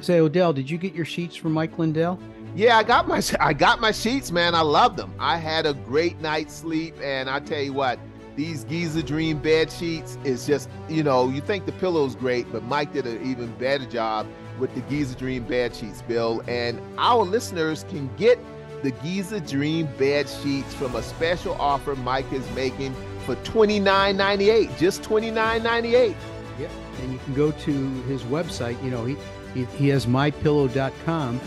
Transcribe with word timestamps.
Say, 0.00 0.20
Odell, 0.20 0.52
did 0.52 0.70
you 0.70 0.78
get 0.78 0.94
your 0.94 1.04
sheets 1.04 1.36
from 1.36 1.52
Mike 1.52 1.78
Lindell? 1.78 2.18
Yeah, 2.54 2.78
I 2.78 2.82
got 2.82 3.06
my 3.06 3.22
I 3.40 3.52
got 3.52 3.80
my 3.80 3.92
sheets, 3.92 4.30
man. 4.30 4.54
I 4.54 4.62
love 4.62 4.96
them. 4.96 5.14
I 5.18 5.36
had 5.36 5.66
a 5.66 5.74
great 5.74 6.20
night's 6.20 6.54
sleep, 6.54 6.94
and 7.02 7.30
I 7.30 7.40
tell 7.40 7.60
you 7.60 7.72
what, 7.72 7.98
these 8.36 8.64
Giza 8.64 9.02
Dream 9.02 9.38
bed 9.38 9.70
sheets 9.70 10.18
is 10.24 10.46
just, 10.46 10.70
you 10.88 11.02
know, 11.02 11.28
you 11.28 11.40
think 11.40 11.66
the 11.66 11.72
pillow's 11.72 12.14
great, 12.14 12.50
but 12.50 12.62
Mike 12.64 12.92
did 12.92 13.06
an 13.06 13.24
even 13.24 13.52
better 13.56 13.84
job 13.84 14.26
with 14.58 14.74
the 14.74 14.80
Giza 14.82 15.14
Dream 15.14 15.44
bed 15.44 15.74
sheets, 15.74 16.02
Bill. 16.02 16.42
And 16.48 16.80
our 16.98 17.22
listeners 17.22 17.84
can 17.88 18.10
get 18.16 18.38
the 18.82 18.92
Giza 18.92 19.40
Dream 19.40 19.88
bed 19.98 20.28
sheets 20.28 20.72
from 20.74 20.94
a 20.96 21.02
special 21.02 21.54
offer 21.60 21.94
Mike 21.96 22.32
is 22.32 22.48
making 22.52 22.94
for 23.26 23.36
$29.98, 23.36 24.78
just 24.78 25.02
$29.98. 25.02 26.14
Yep. 26.58 26.70
And 27.02 27.12
you 27.12 27.18
can 27.18 27.34
go 27.34 27.50
to 27.52 27.90
his 28.02 28.22
website. 28.22 28.82
You 28.82 28.90
know, 28.90 29.04
he 29.04 29.16
he, 29.54 29.88
has 29.88 30.06
mypillow.com 30.06 31.40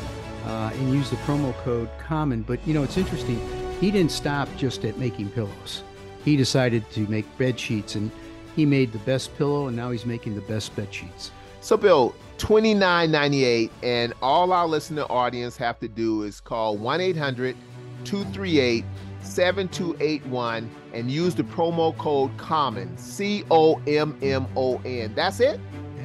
uh, 0.45 0.71
and 0.73 0.93
use 0.93 1.09
the 1.09 1.15
promo 1.17 1.53
code 1.63 1.89
common. 1.99 2.41
But 2.41 2.65
you 2.67 2.73
know, 2.73 2.83
it's 2.83 2.97
interesting. 2.97 3.39
He 3.79 3.91
didn't 3.91 4.11
stop 4.11 4.49
just 4.57 4.85
at 4.85 4.97
making 4.97 5.29
pillows. 5.29 5.83
He 6.23 6.37
decided 6.37 6.89
to 6.91 7.01
make 7.07 7.25
bed 7.37 7.59
sheets, 7.59 7.95
and 7.95 8.11
he 8.55 8.65
made 8.65 8.93
the 8.93 8.99
best 8.99 9.35
pillow, 9.37 9.67
and 9.67 9.75
now 9.75 9.91
he's 9.91 10.05
making 10.05 10.35
the 10.35 10.41
best 10.41 10.75
bed 10.75 10.93
sheets. 10.93 11.31
So, 11.61 11.77
Bill, 11.77 12.15
twenty 12.37 12.73
nine 12.73 13.11
ninety 13.11 13.43
eight, 13.43 13.71
and 13.81 14.13
all 14.21 14.53
our 14.53 14.67
listener 14.67 15.03
audience 15.03 15.57
have 15.57 15.79
to 15.79 15.87
do 15.87 16.23
is 16.23 16.39
call 16.39 16.77
1 16.77 17.01
800 17.01 17.55
238 18.03 18.83
7281 19.21 20.69
and 20.93 21.09
use 21.09 21.33
the 21.35 21.43
promo 21.43 21.97
code 21.97 22.35
COMMON, 22.37 22.97
C 22.97 23.43
O 23.49 23.81
M 23.87 24.17
M 24.21 24.45
O 24.55 24.79
N. 24.85 25.13
That's 25.15 25.39
it? 25.39 25.59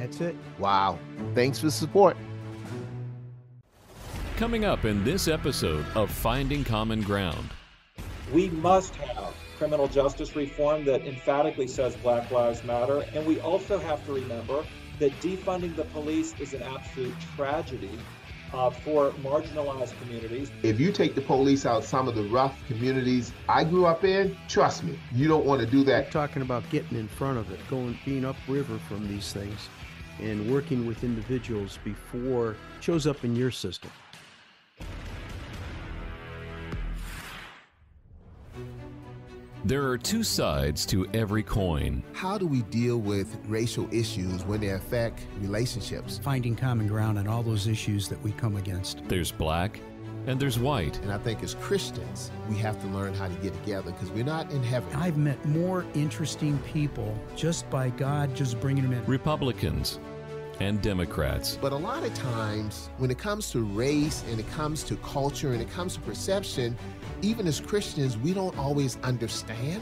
That's 0.09 0.21
it. 0.21 0.35
Wow. 0.57 0.97
Thanks 1.35 1.59
for 1.59 1.67
the 1.67 1.71
support. 1.71 2.17
Coming 4.37 4.65
up 4.65 4.83
in 4.83 5.03
this 5.03 5.27
episode 5.27 5.85
of 5.93 6.09
Finding 6.09 6.63
Common 6.63 7.01
Ground. 7.01 7.49
We 8.33 8.49
must 8.49 8.95
have 8.95 9.35
criminal 9.59 9.87
justice 9.87 10.35
reform 10.35 10.83
that 10.85 11.05
emphatically 11.05 11.67
says 11.67 11.95
Black 11.97 12.31
Lives 12.31 12.63
Matter. 12.63 13.05
And 13.13 13.27
we 13.27 13.39
also 13.41 13.77
have 13.77 14.03
to 14.07 14.13
remember 14.13 14.65
that 14.97 15.11
defunding 15.21 15.75
the 15.75 15.83
police 15.85 16.33
is 16.39 16.53
an 16.53 16.63
absolute 16.63 17.13
tragedy 17.35 17.91
uh, 18.53 18.71
for 18.71 19.11
marginalized 19.11 19.93
communities. 20.01 20.49
If 20.63 20.79
you 20.79 20.91
take 20.91 21.13
the 21.13 21.21
police 21.21 21.67
out 21.67 21.83
some 21.83 22.07
of 22.07 22.15
the 22.15 22.23
rough 22.23 22.65
communities 22.67 23.31
I 23.47 23.63
grew 23.63 23.85
up 23.85 24.03
in, 24.03 24.35
trust 24.47 24.83
me, 24.83 24.97
you 25.13 25.27
don't 25.27 25.45
want 25.45 25.61
to 25.61 25.67
do 25.67 25.83
that. 25.83 26.05
We're 26.05 26.11
talking 26.11 26.41
about 26.41 26.67
getting 26.71 26.97
in 26.97 27.07
front 27.07 27.37
of 27.37 27.51
it, 27.51 27.59
going 27.69 27.99
being 28.05 28.25
upriver 28.25 28.79
from 28.79 29.07
these 29.07 29.31
things, 29.33 29.69
and 30.19 30.51
working 30.51 30.85
with 30.85 31.03
individuals 31.03 31.79
before 31.83 32.51
it 32.51 32.57
shows 32.81 33.07
up 33.07 33.23
in 33.23 33.35
your 33.35 33.51
system. 33.51 33.91
There 39.65 39.85
are 39.87 39.97
two 39.97 40.23
sides 40.23 40.85
to 40.85 41.05
every 41.13 41.43
coin. 41.43 42.01
How 42.13 42.37
do 42.37 42.47
we 42.47 42.61
deal 42.63 42.97
with 42.97 43.37
racial 43.45 43.93
issues 43.93 44.45
when 44.45 44.61
they 44.61 44.69
affect 44.69 45.27
relationships? 45.41 46.17
Finding 46.23 46.55
common 46.55 46.87
ground 46.87 47.19
on 47.19 47.27
all 47.27 47.43
those 47.43 47.67
issues 47.67 48.07
that 48.07 48.21
we 48.23 48.31
come 48.31 48.55
against. 48.55 49.03
There's 49.09 49.33
black 49.33 49.81
and 50.27 50.39
there's 50.39 50.57
white. 50.57 50.97
And 50.99 51.11
I 51.11 51.17
think 51.17 51.43
as 51.43 51.55
Christians, 51.55 52.31
we 52.49 52.55
have 52.57 52.79
to 52.81 52.87
learn 52.87 53.13
how 53.13 53.27
to 53.27 53.33
get 53.35 53.53
together 53.53 53.91
because 53.91 54.09
we're 54.11 54.23
not 54.23 54.49
in 54.51 54.63
heaven. 54.63 54.95
I've 54.95 55.17
met 55.17 55.43
more 55.45 55.85
interesting 55.93 56.57
people 56.59 57.17
just 57.35 57.69
by 57.69 57.89
God 57.89 58.35
just 58.35 58.59
bringing 58.61 58.83
them 58.83 58.93
in. 58.93 59.05
Republicans 59.05 59.99
and 60.59 60.81
Democrats. 60.81 61.57
But 61.61 61.71
a 61.71 61.77
lot 61.77 62.03
of 62.03 62.13
times, 62.13 62.89
when 62.97 63.11
it 63.11 63.17
comes 63.17 63.51
to 63.51 63.63
race 63.63 64.23
and 64.29 64.39
it 64.39 64.49
comes 64.51 64.83
to 64.83 64.95
culture 64.97 65.53
and 65.53 65.61
it 65.61 65.69
comes 65.69 65.95
to 65.95 66.01
perception, 66.01 66.77
even 67.21 67.47
as 67.47 67.59
Christians, 67.59 68.17
we 68.17 68.33
don't 68.33 68.57
always 68.57 68.97
understand. 69.03 69.81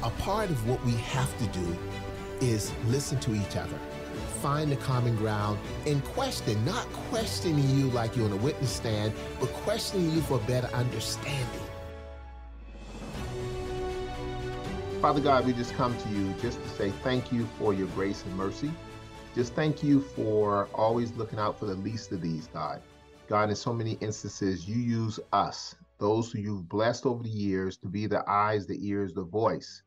A 0.03 0.09
part 0.09 0.49
of 0.49 0.67
what 0.67 0.83
we 0.83 0.93
have 0.93 1.37
to 1.37 1.45
do 1.59 1.77
is 2.39 2.73
listen 2.87 3.19
to 3.19 3.35
each 3.35 3.55
other, 3.55 3.77
find 4.41 4.71
the 4.71 4.75
common 4.77 5.15
ground, 5.15 5.59
and 5.85 6.03
question, 6.03 6.65
not 6.65 6.91
questioning 7.11 7.69
you 7.77 7.85
like 7.91 8.17
you're 8.17 8.25
on 8.25 8.31
a 8.31 8.37
witness 8.37 8.71
stand, 8.71 9.13
but 9.39 9.49
questioning 9.53 10.09
you 10.11 10.21
for 10.21 10.39
better 10.39 10.67
understanding. 10.73 11.61
Father 15.01 15.21
God, 15.21 15.45
we 15.45 15.53
just 15.53 15.75
come 15.75 15.95
to 15.95 16.09
you 16.09 16.33
just 16.41 16.59
to 16.63 16.69
say 16.69 16.89
thank 17.03 17.31
you 17.31 17.47
for 17.59 17.71
your 17.71 17.87
grace 17.89 18.23
and 18.23 18.35
mercy. 18.35 18.71
Just 19.35 19.53
thank 19.53 19.83
you 19.83 20.01
for 20.01 20.67
always 20.73 21.11
looking 21.11 21.37
out 21.37 21.59
for 21.59 21.67
the 21.67 21.75
least 21.75 22.11
of 22.11 22.21
these, 22.21 22.47
God. 22.47 22.81
God, 23.27 23.51
in 23.51 23.55
so 23.55 23.71
many 23.71 23.99
instances, 24.01 24.67
you 24.67 24.77
use 24.77 25.19
us, 25.31 25.75
those 25.99 26.31
who 26.31 26.39
you've 26.39 26.67
blessed 26.67 27.05
over 27.05 27.21
the 27.21 27.29
years, 27.29 27.77
to 27.77 27.87
be 27.87 28.07
the 28.07 28.27
eyes, 28.27 28.65
the 28.65 28.79
ears, 28.83 29.13
the 29.13 29.23
voice 29.23 29.83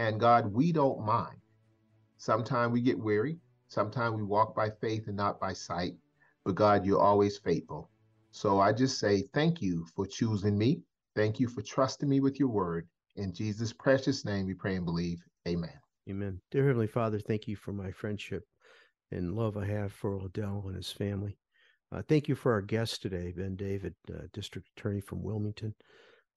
and 0.00 0.18
God, 0.18 0.50
we 0.50 0.72
don't 0.72 1.04
mind. 1.04 1.36
Sometimes 2.16 2.72
we 2.72 2.80
get 2.80 2.98
weary. 2.98 3.36
Sometimes 3.68 4.16
we 4.16 4.22
walk 4.22 4.56
by 4.56 4.70
faith 4.80 5.08
and 5.08 5.16
not 5.16 5.38
by 5.38 5.52
sight. 5.52 5.92
But 6.42 6.54
God, 6.54 6.86
you're 6.86 7.02
always 7.02 7.36
faithful. 7.36 7.90
So 8.30 8.60
I 8.60 8.72
just 8.72 8.98
say 8.98 9.24
thank 9.34 9.60
you 9.60 9.84
for 9.94 10.06
choosing 10.06 10.56
me. 10.56 10.80
Thank 11.14 11.38
you 11.38 11.48
for 11.48 11.60
trusting 11.60 12.08
me 12.08 12.20
with 12.20 12.40
your 12.40 12.48
word. 12.48 12.88
In 13.16 13.34
Jesus' 13.34 13.74
precious 13.74 14.24
name, 14.24 14.46
we 14.46 14.54
pray 14.54 14.76
and 14.76 14.86
believe. 14.86 15.18
Amen. 15.46 15.78
Amen. 16.08 16.40
Dear 16.50 16.66
Heavenly 16.66 16.86
Father, 16.86 17.20
thank 17.20 17.46
you 17.46 17.54
for 17.54 17.72
my 17.74 17.90
friendship 17.90 18.44
and 19.10 19.34
love 19.34 19.58
I 19.58 19.66
have 19.66 19.92
for 19.92 20.14
Odell 20.14 20.64
and 20.66 20.76
his 20.76 20.90
family. 20.90 21.36
Uh, 21.92 22.00
thank 22.08 22.26
you 22.26 22.34
for 22.34 22.52
our 22.52 22.62
guest 22.62 23.02
today, 23.02 23.34
Ben 23.36 23.54
David, 23.54 23.94
uh, 24.08 24.22
District 24.32 24.66
Attorney 24.74 25.02
from 25.02 25.22
Wilmington. 25.22 25.74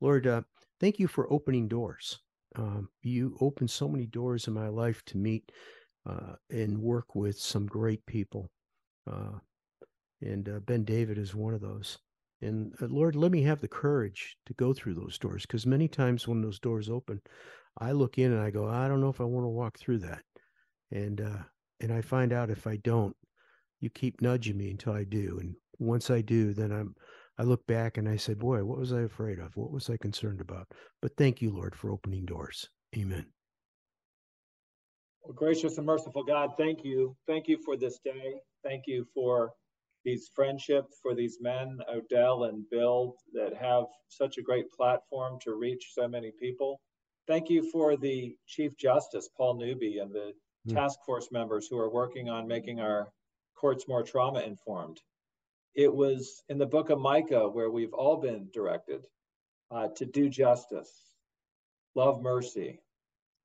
Lord, 0.02 0.28
uh, 0.28 0.42
thank 0.82 1.00
you 1.00 1.08
for 1.08 1.32
opening 1.32 1.70
doors 1.70 2.20
um, 2.56 2.90
you 3.02 3.38
opened 3.42 3.70
so 3.70 3.88
many 3.88 4.06
doors 4.06 4.48
in 4.48 4.54
my 4.54 4.68
life 4.68 5.04
to 5.08 5.18
meet 5.18 5.52
uh, 6.06 6.34
and 6.50 6.78
work 6.78 7.16
with 7.16 7.38
some 7.38 7.66
great 7.66 8.06
people. 8.06 8.50
Uh, 9.10 9.40
and 10.22 10.48
uh, 10.50 10.60
Ben 10.62 10.84
David 10.84 11.18
is 11.18 11.36
one 11.36 11.54
of 11.54 11.62
those. 11.62 11.98
And 12.42 12.74
uh, 12.82 12.88
Lord, 12.90 13.16
let 13.16 13.32
me 13.32 13.42
have 13.44 13.62
the 13.62 13.68
courage 13.68 14.38
to 14.46 14.54
go 14.54 14.74
through 14.74 14.96
those 14.96 15.18
doors 15.18 15.44
because 15.44 15.66
many 15.66 15.88
times 15.88 16.28
when 16.28 16.42
those 16.42 16.60
doors 16.60 16.90
open, 16.90 17.22
I 17.80 17.92
look 17.92 18.18
in 18.18 18.32
and 18.32 18.42
I 18.42 18.52
go, 18.52 18.68
I 18.68 18.88
don't 18.88 19.02
know 19.02 19.10
if 19.10 19.22
I 19.22 19.26
want 19.26 19.46
to 19.46 19.50
walk 19.50 19.80
through 19.80 20.00
that. 20.00 20.22
And 20.92 21.22
uh, 21.22 21.44
and 21.80 21.92
I 21.92 22.02
find 22.02 22.32
out 22.32 22.50
if 22.50 22.68
I 22.68 22.78
don't, 22.78 23.16
you 23.82 23.90
keep 23.90 24.22
nudging 24.22 24.58
me 24.58 24.70
until 24.70 24.94
I 24.94 25.04
do. 25.04 25.38
And 25.42 25.56
once 25.80 26.10
I 26.10 26.22
do, 26.22 26.54
then 26.54 26.72
I'm 26.72 26.96
I 27.38 27.44
look 27.44 27.66
back 27.66 27.98
and 27.98 28.08
I 28.08 28.16
say, 28.16 28.34
Boy, 28.34 28.64
what 28.64 28.78
was 28.78 28.94
I 28.94 29.02
afraid 29.02 29.40
of? 29.40 29.56
What 29.58 29.72
was 29.72 29.90
I 29.90 29.98
concerned 29.98 30.42
about? 30.42 30.68
But 31.02 31.16
thank 31.18 31.42
you, 31.42 31.52
Lord, 31.52 31.76
for 31.76 31.92
opening 31.92 32.26
doors. 32.26 32.70
Amen. 32.96 33.26
Well, 35.24 35.34
gracious 35.34 35.78
and 35.78 35.88
merciful 35.88 36.24
God, 36.24 36.52
thank 36.58 36.84
you. 36.84 37.16
Thank 37.28 37.48
you 37.48 37.58
for 37.64 37.76
this 37.76 38.00
day. 38.04 38.36
Thank 38.64 38.84
you 38.88 39.06
for 39.14 39.52
these 40.06 40.30
friendships, 40.36 41.00
for 41.02 41.16
these 41.16 41.38
men, 41.42 41.80
Odell 41.90 42.44
and 42.44 42.70
Bill, 42.70 43.16
that 43.34 43.56
have 43.56 43.86
such 44.10 44.38
a 44.38 44.42
great 44.42 44.70
platform 44.72 45.40
to 45.42 45.56
reach 45.56 45.92
so 45.94 46.08
many 46.08 46.32
people. 46.40 46.82
Thank 47.26 47.50
you 47.50 47.72
for 47.72 47.96
the 47.96 48.36
Chief 48.48 48.76
Justice, 48.78 49.30
Paul 49.36 49.56
Newby, 49.56 50.00
and 50.00 50.14
the 50.14 50.34
mm. 50.68 50.74
task 50.74 51.00
force 51.06 51.30
members 51.32 51.68
who 51.70 51.80
are 51.80 51.90
working 51.90 52.30
on 52.30 52.48
making 52.48 52.82
our 52.82 53.08
courts 53.56 53.88
more 53.88 54.04
trauma 54.04 54.42
informed 54.42 55.00
it 55.76 55.94
was 55.94 56.44
in 56.50 56.58
the 56.58 56.66
book 56.66 56.90
of 56.90 57.00
Micah 57.00 57.50
where 57.50 57.70
we've 57.70 57.94
all 57.94 58.18
been 58.18 58.48
directed 58.54 59.06
uh, 59.72 59.88
to 59.96 60.06
do 60.06 60.30
justice, 60.30 60.92
love 61.96 62.22
mercy, 62.22 62.80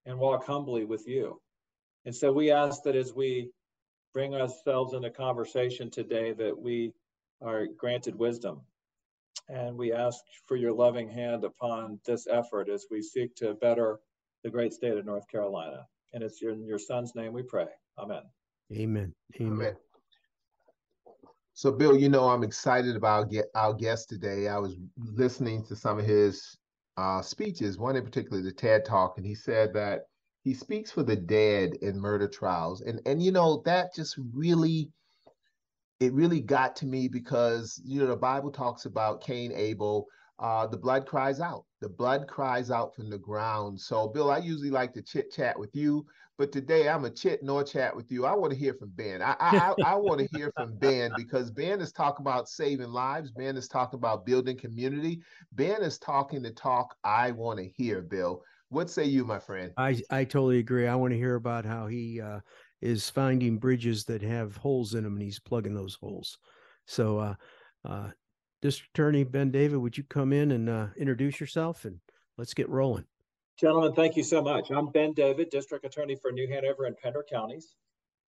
and 0.07 0.19
walk 0.19 0.47
humbly 0.47 0.85
with 0.85 1.07
you. 1.07 1.41
And 2.05 2.15
so 2.15 2.33
we 2.33 2.51
ask 2.51 2.83
that 2.85 2.97
as 2.97 3.13
we 3.15 3.51
bring 4.15 4.35
ourselves 4.35 4.95
into 4.95 5.11
conversation 5.11 5.91
today, 5.91 6.33
that 6.33 6.59
we 6.59 6.93
are 7.43 7.67
granted 7.67 8.15
wisdom. 8.15 8.61
And 9.49 9.77
we 9.77 9.93
ask 9.93 10.19
for 10.47 10.57
your 10.57 10.73
loving 10.73 11.09
hand 11.09 11.45
upon 11.45 12.01
this 12.05 12.27
effort 12.27 12.69
as 12.69 12.87
we 12.91 13.01
seek 13.01 13.35
to 13.37 13.55
better 13.55 14.01
the 14.45 14.51
great 14.51 14.73
state 14.73 14.97
of 14.97 15.07
North 15.07 15.27
Carolina. 15.29 15.87
And 16.13 16.23
it's 16.23 16.43
in 16.43 16.67
your 16.67 16.79
son's 16.79 17.15
name 17.15 17.33
we 17.33 17.43
pray. 17.43 17.67
Amen. 17.99 18.23
Amen. 18.73 19.15
Amen. 19.41 19.53
Amen. 19.53 19.77
So, 21.59 21.73
Bill, 21.73 21.97
you 21.99 22.09
know, 22.09 22.29
I'm 22.29 22.45
excited 22.45 22.95
about 22.95 23.35
our 23.57 23.75
guest 23.75 24.09
today. 24.09 24.47
I 24.47 24.59
was 24.59 24.77
listening 24.97 25.65
to 25.65 25.75
some 25.75 25.99
of 25.99 26.07
his 26.07 26.57
uh, 26.97 27.21
speeches, 27.21 27.77
one 27.77 27.97
in 27.97 28.05
particular, 28.05 28.41
the 28.41 28.53
TED 28.53 28.85
Talk, 28.85 29.15
and 29.17 29.27
he 29.27 29.35
said 29.35 29.75
that 29.75 30.03
he 30.45 30.55
speaks 30.55 30.93
for 30.93 31.03
the 31.03 31.17
dead 31.17 31.73
in 31.83 31.99
murder 31.99 32.29
trials, 32.29 32.83
and 32.83 33.01
and 33.07 33.21
you 33.21 33.33
know 33.33 33.61
that 33.65 33.93
just 33.93 34.17
really, 34.33 34.93
it 35.99 36.13
really 36.13 36.41
got 36.41 36.77
to 36.77 36.87
me 36.87 37.09
because 37.09 37.83
you 37.85 37.99
know 37.99 38.07
the 38.07 38.15
Bible 38.15 38.53
talks 38.53 38.85
about 38.85 39.21
Cain, 39.21 39.51
Abel, 39.53 40.07
uh, 40.39 40.65
the 40.69 40.79
blood 40.79 41.07
cries 41.07 41.41
out. 41.41 41.65
The 41.81 41.89
blood 41.89 42.27
cries 42.27 42.71
out 42.71 42.95
from 42.95 43.09
the 43.09 43.19
ground. 43.19 43.81
So, 43.81 44.09
Bill, 44.09 44.31
I 44.31 44.39
usually 44.39 44.71
like 44.71 44.93
to 44.95 45.03
chit 45.03 45.31
chat 45.31 45.57
with 45.59 45.75
you, 45.77 46.05
but 46.37 46.51
today 46.51 46.89
I'm 46.89 47.05
a 47.05 47.11
chit 47.11 47.43
nor 47.43 47.63
chat 47.63 47.95
with 47.95 48.11
you. 48.11 48.27
I 48.27 48.35
want 48.35 48.53
to 48.53 48.59
hear 48.59 48.75
from 48.75 48.91
Ben. 48.91 49.23
I 49.23 49.37
I, 49.39 49.75
I 49.85 49.95
want 49.95 50.21
to 50.21 50.37
hear 50.37 50.53
from 50.57 50.75
Ben 50.81 51.13
because 51.17 51.51
Ben 51.53 51.81
is 51.81 51.93
talking 51.93 52.25
about 52.25 52.49
saving 52.49 52.91
lives. 52.91 53.31
Ben 53.31 53.57
is 53.57 53.69
talking 53.69 53.99
about 53.99 54.27
building 54.27 54.57
community. 54.57 55.21
Ben 55.53 55.83
is 55.83 55.99
talking 55.99 56.43
the 56.43 56.51
talk 56.51 56.97
I 57.05 57.31
want 57.31 57.61
to 57.61 57.69
hear. 57.69 58.03
Bill, 58.03 58.43
what 58.71 58.91
say 58.91 59.05
you, 59.05 59.25
my 59.25 59.39
friend? 59.39 59.73
I 59.77 60.01
I 60.11 60.25
totally 60.25 60.59
agree. 60.59 60.89
I 60.89 60.97
want 60.97 61.13
to 61.13 61.19
hear 61.19 61.37
about 61.37 61.65
how 61.65 61.87
he 61.87 62.21
uh, 62.21 62.41
is 62.81 63.09
finding 63.09 63.59
bridges 63.59 64.05
that 64.07 64.23
have 64.23 64.57
holes 64.57 64.95
in 64.95 65.05
them 65.05 65.15
and 65.15 65.23
he's 65.23 65.39
plugging 65.39 65.75
those 65.75 65.95
holes. 65.95 66.39
So, 66.87 67.19
uh, 67.19 67.35
uh, 67.85 68.11
District 68.61 68.91
Attorney 68.95 69.25
Ben 69.25 69.51
David, 69.51 69.77
would 69.77 69.97
you 69.97 70.05
come 70.05 70.33
in 70.33 70.51
and 70.51 70.69
uh, 70.69 70.89
introduce 70.97 71.39
yourself 71.39 71.85
and 71.85 72.01
let's 72.37 72.55
get 72.55 72.69
rolling? 72.69 73.05
Gentlemen, 73.59 73.93
thank 73.95 74.17
you 74.17 74.25
so 74.25 74.43
much. 74.43 74.71
I'm 74.71 74.89
Ben 74.89 75.13
David, 75.13 75.51
District 75.51 75.85
Attorney 75.85 76.17
for 76.17 76.33
New 76.33 76.49
Hanover 76.49 76.85
and 76.87 76.97
Pender 76.97 77.25
counties. 77.29 77.75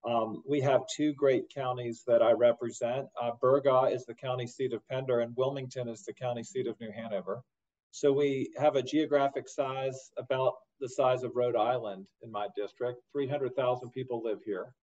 Um, 0.05 0.41
we 0.47 0.59
have 0.61 0.81
two 0.93 1.13
great 1.13 1.43
counties 1.53 2.03
that 2.07 2.21
I 2.21 2.31
represent. 2.31 3.07
Uh, 3.21 3.31
Burgaw 3.41 3.93
is 3.93 4.05
the 4.05 4.13
county 4.13 4.47
seat 4.47 4.73
of 4.73 4.87
Pender, 4.87 5.19
and 5.19 5.35
Wilmington 5.35 5.87
is 5.87 6.03
the 6.03 6.13
county 6.13 6.43
seat 6.43 6.67
of 6.67 6.79
New 6.79 6.91
Hanover. 6.91 7.43
So 7.91 8.11
we 8.11 8.51
have 8.57 8.75
a 8.75 8.81
geographic 8.81 9.47
size 9.47 10.11
about 10.17 10.53
the 10.79 10.89
size 10.89 11.23
of 11.23 11.35
Rhode 11.35 11.55
Island 11.57 12.07
in 12.23 12.31
my 12.31 12.47
district. 12.55 13.01
300,000 13.13 13.89
people 13.91 14.23
live 14.23 14.39
here. 14.43 14.73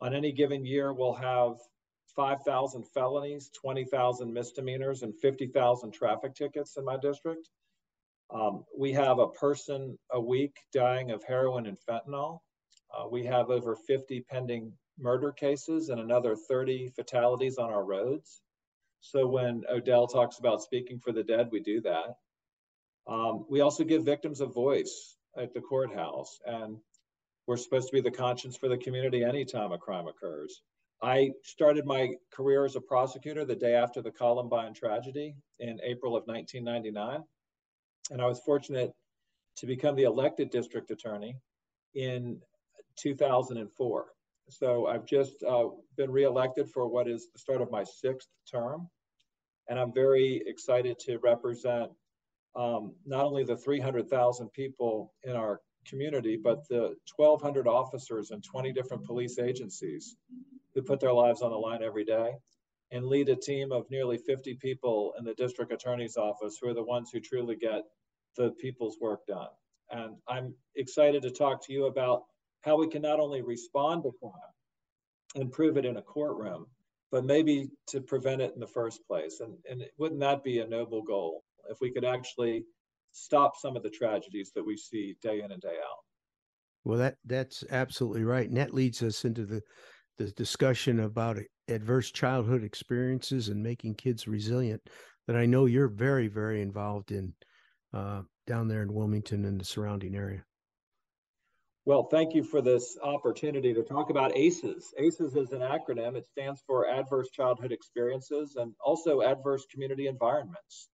On 0.00 0.14
any 0.14 0.32
given 0.32 0.64
year, 0.64 0.92
we'll 0.92 1.14
have 1.14 1.56
5,000 2.16 2.84
felonies, 2.88 3.50
20,000 3.60 4.32
misdemeanors, 4.32 5.02
and 5.02 5.14
50,000 5.20 5.92
traffic 5.92 6.34
tickets 6.34 6.76
in 6.76 6.84
my 6.84 6.96
district. 6.96 7.48
Um, 8.34 8.64
we 8.76 8.92
have 8.92 9.18
a 9.18 9.28
person 9.28 9.98
a 10.10 10.20
week 10.20 10.56
dying 10.72 11.12
of 11.12 11.22
heroin 11.22 11.66
and 11.66 11.78
fentanyl. 11.88 12.40
Uh, 12.96 13.06
we 13.08 13.24
have 13.26 13.50
over 13.50 13.76
50 13.76 14.24
pending 14.28 14.72
murder 14.98 15.30
cases 15.30 15.90
and 15.90 16.00
another 16.00 16.34
30 16.34 16.88
fatalities 16.96 17.58
on 17.58 17.70
our 17.70 17.84
roads. 17.84 18.40
So 19.00 19.26
when 19.26 19.62
Odell 19.70 20.06
talks 20.06 20.38
about 20.38 20.62
speaking 20.62 20.98
for 20.98 21.12
the 21.12 21.22
dead, 21.22 21.50
we 21.52 21.60
do 21.60 21.80
that. 21.82 22.16
Um, 23.06 23.44
we 23.48 23.60
also 23.60 23.84
give 23.84 24.04
victims 24.04 24.40
a 24.40 24.46
voice 24.46 25.16
at 25.36 25.54
the 25.54 25.60
courthouse, 25.60 26.40
and 26.44 26.78
we're 27.46 27.56
supposed 27.56 27.88
to 27.88 27.92
be 27.92 28.00
the 28.00 28.10
conscience 28.10 28.56
for 28.56 28.68
the 28.68 28.78
community 28.78 29.22
anytime 29.22 29.70
a 29.70 29.78
crime 29.78 30.08
occurs. 30.08 30.60
I 31.02 31.32
started 31.42 31.84
my 31.84 32.14
career 32.32 32.64
as 32.64 32.76
a 32.76 32.80
prosecutor 32.80 33.44
the 33.44 33.54
day 33.54 33.74
after 33.74 34.00
the 34.00 34.10
Columbine 34.10 34.72
tragedy 34.72 35.34
in 35.58 35.78
April 35.82 36.16
of 36.16 36.24
1999. 36.26 37.22
And 38.10 38.22
I 38.22 38.26
was 38.26 38.40
fortunate 38.40 38.92
to 39.56 39.66
become 39.66 39.94
the 39.96 40.04
elected 40.04 40.50
district 40.50 40.90
attorney 40.90 41.36
in 41.94 42.40
2004. 42.98 44.06
So 44.48 44.86
I've 44.86 45.04
just 45.04 45.42
uh, 45.42 45.68
been 45.96 46.10
reelected 46.10 46.70
for 46.70 46.86
what 46.86 47.08
is 47.08 47.28
the 47.32 47.38
start 47.38 47.60
of 47.60 47.70
my 47.70 47.84
sixth 47.84 48.28
term. 48.50 48.88
And 49.68 49.78
I'm 49.78 49.92
very 49.92 50.42
excited 50.46 50.98
to 51.00 51.18
represent 51.18 51.90
um, 52.54 52.94
not 53.04 53.24
only 53.24 53.44
the 53.44 53.56
300,000 53.56 54.50
people 54.52 55.12
in 55.24 55.36
our 55.36 55.60
community, 55.88 56.36
but 56.36 56.66
the 56.68 56.96
1,200 57.16 57.66
officers 57.66 58.30
and 58.30 58.42
20 58.42 58.72
different 58.72 59.04
police 59.04 59.38
agencies 59.38 60.16
who 60.74 60.82
put 60.82 61.00
their 61.00 61.12
lives 61.12 61.42
on 61.42 61.50
the 61.50 61.56
line 61.56 61.82
every 61.82 62.04
day 62.04 62.32
and 62.92 63.06
lead 63.06 63.28
a 63.28 63.36
team 63.36 63.72
of 63.72 63.90
nearly 63.90 64.18
50 64.18 64.54
people 64.54 65.14
in 65.18 65.24
the 65.24 65.34
district 65.34 65.72
attorney's 65.72 66.16
office 66.16 66.58
who 66.60 66.68
are 66.68 66.74
the 66.74 66.82
ones 66.82 67.10
who 67.12 67.20
truly 67.20 67.56
get 67.56 67.82
the 68.36 68.50
people's 68.60 68.98
work 69.00 69.26
done. 69.26 69.48
And 69.90 70.16
I'm 70.28 70.54
excited 70.76 71.22
to 71.22 71.30
talk 71.30 71.64
to 71.66 71.72
you 71.72 71.86
about 71.86 72.24
how 72.62 72.76
we 72.76 72.88
can 72.88 73.02
not 73.02 73.20
only 73.20 73.42
respond 73.42 74.02
to 74.02 74.12
crime 74.20 74.32
and 75.34 75.52
prove 75.52 75.76
it 75.76 75.84
in 75.84 75.96
a 75.96 76.02
courtroom, 76.02 76.66
but 77.10 77.24
maybe 77.24 77.70
to 77.88 78.00
prevent 78.00 78.42
it 78.42 78.52
in 78.54 78.60
the 78.60 78.66
first 78.66 79.06
place. 79.06 79.40
And, 79.40 79.56
and 79.70 79.84
wouldn't 79.98 80.20
that 80.20 80.44
be 80.44 80.58
a 80.58 80.66
noble 80.66 81.02
goal 81.02 81.44
if 81.70 81.80
we 81.80 81.90
could 81.90 82.04
actually 82.04 82.64
stop 83.16 83.56
some 83.56 83.76
of 83.76 83.82
the 83.82 83.90
tragedies 83.90 84.52
that 84.54 84.64
we 84.64 84.76
see 84.76 85.16
day 85.22 85.40
in 85.42 85.52
and 85.52 85.62
day 85.62 85.76
out? 85.78 85.98
Well, 86.84 86.98
that 86.98 87.16
that's 87.24 87.64
absolutely 87.70 88.24
right. 88.24 88.48
And 88.48 88.56
that 88.56 88.74
leads 88.74 89.02
us 89.02 89.24
into 89.24 89.44
the 89.44 89.62
the 90.18 90.30
discussion 90.32 91.00
about 91.00 91.38
adverse 91.68 92.10
childhood 92.10 92.62
experiences 92.62 93.48
and 93.48 93.62
making 93.62 93.94
kids 93.94 94.26
resilient 94.26 94.80
that 95.26 95.36
I 95.36 95.46
know 95.46 95.66
you're 95.66 95.88
very, 95.88 96.28
very 96.28 96.62
involved 96.62 97.10
in 97.10 97.34
uh, 97.92 98.22
down 98.46 98.68
there 98.68 98.82
in 98.82 98.94
Wilmington 98.94 99.44
and 99.44 99.60
the 99.60 99.64
surrounding 99.64 100.14
area. 100.14 100.44
Well, 101.84 102.04
thank 102.04 102.34
you 102.34 102.42
for 102.42 102.60
this 102.60 102.98
opportunity 103.02 103.72
to 103.74 103.82
talk 103.82 104.10
about 104.10 104.36
ACEs. 104.36 104.92
ACEs 104.98 105.36
is 105.36 105.52
an 105.52 105.60
acronym. 105.60 106.16
It 106.16 106.26
stands 106.28 106.62
for 106.66 106.88
Adverse 106.88 107.30
Childhood 107.30 107.72
Experiences 107.72 108.56
and 108.56 108.72
also 108.84 109.22
Adverse 109.22 109.66
Community 109.70 110.08
Environments. 110.08 110.88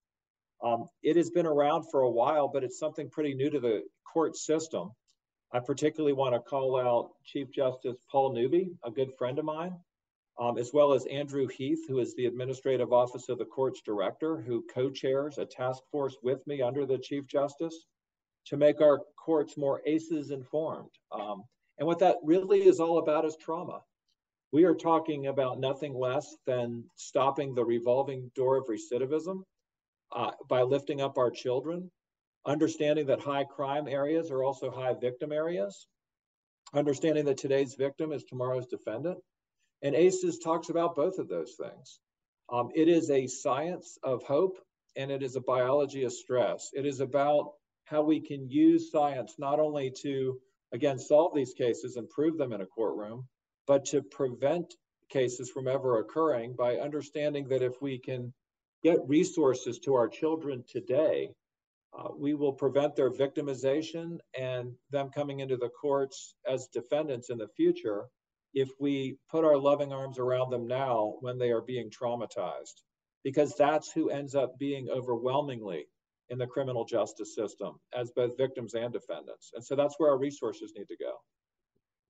Um, 0.63 0.87
it 1.01 1.17
has 1.17 1.29
been 1.29 1.45
around 1.45 1.83
for 1.91 2.01
a 2.01 2.09
while, 2.09 2.47
but 2.47 2.63
it's 2.63 2.79
something 2.79 3.09
pretty 3.09 3.33
new 3.33 3.49
to 3.49 3.59
the 3.59 3.83
court 4.11 4.37
system. 4.37 4.91
I 5.51 5.59
particularly 5.59 6.13
want 6.13 6.33
to 6.33 6.39
call 6.39 6.79
out 6.79 7.11
Chief 7.25 7.51
Justice 7.51 7.97
Paul 8.09 8.33
Newby, 8.33 8.71
a 8.83 8.89
good 8.89 9.11
friend 9.17 9.37
of 9.37 9.45
mine, 9.45 9.75
um, 10.39 10.57
as 10.57 10.71
well 10.73 10.93
as 10.93 11.05
Andrew 11.07 11.47
Heath, 11.47 11.85
who 11.87 11.99
is 11.99 12.15
the 12.15 12.25
Administrative 12.25 12.93
Office 12.93 13.29
of 13.29 13.37
the 13.37 13.45
Court's 13.45 13.81
Director, 13.81 14.41
who 14.41 14.63
co-chairs 14.73 15.37
a 15.37 15.45
task 15.45 15.83
force 15.91 16.15
with 16.23 16.45
me 16.47 16.61
under 16.61 16.85
the 16.85 16.97
Chief 16.97 17.27
Justice 17.27 17.85
to 18.45 18.57
make 18.57 18.81
our 18.81 19.01
courts 19.17 19.57
more 19.57 19.81
ACEs 19.85 20.31
informed. 20.31 20.89
Um, 21.11 21.43
and 21.77 21.87
what 21.87 21.99
that 21.99 22.17
really 22.23 22.63
is 22.63 22.79
all 22.79 22.99
about 22.99 23.25
is 23.25 23.35
trauma. 23.35 23.81
We 24.51 24.63
are 24.63 24.75
talking 24.75 25.27
about 25.27 25.59
nothing 25.59 25.93
less 25.93 26.35
than 26.45 26.83
stopping 26.95 27.53
the 27.53 27.65
revolving 27.65 28.31
door 28.35 28.57
of 28.57 28.67
recidivism 28.67 29.43
uh, 30.13 30.31
by 30.47 30.61
lifting 30.61 31.01
up 31.01 31.17
our 31.17 31.31
children 31.31 31.89
understanding 32.45 33.07
that 33.07 33.21
high 33.21 33.43
crime 33.43 33.87
areas 33.87 34.29
are 34.31 34.43
also 34.43 34.69
high 34.69 34.93
victim 34.93 35.31
areas, 35.31 35.87
understanding 36.73 37.25
that 37.25 37.37
today's 37.37 37.75
victim 37.75 38.11
is 38.11 38.23
tomorrow's 38.23 38.67
defendant. 38.67 39.17
And 39.81 39.95
ACEs 39.95 40.39
talks 40.39 40.69
about 40.69 40.95
both 40.95 41.19
of 41.19 41.27
those 41.27 41.55
things. 41.59 41.99
Um, 42.51 42.69
it 42.75 42.87
is 42.87 43.09
a 43.09 43.27
science 43.27 43.97
of 44.03 44.23
hope 44.23 44.57
and 44.95 45.09
it 45.09 45.23
is 45.23 45.35
a 45.35 45.41
biology 45.41 46.03
of 46.03 46.13
stress. 46.13 46.69
It 46.73 46.85
is 46.85 46.99
about 46.99 47.53
how 47.85 48.01
we 48.03 48.21
can 48.21 48.49
use 48.49 48.91
science 48.91 49.35
not 49.39 49.59
only 49.59 49.91
to, 50.01 50.39
again, 50.71 50.99
solve 50.99 51.33
these 51.33 51.53
cases 51.53 51.95
and 51.95 52.09
prove 52.09 52.37
them 52.37 52.53
in 52.53 52.61
a 52.61 52.65
courtroom, 52.65 53.27
but 53.67 53.85
to 53.85 54.01
prevent 54.01 54.73
cases 55.09 55.49
from 55.49 55.67
ever 55.67 55.99
occurring 55.99 56.55
by 56.57 56.75
understanding 56.77 57.47
that 57.49 57.61
if 57.61 57.81
we 57.81 57.97
can 57.97 58.33
get 58.83 58.99
resources 59.07 59.79
to 59.79 59.95
our 59.95 60.07
children 60.07 60.63
today 60.67 61.29
uh, 61.97 62.09
we 62.17 62.33
will 62.33 62.53
prevent 62.53 62.95
their 62.95 63.11
victimization 63.11 64.17
and 64.37 64.73
them 64.91 65.09
coming 65.09 65.41
into 65.41 65.57
the 65.57 65.69
courts 65.69 66.35
as 66.49 66.67
defendants 66.67 67.29
in 67.29 67.37
the 67.37 67.47
future 67.55 68.05
if 68.53 68.69
we 68.79 69.17
put 69.29 69.45
our 69.45 69.57
loving 69.57 69.91
arms 69.91 70.17
around 70.19 70.49
them 70.49 70.67
now 70.67 71.15
when 71.21 71.37
they 71.37 71.51
are 71.51 71.61
being 71.61 71.89
traumatized, 71.89 72.81
because 73.23 73.55
that's 73.55 73.91
who 73.91 74.09
ends 74.09 74.35
up 74.35 74.57
being 74.57 74.89
overwhelmingly 74.89 75.85
in 76.29 76.37
the 76.37 76.47
criminal 76.47 76.85
justice 76.85 77.35
system 77.35 77.79
as 77.95 78.11
both 78.11 78.37
victims 78.37 78.73
and 78.73 78.93
defendants. 78.93 79.51
And 79.53 79.63
so 79.63 79.75
that's 79.75 79.95
where 79.97 80.09
our 80.09 80.17
resources 80.17 80.73
need 80.75 80.87
to 80.87 80.97
go. 80.97 81.13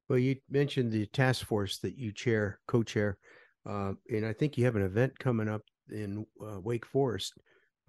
Well, 0.10 0.20
you 0.20 0.36
mentioned 0.50 0.92
the 0.92 1.08
task 1.08 1.46
force 1.46 1.80
that 1.80 1.98
you 1.98 2.12
chair, 2.12 2.60
co 2.68 2.84
chair, 2.84 3.18
uh, 3.65 3.94
and 4.10 4.25
I 4.25 4.34
think 4.34 4.58
you 4.58 4.65
have 4.65 4.75
an 4.75 4.82
event 4.82 5.18
coming 5.18 5.48
up 5.48 5.62
in 5.92 6.25
uh, 6.42 6.60
Wake 6.60 6.86
Forest 6.86 7.34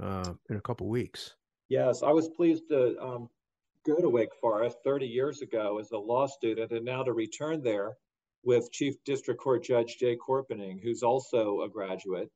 uh, 0.03 0.33
in 0.51 0.57
a 0.57 0.61
couple 0.61 0.89
weeks. 0.89 1.35
Yes, 1.69 2.03
I 2.03 2.11
was 2.11 2.29
pleased 2.29 2.69
to 2.69 2.97
um, 3.01 3.29
go 3.87 3.97
to 3.97 4.09
Wake 4.09 4.35
Forest 4.41 4.79
30 4.85 5.07
years 5.07 5.43
ago 5.43 5.79
as 5.79 5.91
a 5.93 5.99
law 5.99 6.27
student 6.27 6.73
and 6.73 6.85
now 6.85 7.03
to 7.03 7.13
return 7.13 7.63
there 7.63 7.97
with 8.43 8.71
Chief 8.73 8.95
District 9.05 9.41
Court 9.41 9.65
Judge 9.65 9.97
Jay 9.99 10.17
Corpening, 10.17 10.79
who's 10.83 11.03
also 11.03 11.63
a 11.63 11.69
graduate, 11.69 12.31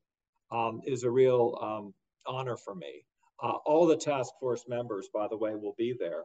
um, 0.51 0.81
is 0.85 1.03
a 1.03 1.11
real 1.11 1.57
um, 1.61 1.93
honor 2.25 2.57
for 2.57 2.75
me. 2.75 3.05
Uh, 3.41 3.53
all 3.65 3.85
the 3.85 3.95
task 3.95 4.33
force 4.39 4.65
members, 4.67 5.07
by 5.13 5.27
the 5.27 5.37
way, 5.37 5.55
will 5.55 5.75
be 5.77 5.95
there. 5.97 6.23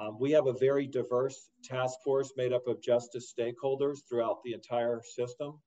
Um, 0.00 0.18
we 0.18 0.30
have 0.32 0.46
a 0.46 0.52
very 0.52 0.86
diverse 0.86 1.50
task 1.64 1.98
force 2.04 2.32
made 2.36 2.52
up 2.52 2.66
of 2.66 2.82
justice 2.82 3.32
stakeholders 3.36 3.98
throughout 4.08 4.42
the 4.44 4.52
entire 4.52 5.00
system. 5.02 5.60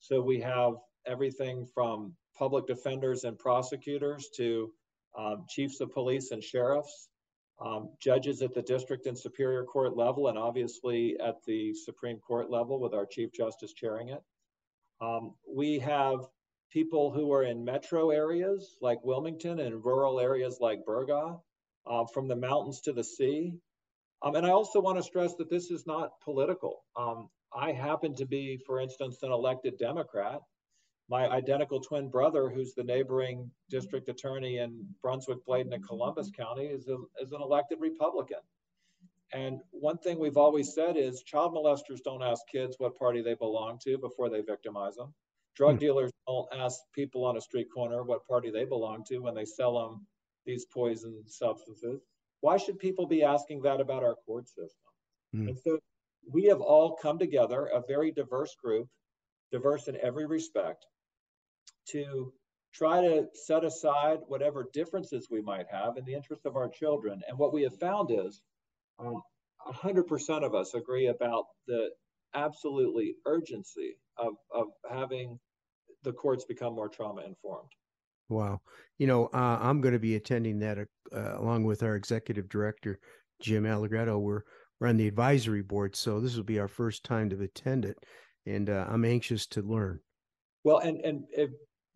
So 0.00 0.20
we 0.20 0.40
have 0.40 0.74
everything 1.06 1.66
from 1.74 2.14
public 2.36 2.66
defenders 2.66 3.24
and 3.24 3.38
prosecutors 3.38 4.28
to 4.36 4.72
um, 5.18 5.44
chiefs 5.48 5.80
of 5.80 5.92
police 5.92 6.30
and 6.30 6.42
sheriffs, 6.42 7.08
um, 7.60 7.90
judges 8.00 8.42
at 8.42 8.54
the 8.54 8.62
district 8.62 9.06
and 9.06 9.18
superior 9.18 9.64
court 9.64 9.96
level, 9.96 10.28
and 10.28 10.38
obviously 10.38 11.18
at 11.20 11.36
the 11.46 11.74
Supreme 11.74 12.18
Court 12.18 12.50
level 12.50 12.80
with 12.80 12.94
our 12.94 13.06
Chief 13.06 13.32
Justice 13.32 13.72
chairing 13.72 14.08
it. 14.08 14.22
Um, 15.00 15.34
we 15.48 15.78
have 15.80 16.20
people 16.72 17.10
who 17.10 17.32
are 17.32 17.44
in 17.44 17.64
metro 17.64 18.10
areas 18.10 18.76
like 18.80 19.04
Wilmington 19.04 19.60
and 19.60 19.84
rural 19.84 20.18
areas 20.18 20.58
like 20.60 20.84
Burgaw, 20.86 21.40
uh, 21.86 22.04
from 22.06 22.28
the 22.28 22.36
mountains 22.36 22.80
to 22.82 22.92
the 22.92 23.04
sea. 23.04 23.54
Um, 24.22 24.36
and 24.36 24.46
I 24.46 24.50
also 24.50 24.80
want 24.80 24.98
to 24.98 25.02
stress 25.02 25.34
that 25.36 25.50
this 25.50 25.70
is 25.70 25.86
not 25.86 26.20
political. 26.22 26.84
Um, 26.96 27.28
I 27.54 27.72
happen 27.72 28.14
to 28.16 28.24
be, 28.24 28.58
for 28.66 28.80
instance, 28.80 29.22
an 29.22 29.32
elected 29.32 29.78
Democrat. 29.78 30.40
My 31.12 31.28
identical 31.28 31.78
twin 31.78 32.08
brother, 32.08 32.48
who's 32.48 32.72
the 32.72 32.82
neighboring 32.82 33.50
district 33.68 34.08
attorney 34.08 34.56
in 34.56 34.82
Brunswick, 35.02 35.44
Bladen, 35.44 35.70
and 35.74 35.86
Columbus 35.86 36.30
County, 36.34 36.64
is, 36.64 36.88
a, 36.88 36.96
is 37.20 37.32
an 37.32 37.42
elected 37.42 37.80
Republican. 37.82 38.38
And 39.34 39.60
one 39.72 39.98
thing 39.98 40.18
we've 40.18 40.38
always 40.38 40.72
said 40.74 40.96
is 40.96 41.22
child 41.22 41.52
molesters 41.52 42.02
don't 42.02 42.22
ask 42.22 42.40
kids 42.50 42.76
what 42.78 42.96
party 42.98 43.20
they 43.20 43.34
belong 43.34 43.78
to 43.84 43.98
before 43.98 44.30
they 44.30 44.40
victimize 44.40 44.94
them. 44.94 45.12
Drug 45.54 45.74
hmm. 45.74 45.80
dealers 45.80 46.12
don't 46.26 46.48
ask 46.50 46.80
people 46.94 47.26
on 47.26 47.36
a 47.36 47.42
street 47.42 47.68
corner 47.74 48.02
what 48.04 48.26
party 48.26 48.50
they 48.50 48.64
belong 48.64 49.04
to 49.08 49.18
when 49.18 49.34
they 49.34 49.44
sell 49.44 49.78
them 49.78 50.06
these 50.46 50.64
poison 50.64 51.24
substances. 51.26 52.00
Why 52.40 52.56
should 52.56 52.78
people 52.78 53.04
be 53.04 53.22
asking 53.22 53.60
that 53.62 53.82
about 53.82 54.02
our 54.02 54.14
court 54.24 54.48
system? 54.48 54.90
Mm. 55.36 55.48
And 55.48 55.58
so 55.58 55.78
we 56.32 56.44
have 56.44 56.62
all 56.62 56.96
come 56.96 57.18
together, 57.18 57.66
a 57.66 57.82
very 57.86 58.12
diverse 58.12 58.56
group, 58.64 58.88
diverse 59.52 59.88
in 59.88 59.98
every 60.02 60.26
respect, 60.26 60.86
to 61.88 62.32
try 62.74 63.00
to 63.00 63.26
set 63.34 63.64
aside 63.64 64.18
whatever 64.28 64.68
differences 64.72 65.28
we 65.30 65.42
might 65.42 65.66
have 65.70 65.96
in 65.96 66.04
the 66.04 66.14
interest 66.14 66.46
of 66.46 66.56
our 66.56 66.68
children. 66.68 67.20
And 67.28 67.38
what 67.38 67.52
we 67.52 67.62
have 67.62 67.78
found 67.78 68.10
is 68.10 68.42
um, 68.98 69.20
100% 69.66 70.44
of 70.44 70.54
us 70.54 70.74
agree 70.74 71.08
about 71.08 71.44
the 71.66 71.90
absolutely 72.34 73.16
urgency 73.26 73.96
of, 74.16 74.34
of 74.50 74.68
having 74.90 75.38
the 76.02 76.12
courts 76.12 76.44
become 76.44 76.74
more 76.74 76.88
trauma 76.88 77.22
informed. 77.22 77.68
Wow. 78.28 78.60
You 78.98 79.06
know, 79.06 79.26
uh, 79.26 79.58
I'm 79.60 79.80
going 79.80 79.92
to 79.92 80.00
be 80.00 80.16
attending 80.16 80.58
that 80.60 80.78
uh, 80.78 81.38
along 81.38 81.64
with 81.64 81.82
our 81.82 81.96
executive 81.96 82.48
director, 82.48 82.98
Jim 83.40 83.66
Allegretto. 83.66 84.18
We're, 84.18 84.42
we're 84.80 84.88
on 84.88 84.96
the 84.96 85.08
advisory 85.08 85.62
board, 85.62 85.94
so 85.94 86.20
this 86.20 86.36
will 86.36 86.42
be 86.42 86.58
our 86.58 86.68
first 86.68 87.04
time 87.04 87.28
to 87.30 87.42
attend 87.42 87.84
it. 87.84 87.98
And 88.46 88.70
uh, 88.70 88.86
I'm 88.88 89.04
anxious 89.04 89.46
to 89.48 89.62
learn. 89.62 90.00
Well, 90.64 90.78
and, 90.78 91.00
and 91.02 91.24
if, 91.30 91.50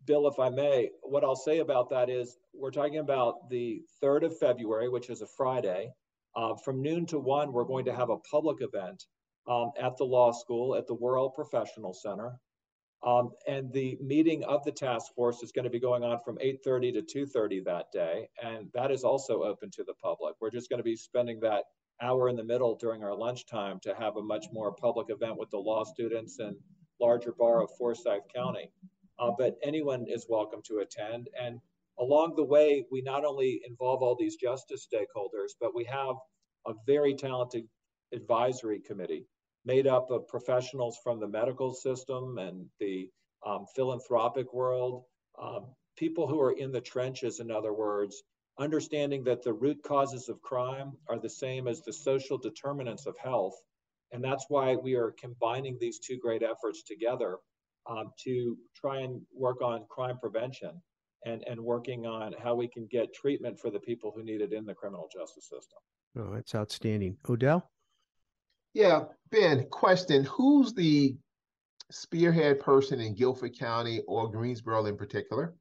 Bill, 0.07 0.27
if 0.27 0.39
I 0.39 0.49
may, 0.49 0.89
what 1.03 1.25
I'll 1.25 1.35
say 1.35 1.59
about 1.59 1.89
that 1.89 2.09
is 2.09 2.37
we're 2.53 2.71
talking 2.71 2.99
about 2.99 3.49
the 3.49 3.81
3rd 4.01 4.23
of 4.23 4.39
February, 4.39 4.87
which 4.87 5.09
is 5.09 5.21
a 5.21 5.27
Friday. 5.27 5.91
Uh, 6.35 6.55
from 6.63 6.81
noon 6.81 7.05
to 7.07 7.19
1, 7.19 7.51
we're 7.51 7.65
going 7.65 7.85
to 7.85 7.93
have 7.93 8.09
a 8.09 8.17
public 8.19 8.57
event 8.61 9.05
um, 9.49 9.71
at 9.79 9.97
the 9.97 10.05
law 10.05 10.31
school 10.31 10.75
at 10.75 10.87
the 10.87 10.93
Worrell 10.93 11.29
Professional 11.29 11.93
Center. 11.93 12.39
Um, 13.05 13.31
and 13.47 13.71
the 13.73 13.97
meeting 14.01 14.43
of 14.45 14.63
the 14.63 14.71
task 14.71 15.13
force 15.13 15.43
is 15.43 15.51
going 15.51 15.65
to 15.65 15.69
be 15.69 15.79
going 15.79 16.03
on 16.03 16.19
from 16.23 16.37
8.30 16.37 17.05
to 17.05 17.25
2.30 17.25 17.65
that 17.65 17.91
day. 17.91 18.29
And 18.41 18.69
that 18.73 18.91
is 18.91 19.03
also 19.03 19.43
open 19.43 19.69
to 19.71 19.83
the 19.83 19.93
public. 20.01 20.35
We're 20.39 20.51
just 20.51 20.69
going 20.69 20.79
to 20.79 20.83
be 20.83 20.95
spending 20.95 21.39
that 21.41 21.65
hour 22.01 22.29
in 22.29 22.35
the 22.37 22.43
middle 22.43 22.75
during 22.75 23.03
our 23.03 23.15
lunchtime 23.15 23.79
to 23.81 23.93
have 23.93 24.15
a 24.15 24.23
much 24.23 24.45
more 24.53 24.71
public 24.73 25.07
event 25.09 25.37
with 25.37 25.49
the 25.49 25.57
law 25.57 25.83
students 25.83 26.39
and 26.39 26.55
larger 26.99 27.33
bar 27.37 27.61
of 27.61 27.69
Forsyth 27.77 28.23
County. 28.33 28.71
Uh, 29.19 29.31
but 29.37 29.57
anyone 29.63 30.05
is 30.07 30.27
welcome 30.29 30.61
to 30.67 30.79
attend. 30.79 31.29
And 31.39 31.59
along 31.99 32.35
the 32.35 32.43
way, 32.43 32.85
we 32.91 33.01
not 33.01 33.25
only 33.25 33.61
involve 33.67 34.03
all 34.03 34.15
these 34.15 34.35
justice 34.35 34.87
stakeholders, 34.91 35.51
but 35.59 35.75
we 35.75 35.85
have 35.85 36.15
a 36.65 36.73
very 36.85 37.15
talented 37.15 37.67
advisory 38.13 38.79
committee 38.79 39.25
made 39.65 39.87
up 39.87 40.09
of 40.11 40.27
professionals 40.27 40.97
from 41.03 41.19
the 41.19 41.27
medical 41.27 41.73
system 41.73 42.37
and 42.37 42.65
the 42.79 43.09
um, 43.45 43.65
philanthropic 43.75 44.53
world, 44.53 45.03
um, 45.41 45.65
people 45.97 46.27
who 46.27 46.39
are 46.39 46.53
in 46.53 46.71
the 46.71 46.81
trenches, 46.81 47.39
in 47.39 47.51
other 47.51 47.73
words, 47.73 48.23
understanding 48.59 49.23
that 49.25 49.43
the 49.43 49.53
root 49.53 49.77
causes 49.83 50.29
of 50.29 50.41
crime 50.41 50.93
are 51.09 51.19
the 51.19 51.29
same 51.29 51.67
as 51.67 51.81
the 51.81 51.93
social 51.93 52.37
determinants 52.37 53.05
of 53.05 53.17
health. 53.17 53.55
And 54.11 54.23
that's 54.23 54.45
why 54.47 54.75
we 54.75 54.95
are 54.95 55.11
combining 55.19 55.77
these 55.79 55.99
two 55.99 56.17
great 56.17 56.43
efforts 56.43 56.83
together 56.83 57.37
um, 57.89 58.11
to 58.23 58.57
try 58.75 59.01
and 59.01 59.21
work 59.33 59.61
on 59.61 59.85
crime 59.89 60.17
prevention 60.19 60.81
and, 61.25 61.43
and 61.47 61.59
working 61.59 62.05
on 62.05 62.33
how 62.41 62.55
we 62.55 62.67
can 62.67 62.87
get 62.87 63.13
treatment 63.13 63.59
for 63.59 63.69
the 63.69 63.79
people 63.79 64.11
who 64.15 64.23
need 64.23 64.41
it 64.41 64.53
in 64.53 64.65
the 64.65 64.73
criminal 64.73 65.09
justice 65.13 65.49
system. 65.49 65.79
Oh, 66.17 66.33
that's 66.33 66.55
outstanding. 66.55 67.17
Odell? 67.29 67.69
Yeah, 68.73 69.05
Ben, 69.31 69.67
question. 69.69 70.25
Who's 70.25 70.73
the 70.73 71.15
spearhead 71.91 72.59
person 72.59 72.99
in 72.99 73.15
Guilford 73.15 73.57
County 73.57 74.01
or 74.07 74.29
Greensboro 74.29 74.85
in 74.85 74.97
particular? 74.97 75.55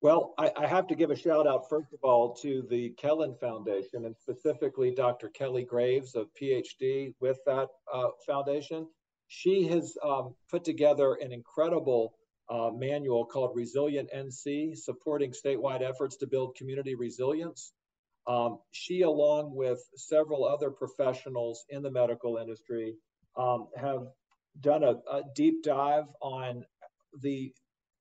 Well, 0.00 0.34
I, 0.38 0.52
I, 0.56 0.66
have 0.68 0.86
to 0.88 0.94
give 0.94 1.10
a 1.10 1.16
shout 1.16 1.48
out, 1.48 1.68
first 1.68 1.92
of 1.92 1.98
all, 2.04 2.32
to 2.36 2.64
the 2.70 2.90
Kellin 2.90 3.34
Foundation 3.40 4.04
and 4.04 4.14
specifically 4.16 4.94
Dr. 4.94 5.28
Kelly 5.30 5.64
Graves, 5.64 6.14
a 6.14 6.24
PhD 6.40 7.14
with 7.20 7.38
that 7.46 7.66
uh, 7.92 8.08
foundation. 8.24 8.86
She 9.28 9.68
has 9.68 9.96
um, 10.02 10.34
put 10.50 10.64
together 10.64 11.14
an 11.14 11.32
incredible 11.32 12.14
uh, 12.50 12.70
manual 12.74 13.26
called 13.26 13.54
Resilient 13.54 14.08
NC, 14.14 14.76
supporting 14.76 15.32
statewide 15.32 15.82
efforts 15.82 16.16
to 16.16 16.26
build 16.26 16.56
community 16.56 16.94
resilience. 16.94 17.72
Um, 18.26 18.58
she, 18.72 19.02
along 19.02 19.54
with 19.54 19.80
several 19.96 20.44
other 20.44 20.70
professionals 20.70 21.64
in 21.68 21.82
the 21.82 21.90
medical 21.90 22.38
industry, 22.38 22.94
um, 23.36 23.68
have 23.76 24.06
done 24.60 24.82
a, 24.82 24.92
a, 25.10 25.22
deep 25.34 25.62
dive 25.62 26.04
on 26.20 26.64
the 27.22 27.52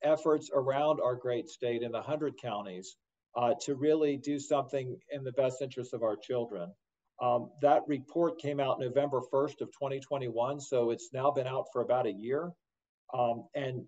efforts 0.01 0.49
around 0.53 0.99
our 1.01 1.15
great 1.15 1.49
state 1.49 1.83
in 1.83 1.91
the 1.91 1.99
100 1.99 2.33
counties 2.41 2.95
uh, 3.35 3.53
to 3.61 3.75
really 3.75 4.17
do 4.17 4.39
something 4.39 4.97
in 5.11 5.23
the 5.23 5.31
best 5.33 5.61
interest 5.61 5.93
of 5.93 6.03
our 6.03 6.15
children. 6.15 6.71
Um, 7.21 7.49
that 7.61 7.81
report 7.87 8.39
came 8.39 8.59
out 8.59 8.79
November 8.79 9.21
1st 9.33 9.61
of 9.61 9.71
2021, 9.71 10.59
so 10.59 10.91
it's 10.91 11.09
now 11.13 11.31
been 11.31 11.47
out 11.47 11.65
for 11.73 11.81
about 11.81 12.05
a 12.05 12.11
year. 12.11 12.51
Um, 13.13 13.45
and 13.55 13.85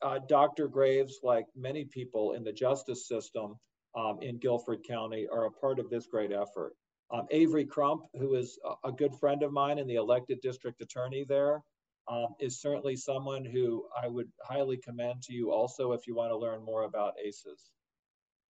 uh, 0.00 0.20
Dr. 0.28 0.68
Graves, 0.68 1.18
like 1.22 1.46
many 1.54 1.84
people 1.84 2.32
in 2.32 2.44
the 2.44 2.52
justice 2.52 3.06
system, 3.06 3.56
um, 3.94 4.18
in 4.22 4.38
Guilford 4.38 4.84
County 4.86 5.26
are 5.30 5.46
a 5.46 5.50
part 5.50 5.78
of 5.78 5.90
this 5.90 6.06
great 6.06 6.32
effort. 6.32 6.74
Um, 7.12 7.26
Avery 7.30 7.66
Crump, 7.66 8.04
who 8.18 8.34
is 8.34 8.58
a, 8.84 8.90
good 8.90 9.14
friend 9.14 9.42
of 9.42 9.52
mine 9.52 9.78
and 9.78 9.88
the 9.88 9.96
elected 9.96 10.40
district 10.40 10.80
attorney 10.80 11.24
there, 11.28 11.62
um, 12.08 12.28
is 12.40 12.60
certainly 12.60 12.96
someone 12.96 13.44
who 13.44 13.84
I 14.02 14.08
would 14.08 14.28
highly 14.42 14.78
commend 14.78 15.22
to 15.24 15.34
you 15.34 15.52
also 15.52 15.92
if 15.92 16.06
you 16.06 16.14
want 16.14 16.30
to 16.30 16.36
learn 16.36 16.64
more 16.64 16.84
about 16.84 17.14
ACEs. 17.22 17.70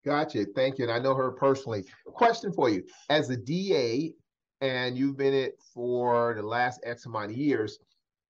Gotcha. 0.04 0.47
Thank 0.54 0.78
you. 0.78 0.85
And 0.85 0.92
I 0.92 0.99
know 0.99 1.14
her 1.14 1.30
personally. 1.30 1.85
Question 2.06 2.52
for 2.52 2.68
you. 2.68 2.82
As 3.09 3.30
a 3.30 3.37
DA, 3.37 4.12
and 4.61 4.97
you've 4.97 5.16
been 5.16 5.35
it 5.35 5.54
for 5.75 6.35
the 6.35 6.42
last 6.42 6.80
X 6.85 7.06
amount 7.06 7.30
of 7.30 7.37
years, 7.37 7.78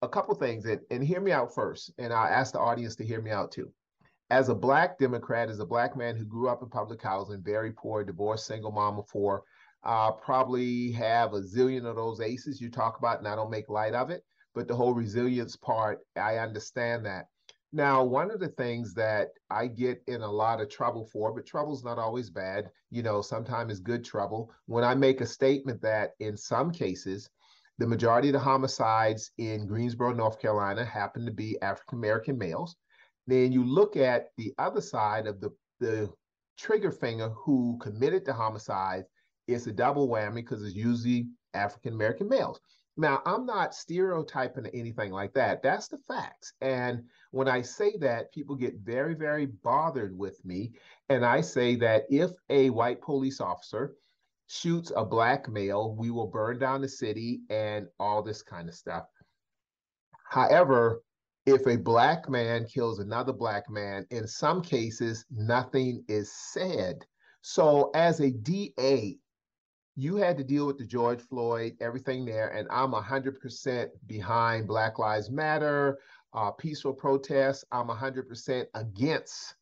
a 0.03 0.09
couple 0.09 0.35
things, 0.35 0.65
and, 0.67 0.81
and 0.91 1.03
hear 1.03 1.21
me 1.21 1.33
out 1.33 1.55
first, 1.55 1.93
and 1.99 2.13
I'll 2.13 2.27
ask 2.27 2.53
the 2.53 2.59
audience 2.59 2.97
to 2.97 3.05
hear 3.05 3.21
me 3.21 3.31
out 3.31 3.53
too 3.53 3.73
as 4.33 4.49
a 4.49 4.55
black 4.55 4.99
Democrat, 4.99 5.51
as 5.51 5.61
a 5.61 5.67
black 5.67 5.95
man 5.95 6.17
who 6.17 6.25
grew 6.25 6.49
up 6.49 6.63
in 6.63 6.69
public 6.71 7.03
housing, 7.03 7.43
very 7.43 7.71
poor, 7.71 8.03
divorced, 8.03 8.47
single 8.47 8.73
mom 8.73 8.99
of 8.99 9.07
four, 9.07 9.43
uh, 9.85 10.11
probably 10.11 10.91
have 10.91 11.35
a 11.35 11.43
zillion 11.43 11.85
of 11.85 11.97
those 11.97 12.19
aces 12.19 12.59
you 12.59 12.71
talk 12.71 12.99
about, 12.99 13.19
and 13.19 13.29
I 13.29 13.37
don't 13.37 13.51
make 13.51 13.69
light 13.69 13.93
of 13.93 14.09
it. 14.09 14.25
But 14.55 14.69
the 14.69 14.75
whole 14.75 14.95
resilience 14.95 15.55
part, 15.55 15.99
I 16.17 16.39
understand 16.39 17.05
that. 17.05 17.27
Now, 17.73 18.05
one 18.05 18.31
of 18.31 18.39
the 18.39 18.49
things 18.49 18.93
that 18.95 19.31
I 19.51 19.67
get 19.67 20.03
in 20.07 20.21
a 20.21 20.31
lot 20.31 20.61
of 20.61 20.69
trouble 20.69 21.07
for, 21.07 21.33
but 21.33 21.47
trouble's 21.47 21.83
not 21.83 21.99
always 21.99 22.29
bad, 22.29 22.71
you 22.91 23.03
know, 23.03 23.23
sometimes 23.23 23.73
it's 23.73 23.81
good 23.81 24.05
trouble. 24.05 24.53
When 24.67 24.85
I 24.85 24.95
make 24.95 25.23
a 25.23 25.27
statement 25.27 25.81
that 25.81 26.13
in 26.21 26.37
some 26.37 26.71
cases, 26.71 27.31
the 27.79 27.87
majority 27.87 28.29
of 28.29 28.35
the 28.35 28.39
homicides 28.39 29.31
in 29.39 29.67
Greensboro, 29.67 30.13
North 30.13 30.39
Carolina 30.39 30.85
happen 30.85 31.25
to 31.25 31.33
be 31.33 31.61
African 31.63 31.99
American 31.99 32.37
males. 32.37 32.77
Then 33.27 33.53
you 33.53 33.65
look 33.65 33.97
at 33.97 34.29
the 34.37 34.53
other 34.59 34.83
side 34.83 35.27
of 35.27 35.41
the, 35.41 35.51
the 35.81 36.13
trigger 36.59 36.91
finger 36.91 37.31
who 37.31 37.79
committed 37.81 38.27
the 38.27 38.35
homicide. 38.35 39.05
It's 39.49 39.67
a 39.67 39.73
double 39.73 40.09
whammy 40.09 40.37
because 40.37 40.63
it's 40.63 40.77
usually 40.77 41.29
African 41.55 41.95
American 41.95 42.29
males. 42.29 42.61
Now, 42.97 43.23
I'm 43.25 43.47
not 43.47 43.75
stereotyping 43.75 44.67
anything 44.67 45.13
like 45.13 45.33
that. 45.35 45.63
That's 45.63 45.89
the 45.89 45.99
facts. 46.07 46.53
And 46.61 47.05
when 47.31 47.49
I 47.49 47.63
say 47.63 47.97
that, 47.99 48.33
people 48.33 48.55
get 48.55 48.81
very, 48.81 49.15
very 49.15 49.47
bothered 49.47 50.17
with 50.17 50.45
me. 50.45 50.73
And 51.09 51.25
I 51.25 51.41
say 51.41 51.77
that 51.77 52.05
if 52.11 52.31
a 52.51 52.69
white 52.71 53.01
police 53.01 53.41
officer 53.41 53.95
shoots 54.47 54.93
a 54.95 55.05
black 55.05 55.49
male, 55.49 55.95
we 55.97 56.11
will 56.11 56.27
burn 56.27 56.59
down 56.59 56.83
the 56.83 56.89
city 56.89 57.41
and 57.49 57.87
all 57.99 58.23
this 58.23 58.43
kind 58.43 58.69
of 58.69 58.75
stuff. 58.75 59.07
However, 60.29 61.03
if 61.47 61.67
a 61.67 61.77
black 61.77 62.29
man 62.29 62.67
kills 62.67 62.99
another 62.99 63.33
black 63.33 63.71
man, 63.71 64.07
in 64.11 64.27
some 64.27 64.63
cases, 64.63 65.25
nothing 65.31 66.05
is 66.09 66.31
said. 66.33 67.05
So, 67.41 67.91
as 67.95 68.21
a 68.21 68.31
DA, 68.31 69.19
you 69.97 70.17
had 70.17 70.39
to 70.39 70.45
deal 70.45 70.67
with 70.67 70.79
the 70.79 70.87
George 70.87 71.21
Floyd, 71.21 71.77
everything 71.81 72.25
there, 72.25 72.49
and 72.49 72.67
I'm 72.71 72.93
100% 72.93 73.89
behind 74.07 74.67
Black 74.67 74.99
Lives 74.99 75.31
Matter, 75.31 75.99
uh, 76.33 76.51
peaceful 76.51 76.95
protests. 76.95 77.65
I'm 77.73 77.89
100% 77.89 78.67
against 78.75 79.55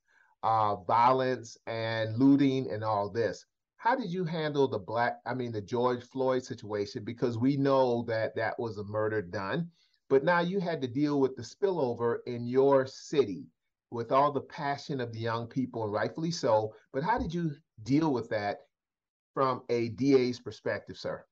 uh, 0.42 0.76
violence 0.76 1.58
and 1.66 2.16
looting 2.16 2.70
and 2.70 2.84
all 2.84 3.10
this. 3.10 3.44
How 3.76 3.96
did 3.96 4.10
you 4.10 4.24
handle 4.24 4.68
the 4.68 4.78
black, 4.78 5.20
I 5.26 5.34
mean, 5.34 5.52
the 5.52 5.60
George 5.60 6.04
Floyd 6.04 6.44
situation? 6.44 7.02
Because 7.02 7.38
we 7.38 7.56
know 7.56 8.04
that 8.04 8.36
that 8.36 8.58
was 8.58 8.78
a 8.78 8.84
murder 8.84 9.22
done. 9.22 9.70
But 10.08 10.22
now 10.22 10.40
you 10.40 10.60
had 10.60 10.82
to 10.82 10.88
deal 10.88 11.20
with 11.20 11.34
the 11.34 11.42
spillover 11.42 12.18
in 12.26 12.46
your 12.46 12.86
city 12.86 13.46
with 13.90 14.12
all 14.12 14.30
the 14.30 14.40
passion 14.42 15.00
of 15.00 15.12
the 15.12 15.18
young 15.18 15.46
people, 15.46 15.84
and 15.84 15.92
rightfully 15.92 16.30
so. 16.30 16.74
But 16.92 17.02
how 17.02 17.18
did 17.18 17.32
you 17.32 17.52
deal 17.82 18.12
with 18.12 18.28
that 18.28 18.60
from 19.34 19.62
a 19.68 19.88
DA's 19.90 20.40
perspective, 20.40 20.96
sir? 20.96 21.24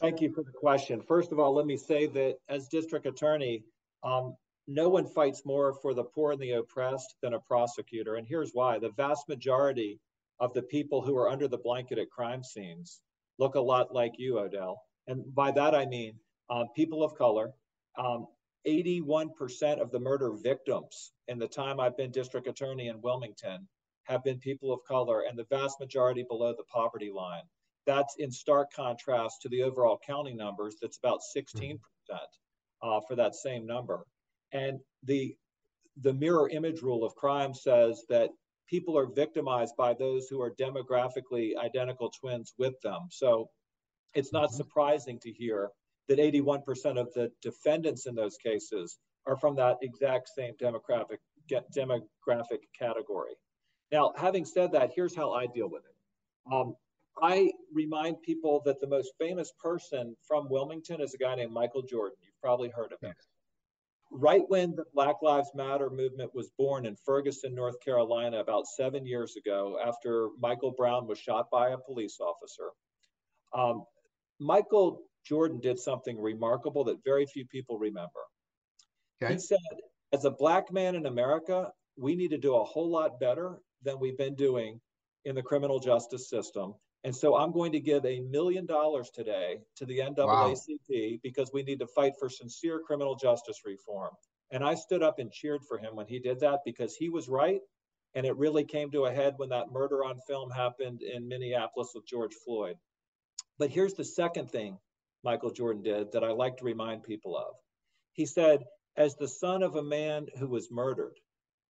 Thank 0.00 0.20
you 0.20 0.32
for 0.32 0.42
the 0.42 0.52
question. 0.52 1.00
First 1.00 1.32
of 1.32 1.38
all, 1.38 1.54
let 1.54 1.66
me 1.66 1.76
say 1.76 2.06
that 2.06 2.36
as 2.48 2.68
district 2.68 3.06
attorney, 3.06 3.64
um, 4.02 4.36
no 4.66 4.88
one 4.88 5.06
fights 5.06 5.44
more 5.44 5.74
for 5.74 5.92
the 5.92 6.04
poor 6.04 6.32
and 6.32 6.40
the 6.40 6.52
oppressed 6.52 7.16
than 7.22 7.34
a 7.34 7.40
prosecutor. 7.40 8.16
And 8.16 8.26
here's 8.26 8.52
why 8.52 8.78
the 8.78 8.90
vast 8.90 9.28
majority 9.28 10.00
of 10.40 10.54
the 10.54 10.62
people 10.62 11.02
who 11.02 11.16
are 11.16 11.28
under 11.28 11.46
the 11.46 11.58
blanket 11.58 11.98
at 11.98 12.10
crime 12.10 12.42
scenes 12.42 13.00
look 13.38 13.54
a 13.54 13.60
lot 13.60 13.94
like 13.94 14.14
you, 14.18 14.38
Odell. 14.38 14.80
And 15.08 15.34
by 15.34 15.50
that 15.52 15.74
I 15.74 15.86
mean 15.86 16.14
uh, 16.48 16.64
people 16.74 17.02
of 17.02 17.14
color, 17.16 17.52
um, 17.98 18.26
81% 18.66 19.80
of 19.80 19.90
the 19.90 19.98
murder 19.98 20.32
victims 20.32 21.12
in 21.28 21.38
the 21.38 21.48
time 21.48 21.80
I've 21.80 21.96
been 21.96 22.12
district 22.12 22.46
attorney 22.46 22.88
in 22.88 23.00
Wilmington 23.02 23.68
have 24.04 24.24
been 24.24 24.38
people 24.38 24.72
of 24.72 24.80
color, 24.86 25.22
and 25.28 25.38
the 25.38 25.46
vast 25.50 25.80
majority 25.80 26.24
below 26.28 26.54
the 26.56 26.64
poverty 26.64 27.10
line. 27.14 27.42
That's 27.86 28.16
in 28.18 28.30
stark 28.30 28.72
contrast 28.72 29.42
to 29.42 29.48
the 29.48 29.62
overall 29.62 29.98
county 30.04 30.34
numbers, 30.34 30.76
that's 30.80 30.98
about 30.98 31.20
16% 31.36 31.78
uh, 32.82 33.00
for 33.06 33.16
that 33.16 33.34
same 33.34 33.66
number. 33.66 34.04
And 34.52 34.80
the 35.02 35.36
the 35.98 36.14
mirror 36.14 36.48
image 36.48 36.80
rule 36.80 37.04
of 37.04 37.14
crime 37.16 37.52
says 37.52 38.04
that 38.08 38.30
people 38.68 38.96
are 38.96 39.06
victimized 39.06 39.74
by 39.76 39.92
those 39.92 40.26
who 40.28 40.40
are 40.40 40.54
demographically 40.54 41.54
identical 41.58 42.10
twins 42.10 42.54
with 42.56 42.72
them. 42.82 43.08
So 43.10 43.50
it's 44.14 44.32
not 44.32 44.48
mm-hmm. 44.48 44.56
surprising 44.56 45.18
to 45.20 45.30
hear 45.30 45.70
that 46.08 46.18
81% 46.18 46.98
of 46.98 47.12
the 47.14 47.30
defendants 47.42 48.06
in 48.06 48.14
those 48.14 48.36
cases 48.38 48.98
are 49.26 49.36
from 49.36 49.56
that 49.56 49.76
exact 49.82 50.30
same 50.34 50.54
demographic 50.60 51.18
demographic 51.76 52.60
category. 52.78 53.34
Now, 53.92 54.12
having 54.16 54.44
said 54.46 54.72
that, 54.72 54.90
here's 54.94 55.14
how 55.14 55.32
I 55.32 55.46
deal 55.46 55.68
with 55.68 55.82
it. 55.84 56.52
Um, 56.52 56.74
I 57.22 57.52
remind 57.72 58.22
people 58.22 58.62
that 58.64 58.80
the 58.80 58.86
most 58.86 59.12
famous 59.20 59.52
person 59.62 60.16
from 60.26 60.48
Wilmington 60.48 61.00
is 61.02 61.12
a 61.12 61.18
guy 61.18 61.34
named 61.34 61.52
Michael 61.52 61.82
Jordan. 61.82 62.16
You've 62.22 62.40
probably 62.40 62.70
heard 62.70 62.92
of 62.92 63.00
him. 63.00 63.14
Right 64.10 64.42
when 64.48 64.74
the 64.74 64.84
Black 64.94 65.16
Lives 65.22 65.50
Matter 65.54 65.90
movement 65.90 66.34
was 66.34 66.50
born 66.58 66.86
in 66.86 66.96
Ferguson, 66.96 67.54
North 67.54 67.76
Carolina, 67.84 68.40
about 68.40 68.66
seven 68.66 69.06
years 69.06 69.36
ago, 69.36 69.78
after 69.84 70.28
Michael 70.40 70.72
Brown 70.72 71.06
was 71.06 71.18
shot 71.18 71.50
by 71.50 71.70
a 71.70 71.78
police 71.78 72.18
officer, 72.20 72.70
um, 73.54 73.84
Michael 74.40 75.02
Jordan 75.24 75.60
did 75.60 75.78
something 75.78 76.20
remarkable 76.20 76.84
that 76.84 77.04
very 77.04 77.26
few 77.26 77.46
people 77.46 77.78
remember. 77.78 78.10
Okay. 79.22 79.34
He 79.34 79.38
said, 79.38 79.58
as 80.12 80.24
a 80.24 80.30
black 80.30 80.72
man 80.72 80.94
in 80.94 81.06
America, 81.06 81.70
we 81.96 82.16
need 82.16 82.30
to 82.30 82.38
do 82.38 82.56
a 82.56 82.64
whole 82.64 82.90
lot 82.90 83.20
better 83.20 83.58
than 83.84 83.98
we've 83.98 84.18
been 84.18 84.34
doing 84.34 84.80
in 85.24 85.34
the 85.34 85.42
criminal 85.42 85.78
justice 85.78 86.28
system. 86.28 86.74
And 87.04 87.14
so 87.14 87.36
I'm 87.36 87.52
going 87.52 87.72
to 87.72 87.80
give 87.80 88.04
a 88.04 88.20
million 88.20 88.64
dollars 88.64 89.10
today 89.10 89.58
to 89.76 89.84
the 89.84 89.98
NAACP 89.98 91.12
wow. 91.12 91.18
because 91.22 91.50
we 91.52 91.62
need 91.62 91.80
to 91.80 91.86
fight 91.86 92.12
for 92.18 92.28
sincere 92.28 92.80
criminal 92.80 93.16
justice 93.16 93.60
reform. 93.64 94.10
And 94.52 94.62
I 94.62 94.74
stood 94.74 95.02
up 95.02 95.18
and 95.18 95.32
cheered 95.32 95.62
for 95.66 95.78
him 95.78 95.96
when 95.96 96.06
he 96.06 96.20
did 96.20 96.40
that 96.40 96.60
because 96.64 96.94
he 96.94 97.08
was 97.08 97.28
right. 97.28 97.60
And 98.14 98.26
it 98.26 98.36
really 98.36 98.64
came 98.64 98.90
to 98.90 99.06
a 99.06 99.12
head 99.12 99.34
when 99.38 99.48
that 99.48 99.72
murder 99.72 100.04
on 100.04 100.18
film 100.28 100.50
happened 100.50 101.02
in 101.02 101.26
Minneapolis 101.26 101.92
with 101.94 102.06
George 102.06 102.34
Floyd. 102.44 102.76
But 103.58 103.70
here's 103.70 103.94
the 103.94 104.04
second 104.04 104.50
thing 104.50 104.78
Michael 105.24 105.50
Jordan 105.50 105.82
did 105.82 106.12
that 106.12 106.24
I 106.24 106.30
like 106.30 106.58
to 106.58 106.64
remind 106.64 107.02
people 107.02 107.36
of. 107.36 107.54
He 108.12 108.26
said, 108.26 108.64
As 108.96 109.16
the 109.16 109.28
son 109.28 109.62
of 109.62 109.76
a 109.76 109.82
man 109.82 110.26
who 110.38 110.48
was 110.48 110.70
murdered, 110.70 111.18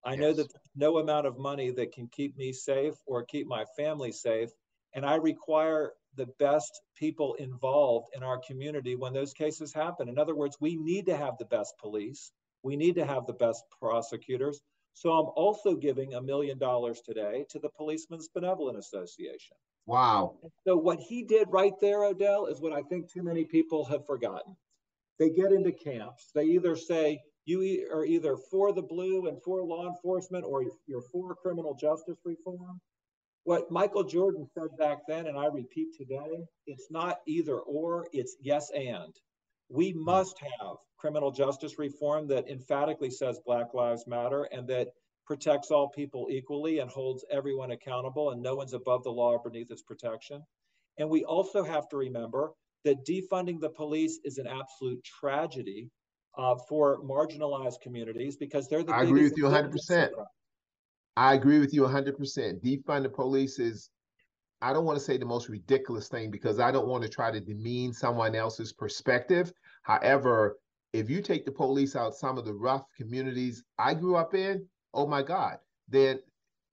I 0.05 0.13
yes. 0.13 0.21
know 0.21 0.33
that 0.35 0.53
no 0.75 0.99
amount 0.99 1.27
of 1.27 1.39
money 1.39 1.71
that 1.71 1.93
can 1.93 2.09
keep 2.09 2.37
me 2.37 2.53
safe 2.53 2.95
or 3.07 3.25
keep 3.25 3.47
my 3.47 3.65
family 3.77 4.13
safe. 4.13 4.51
And 4.95 5.07
I 5.07 5.15
require 5.15 5.93
the 6.17 6.27
best 6.39 6.83
people 6.97 7.35
involved 7.35 8.09
in 8.15 8.23
our 8.23 8.39
community 8.47 8.97
when 8.97 9.13
those 9.13 9.33
cases 9.33 9.73
happen. 9.73 10.09
In 10.09 10.19
other 10.19 10.35
words, 10.35 10.57
we 10.61 10.77
need 10.77 11.07
to 11.07 11.17
have 11.17 11.39
the 11.39 11.47
best 11.47 11.75
police, 11.81 12.33
we 12.63 12.77
need 12.77 12.95
to 12.97 13.07
have 13.07 13.27
the 13.27 13.33
best 13.33 13.65
prosecutors. 13.81 14.61
So 14.95 15.11
I'm 15.11 15.31
also 15.37 15.75
giving 15.75 16.15
a 16.15 16.23
million 16.23 16.59
dollars 16.59 17.01
today 17.01 17.47
to 17.51 17.59
the 17.59 17.71
Policemen's 17.71 18.29
Benevolent 18.29 18.79
Association. 18.79 19.57
Wow. 19.87 20.37
So 20.67 20.77
what 20.77 20.99
he 21.01 21.25
did 21.25 21.49
right 21.51 21.73
there, 21.81 22.05
Odell, 22.05 22.47
is 22.47 22.61
what 22.61 22.73
I 22.73 22.83
think 22.83 23.11
too 23.11 23.23
many 23.23 23.45
people 23.45 23.85
have 23.87 24.07
forgotten. 24.07 24.55
They 25.19 25.31
get 25.31 25.53
into 25.53 25.73
camps. 25.73 26.31
They 26.35 26.45
either 26.45 26.77
say 26.77 27.21
you 27.45 27.89
are 27.93 28.05
either 28.05 28.37
for 28.37 28.73
the 28.73 28.83
blue 28.83 29.27
and 29.27 29.43
for 29.43 29.63
law 29.63 29.89
enforcement 29.89 30.45
or 30.45 30.65
you're 30.87 31.03
for 31.03 31.35
criminal 31.35 31.75
justice 31.75 32.19
reform. 32.25 32.81
What 33.45 33.71
Michael 33.71 34.05
Jordan 34.05 34.47
said 34.55 34.77
back 34.79 34.99
then, 35.09 35.27
and 35.27 35.37
I 35.37 35.47
repeat 35.47 35.97
today, 35.97 36.45
it's 36.67 36.89
not 36.91 37.19
either 37.27 37.59
or, 37.59 38.07
it's 38.13 38.37
yes 38.41 38.71
and. 38.71 39.15
We 39.69 39.91
hmm. 39.91 40.05
must 40.05 40.39
have 40.39 40.77
criminal 40.97 41.33
justice 41.33 41.79
reform 41.79 42.29
that 42.29 42.49
emphatically 42.49 43.11
says 43.11 43.41
Black 43.45 43.75
Lives 43.75 44.07
Matter 44.07 44.45
and 44.53 44.69
that 44.69 44.89
protects 45.27 45.71
all 45.71 45.89
people 45.89 46.29
equally 46.31 46.79
and 46.79 46.91
holds 46.91 47.25
everyone 47.31 47.73
accountable, 47.73 48.31
and 48.31 48.43
no 48.43 48.55
one's 48.55 48.75
above 48.75 49.03
the 49.03 49.11
law 49.11 49.33
or 49.33 49.41
beneath 49.43 49.71
its 49.71 49.83
protection. 49.83 50.43
And 50.99 51.09
we 51.09 51.25
also 51.25 51.65
have 51.65 51.89
to 51.89 51.97
remember 51.97 52.53
that 52.85 53.07
defunding 53.07 53.61
the 53.61 53.71
police 53.71 54.21
is 54.25 54.39
an 54.39 54.47
absolute 54.47 55.03
tragedy 55.05 55.91
uh, 56.37 56.57
for 56.69 57.01
marginalized 57.03 57.81
communities 57.81 58.37
because 58.37 58.69
they're 58.69 58.83
the. 58.83 58.93
I 58.93 59.03
agree 59.03 59.25
with 59.25 59.37
you 59.37 59.45
100%. 59.45 60.11
I 61.17 61.35
agree 61.35 61.59
with 61.59 61.75
you 61.75 61.83
100%. 61.83 62.17
Defund 62.63 63.03
the 63.03 63.09
police 63.09 63.59
is, 63.59 63.91
I 64.63 64.73
don't 64.73 64.87
want 64.87 64.99
to 64.99 65.05
say 65.05 65.19
the 65.19 65.27
most 65.27 65.49
ridiculous 65.49 66.09
thing 66.09 66.31
because 66.31 66.59
I 66.59 66.71
don't 66.71 66.87
want 66.87 67.03
to 67.03 67.09
try 67.09 67.31
to 67.31 67.41
demean 67.41 67.93
someone 67.93 68.35
else's 68.35 68.73
perspective. 68.73 69.53
However, 69.83 70.57
if 70.93 71.11
you 71.11 71.21
take 71.21 71.45
the 71.45 71.53
police 71.53 71.97
out 71.97 72.15
some 72.15 72.39
of 72.39 72.45
the 72.45 72.55
rough 72.55 72.85
communities 72.97 73.63
I 73.79 73.95
grew 73.95 74.17
up 74.17 74.35
in, 74.35 74.67
oh 74.95 75.07
my 75.07 75.23
God, 75.23 75.59
then 75.89 76.21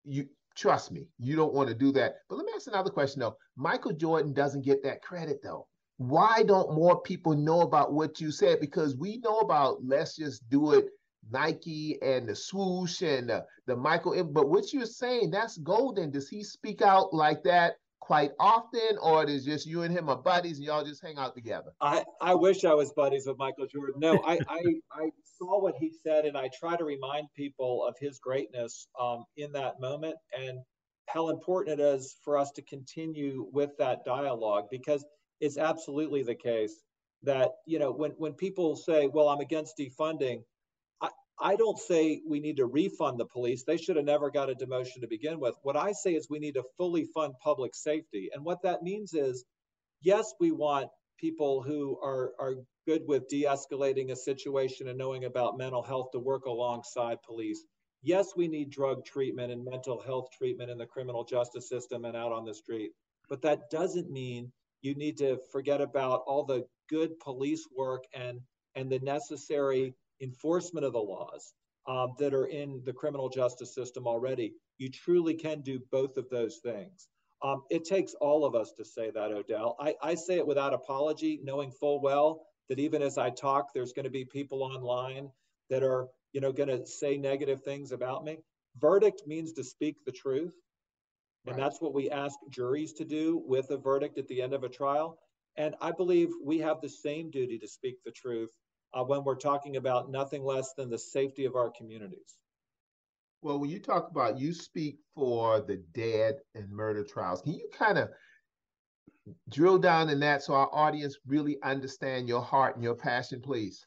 you 0.05 0.27
trust 0.55 0.91
me, 0.91 1.07
you 1.19 1.35
don't 1.35 1.53
want 1.53 1.69
to 1.69 1.75
do 1.75 1.91
that. 1.93 2.15
But 2.29 2.37
let 2.37 2.45
me 2.45 2.51
ask 2.55 2.67
another 2.67 2.89
question 2.89 3.19
though. 3.19 3.35
Michael 3.55 3.93
Jordan 3.93 4.33
doesn't 4.33 4.65
get 4.65 4.83
that 4.83 5.01
credit 5.01 5.39
though. 5.43 5.67
Why 5.99 6.43
don't 6.43 6.73
more 6.73 7.01
people 7.01 7.35
know 7.35 7.59
about 7.59 7.91
what 7.91 8.21
you 8.21 8.31
said? 8.31 8.61
Because 8.61 8.95
we 8.95 9.17
know 9.17 9.39
about 9.39 9.83
let's 9.83 10.15
just 10.15 10.49
do 10.49 10.71
it 10.71 10.87
Nike 11.29 11.99
and 12.01 12.27
the 12.27 12.35
swoosh 12.35 13.01
and 13.01 13.29
the, 13.29 13.45
the 13.67 13.75
Michael. 13.75 14.23
But 14.23 14.47
what 14.47 14.71
you're 14.71 14.85
saying, 14.85 15.31
that's 15.31 15.57
golden. 15.57 16.09
Does 16.09 16.29
he 16.29 16.41
speak 16.41 16.81
out 16.81 17.13
like 17.13 17.43
that 17.43 17.73
quite 17.99 18.31
often, 18.39 18.97
or 19.01 19.23
it 19.23 19.29
is 19.29 19.43
just 19.43 19.67
you 19.67 19.83
and 19.83 19.95
him 19.95 20.07
are 20.07 20.15
buddies 20.15 20.57
and 20.57 20.65
y'all 20.65 20.85
just 20.85 21.03
hang 21.03 21.17
out 21.17 21.35
together? 21.35 21.73
I, 21.81 22.05
I 22.21 22.33
wish 22.33 22.63
I 22.63 22.73
was 22.73 22.93
buddies 22.93 23.25
with 23.27 23.37
Michael 23.37 23.67
Jordan. 23.67 23.95
No, 23.97 24.21
I, 24.25 24.39
I, 24.47 24.63
I 24.93 25.09
saw 25.37 25.61
what 25.61 25.75
he 25.77 25.91
said 26.01 26.23
and 26.23 26.37
I 26.37 26.49
try 26.57 26.77
to 26.77 26.85
remind 26.85 27.27
people 27.35 27.85
of 27.85 27.95
his 27.99 28.19
greatness 28.19 28.87
um, 28.97 29.25
in 29.35 29.51
that 29.51 29.81
moment 29.81 30.15
and 30.33 30.59
how 31.07 31.29
important 31.29 31.79
it 31.79 31.83
is 31.83 32.15
for 32.23 32.37
us 32.37 32.51
to 32.51 32.61
continue 32.61 33.49
with 33.51 33.71
that 33.79 34.05
dialogue 34.05 34.65
because 34.71 35.03
it's 35.39 35.57
absolutely 35.57 36.23
the 36.23 36.35
case 36.35 36.83
that, 37.23 37.51
you 37.65 37.79
know, 37.79 37.91
when, 37.91 38.11
when 38.11 38.33
people 38.33 38.75
say, 38.75 39.07
well, 39.07 39.29
I'm 39.29 39.39
against 39.39 39.77
defunding, 39.77 40.43
I 41.01 41.09
I 41.41 41.55
don't 41.55 41.77
say 41.77 42.21
we 42.27 42.39
need 42.39 42.57
to 42.57 42.65
refund 42.65 43.19
the 43.19 43.25
police. 43.25 43.63
They 43.63 43.77
should 43.77 43.95
have 43.95 44.05
never 44.05 44.29
got 44.29 44.49
a 44.49 44.55
demotion 44.55 45.01
to 45.01 45.07
begin 45.07 45.39
with. 45.39 45.55
What 45.63 45.77
I 45.77 45.91
say 45.93 46.13
is 46.13 46.27
we 46.29 46.39
need 46.39 46.55
to 46.55 46.63
fully 46.77 47.05
fund 47.13 47.33
public 47.43 47.75
safety. 47.75 48.29
And 48.33 48.43
what 48.43 48.61
that 48.63 48.83
means 48.83 49.13
is, 49.13 49.45
yes, 50.01 50.33
we 50.39 50.51
want 50.51 50.89
people 51.19 51.61
who 51.61 51.99
are, 52.03 52.31
are 52.39 52.55
good 52.87 53.01
with 53.07 53.27
de 53.27 53.43
escalating 53.43 54.11
a 54.11 54.15
situation 54.15 54.87
and 54.87 54.97
knowing 54.97 55.25
about 55.25 55.57
mental 55.57 55.83
health 55.83 56.07
to 56.13 56.19
work 56.19 56.45
alongside 56.45 57.17
police. 57.25 57.63
Yes, 58.01 58.27
we 58.35 58.47
need 58.47 58.69
drug 58.69 59.05
treatment 59.05 59.51
and 59.51 59.65
mental 59.65 60.01
health 60.01 60.29
treatment 60.37 60.71
in 60.71 60.77
the 60.77 60.85
criminal 60.85 61.25
justice 61.25 61.67
system 61.67 62.05
and 62.05 62.15
out 62.15 62.31
on 62.31 62.45
the 62.45 62.53
street. 62.53 62.91
But 63.27 63.41
that 63.41 63.69
doesn't 63.69 64.09
mean 64.09 64.51
you 64.81 64.95
need 64.95 65.17
to 65.17 65.37
forget 65.51 65.81
about 65.81 66.23
all 66.27 66.43
the 66.43 66.65
good 66.89 67.19
police 67.19 67.67
work 67.75 68.03
and, 68.13 68.39
and 68.75 68.89
the 68.89 68.99
necessary 68.99 69.93
enforcement 70.21 70.85
of 70.85 70.93
the 70.93 70.99
laws 70.99 71.53
um, 71.87 72.13
that 72.19 72.33
are 72.33 72.45
in 72.45 72.81
the 72.85 72.93
criminal 72.93 73.29
justice 73.29 73.73
system 73.73 74.07
already. 74.07 74.53
You 74.77 74.89
truly 74.89 75.33
can 75.33 75.61
do 75.61 75.79
both 75.91 76.17
of 76.17 76.29
those 76.29 76.57
things. 76.57 77.07
Um, 77.41 77.63
it 77.69 77.85
takes 77.85 78.13
all 78.15 78.45
of 78.45 78.53
us 78.55 78.73
to 78.77 78.85
say 78.85 79.11
that, 79.11 79.31
Odell. 79.31 79.75
I, 79.79 79.95
I 80.01 80.15
say 80.15 80.37
it 80.37 80.47
without 80.47 80.73
apology, 80.73 81.39
knowing 81.43 81.71
full 81.71 82.01
well 82.01 82.45
that 82.67 82.79
even 82.79 83.01
as 83.01 83.17
I 83.17 83.29
talk, 83.29 83.73
there's 83.73 83.93
going 83.93 84.03
to 84.05 84.09
be 84.09 84.25
people 84.25 84.61
online 84.61 85.29
that 85.69 85.83
are, 85.83 86.07
you 86.33 86.41
know, 86.41 86.51
going 86.51 86.69
to 86.69 86.85
say 86.85 87.17
negative 87.17 87.63
things 87.63 87.91
about 87.91 88.23
me. 88.25 88.39
Verdict 88.77 89.23
means 89.25 89.53
to 89.53 89.63
speak 89.63 89.95
the 90.05 90.11
truth. 90.11 90.53
And 91.45 91.55
right. 91.55 91.63
that's 91.63 91.81
what 91.81 91.93
we 91.93 92.09
ask 92.09 92.37
juries 92.49 92.93
to 92.93 93.05
do 93.05 93.41
with 93.45 93.71
a 93.71 93.77
verdict 93.77 94.17
at 94.17 94.27
the 94.27 94.41
end 94.41 94.53
of 94.53 94.63
a 94.63 94.69
trial. 94.69 95.19
And 95.57 95.75
I 95.81 95.91
believe 95.91 96.29
we 96.43 96.59
have 96.59 96.81
the 96.81 96.89
same 96.89 97.31
duty 97.31 97.57
to 97.59 97.67
speak 97.67 98.03
the 98.03 98.11
truth 98.11 98.51
uh, 98.93 99.03
when 99.03 99.23
we're 99.23 99.35
talking 99.35 99.77
about 99.77 100.11
nothing 100.11 100.43
less 100.43 100.73
than 100.73 100.89
the 100.89 100.97
safety 100.97 101.45
of 101.45 101.55
our 101.55 101.69
communities. 101.69 102.37
Well, 103.41 103.59
when 103.59 103.69
you 103.69 103.79
talk 103.79 104.09
about 104.11 104.37
you 104.37 104.53
speak 104.53 104.97
for 105.15 105.61
the 105.61 105.77
dead 105.93 106.35
and 106.55 106.69
murder 106.69 107.03
trials, 107.03 107.41
can 107.41 107.53
you 107.53 107.69
kind 107.71 107.97
of 107.97 108.09
drill 109.49 109.77
down 109.77 110.09
in 110.09 110.19
that 110.19 110.43
so 110.43 110.53
our 110.53 110.69
audience 110.73 111.17
really 111.25 111.57
understand 111.63 112.27
your 112.27 112.41
heart 112.41 112.75
and 112.75 112.83
your 112.83 112.95
passion, 112.95 113.41
please? 113.41 113.85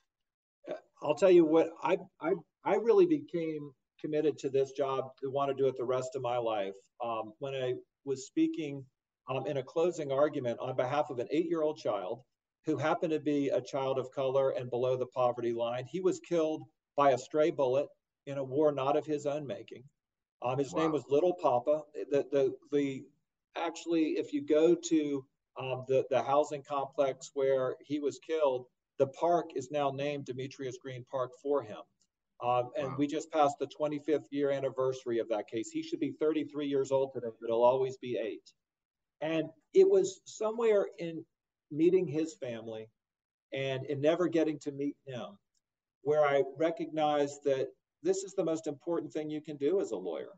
I'll 1.02 1.14
tell 1.14 1.30
you 1.30 1.44
what 1.44 1.70
I 1.82 1.98
I 2.20 2.34
I 2.64 2.74
really 2.76 3.06
became 3.06 3.72
committed 4.02 4.36
to 4.38 4.50
this 4.50 4.72
job 4.72 5.10
to 5.22 5.30
want 5.30 5.48
to 5.50 5.54
do 5.54 5.68
it 5.68 5.76
the 5.76 5.84
rest 5.84 6.10
of 6.16 6.22
my 6.22 6.36
life. 6.36 6.74
Um, 7.02 7.32
when 7.38 7.54
I 7.54 7.74
was 8.04 8.26
speaking 8.26 8.84
um, 9.30 9.46
in 9.46 9.58
a 9.58 9.62
closing 9.62 10.10
argument 10.10 10.58
on 10.60 10.76
behalf 10.76 11.10
of 11.10 11.18
an 11.20 11.28
eight-year-old 11.30 11.78
child 11.78 12.20
who 12.66 12.76
happened 12.76 13.12
to 13.12 13.20
be 13.20 13.48
a 13.48 13.60
child 13.60 13.98
of 13.98 14.10
color 14.10 14.50
and 14.50 14.68
below 14.68 14.96
the 14.96 15.06
poverty 15.06 15.52
line, 15.52 15.86
he 15.86 16.00
was 16.00 16.20
killed 16.20 16.62
by 16.96 17.12
a 17.12 17.18
stray 17.18 17.50
bullet 17.50 17.86
in 18.26 18.38
a 18.38 18.44
war 18.44 18.72
not 18.72 18.96
of 18.96 19.06
his 19.06 19.26
own 19.26 19.46
making. 19.46 19.84
Um, 20.44 20.58
his 20.58 20.72
wow. 20.72 20.82
name 20.82 20.92
was 20.92 21.04
Little 21.08 21.34
Papa. 21.34 21.82
The, 22.10 22.26
the, 22.30 22.54
the, 22.72 23.04
actually, 23.56 24.12
if 24.18 24.32
you 24.32 24.42
go 24.42 24.74
to 24.74 25.24
um, 25.58 25.84
the, 25.88 26.04
the 26.10 26.22
housing 26.22 26.62
complex 26.62 27.30
where 27.34 27.76
he 27.80 27.98
was 27.98 28.18
killed, 28.18 28.66
the 28.98 29.06
park 29.08 29.50
is 29.54 29.70
now 29.70 29.90
named 29.90 30.26
Demetrius 30.26 30.78
Green 30.82 31.04
Park 31.10 31.32
for 31.42 31.62
him. 31.62 31.78
Um, 32.42 32.70
and 32.76 32.88
wow. 32.88 32.94
we 32.98 33.06
just 33.06 33.30
passed 33.30 33.56
the 33.60 33.68
25th 33.68 34.26
year 34.30 34.50
anniversary 34.50 35.20
of 35.20 35.28
that 35.28 35.48
case. 35.48 35.70
He 35.70 35.82
should 35.82 36.00
be 36.00 36.12
33 36.12 36.66
years 36.66 36.90
old 36.90 37.12
today, 37.12 37.28
but 37.40 37.46
he'll 37.46 37.62
always 37.62 37.96
be 37.98 38.18
eight. 38.20 38.50
And 39.20 39.48
it 39.74 39.88
was 39.88 40.20
somewhere 40.24 40.88
in 40.98 41.24
meeting 41.70 42.06
his 42.06 42.34
family 42.34 42.88
and 43.52 43.86
in 43.86 44.00
never 44.00 44.26
getting 44.28 44.58
to 44.60 44.72
meet 44.72 44.96
him 45.06 45.38
where 46.02 46.24
I 46.24 46.42
recognized 46.58 47.44
that 47.44 47.68
this 48.02 48.24
is 48.24 48.34
the 48.34 48.44
most 48.44 48.66
important 48.66 49.12
thing 49.12 49.30
you 49.30 49.40
can 49.40 49.56
do 49.56 49.80
as 49.80 49.92
a 49.92 49.96
lawyer. 49.96 50.32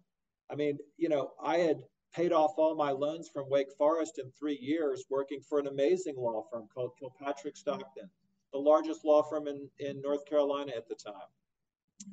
I 0.50 0.54
mean, 0.54 0.78
you 0.98 1.08
know, 1.08 1.32
I 1.42 1.58
had 1.58 1.82
paid 2.14 2.32
off 2.32 2.52
all 2.58 2.76
my 2.76 2.90
loans 2.90 3.30
from 3.32 3.48
Wake 3.48 3.72
Forest 3.76 4.18
in 4.18 4.30
three 4.38 4.58
years 4.60 5.04
working 5.10 5.40
for 5.40 5.58
an 5.58 5.66
amazing 5.66 6.16
law 6.16 6.44
firm 6.50 6.68
called 6.72 6.92
Kilpatrick 6.98 7.56
Stockton, 7.56 8.10
the 8.52 8.58
largest 8.58 9.04
law 9.04 9.22
firm 9.22 9.48
in, 9.48 9.68
in 9.78 10.00
North 10.02 10.24
Carolina 10.26 10.72
at 10.76 10.86
the 10.86 10.94
time. 10.94 11.28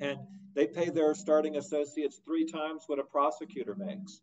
And 0.00 0.18
they 0.54 0.66
pay 0.66 0.90
their 0.90 1.14
starting 1.14 1.56
associates 1.56 2.20
three 2.24 2.44
times 2.44 2.84
what 2.86 2.98
a 2.98 3.04
prosecutor 3.04 3.74
makes. 3.74 4.20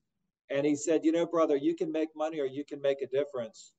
And 0.50 0.66
he 0.66 0.76
said, 0.76 1.04
you 1.04 1.12
know, 1.12 1.26
brother, 1.26 1.56
you 1.56 1.76
can 1.76 1.92
make 1.92 2.10
money 2.16 2.40
or 2.40 2.46
you 2.46 2.66
can 2.66 2.82
make 2.82 3.02
a 3.02 3.08
difference. 3.08 3.74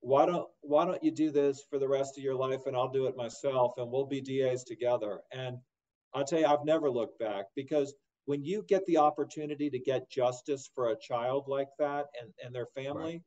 Why 0.00 0.26
don't 0.26 0.48
why 0.60 0.84
don't 0.84 1.02
you 1.02 1.10
do 1.10 1.30
this 1.30 1.62
for 1.68 1.78
the 1.78 1.88
rest 1.88 2.16
of 2.16 2.24
your 2.24 2.34
life 2.34 2.66
and 2.66 2.76
I'll 2.76 2.92
do 2.92 3.06
it 3.06 3.16
myself 3.16 3.72
and 3.76 3.90
we'll 3.90 4.06
be 4.06 4.20
DAs 4.20 4.64
together. 4.64 5.20
And 5.32 5.58
I'll 6.14 6.24
tell 6.24 6.40
you, 6.40 6.46
I've 6.46 6.64
never 6.64 6.90
looked 6.90 7.18
back 7.18 7.46
because 7.54 7.94
when 8.26 8.44
you 8.44 8.64
get 8.68 8.84
the 8.86 8.98
opportunity 8.98 9.70
to 9.70 9.78
get 9.78 10.10
justice 10.10 10.68
for 10.74 10.90
a 10.90 10.96
child 10.96 11.44
like 11.46 11.68
that 11.78 12.06
and, 12.20 12.32
and 12.44 12.54
their 12.54 12.66
family, 12.66 13.22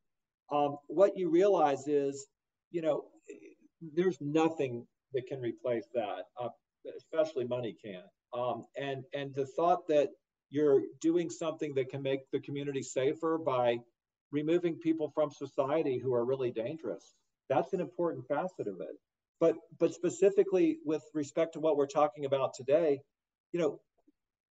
right. 0.51 0.65
um, 0.65 0.77
what 0.87 1.17
you 1.17 1.29
realize 1.29 1.87
is, 1.87 2.27
you 2.71 2.81
know, 2.81 3.05
there's 3.95 4.17
nothing 4.19 4.85
that 5.13 5.25
can 5.27 5.39
replace 5.39 5.85
that, 5.93 6.25
uh, 6.39 6.49
especially 6.97 7.45
money 7.45 7.75
can't. 7.83 8.05
Um, 8.33 8.65
and 8.77 9.03
and 9.13 9.33
the 9.33 9.45
thought 9.45 9.87
that 9.87 10.09
you're 10.49 10.81
doing 11.01 11.29
something 11.29 11.73
that 11.75 11.89
can 11.89 12.01
make 12.01 12.21
the 12.31 12.39
community 12.39 12.81
safer 12.81 13.37
by 13.37 13.77
removing 14.31 14.75
people 14.75 15.11
from 15.13 15.31
society 15.31 15.99
who 15.99 16.13
are 16.13 16.25
really 16.25 16.51
dangerous, 16.51 17.13
that's 17.49 17.73
an 17.73 17.79
important 17.79 18.27
facet 18.27 18.67
of 18.67 18.81
it. 18.81 18.95
But 19.39 19.55
but 19.79 19.93
specifically 19.93 20.79
with 20.85 21.03
respect 21.13 21.53
to 21.53 21.59
what 21.59 21.77
we're 21.77 21.87
talking 21.87 22.25
about 22.25 22.53
today, 22.53 23.01
you 23.51 23.59
know, 23.59 23.79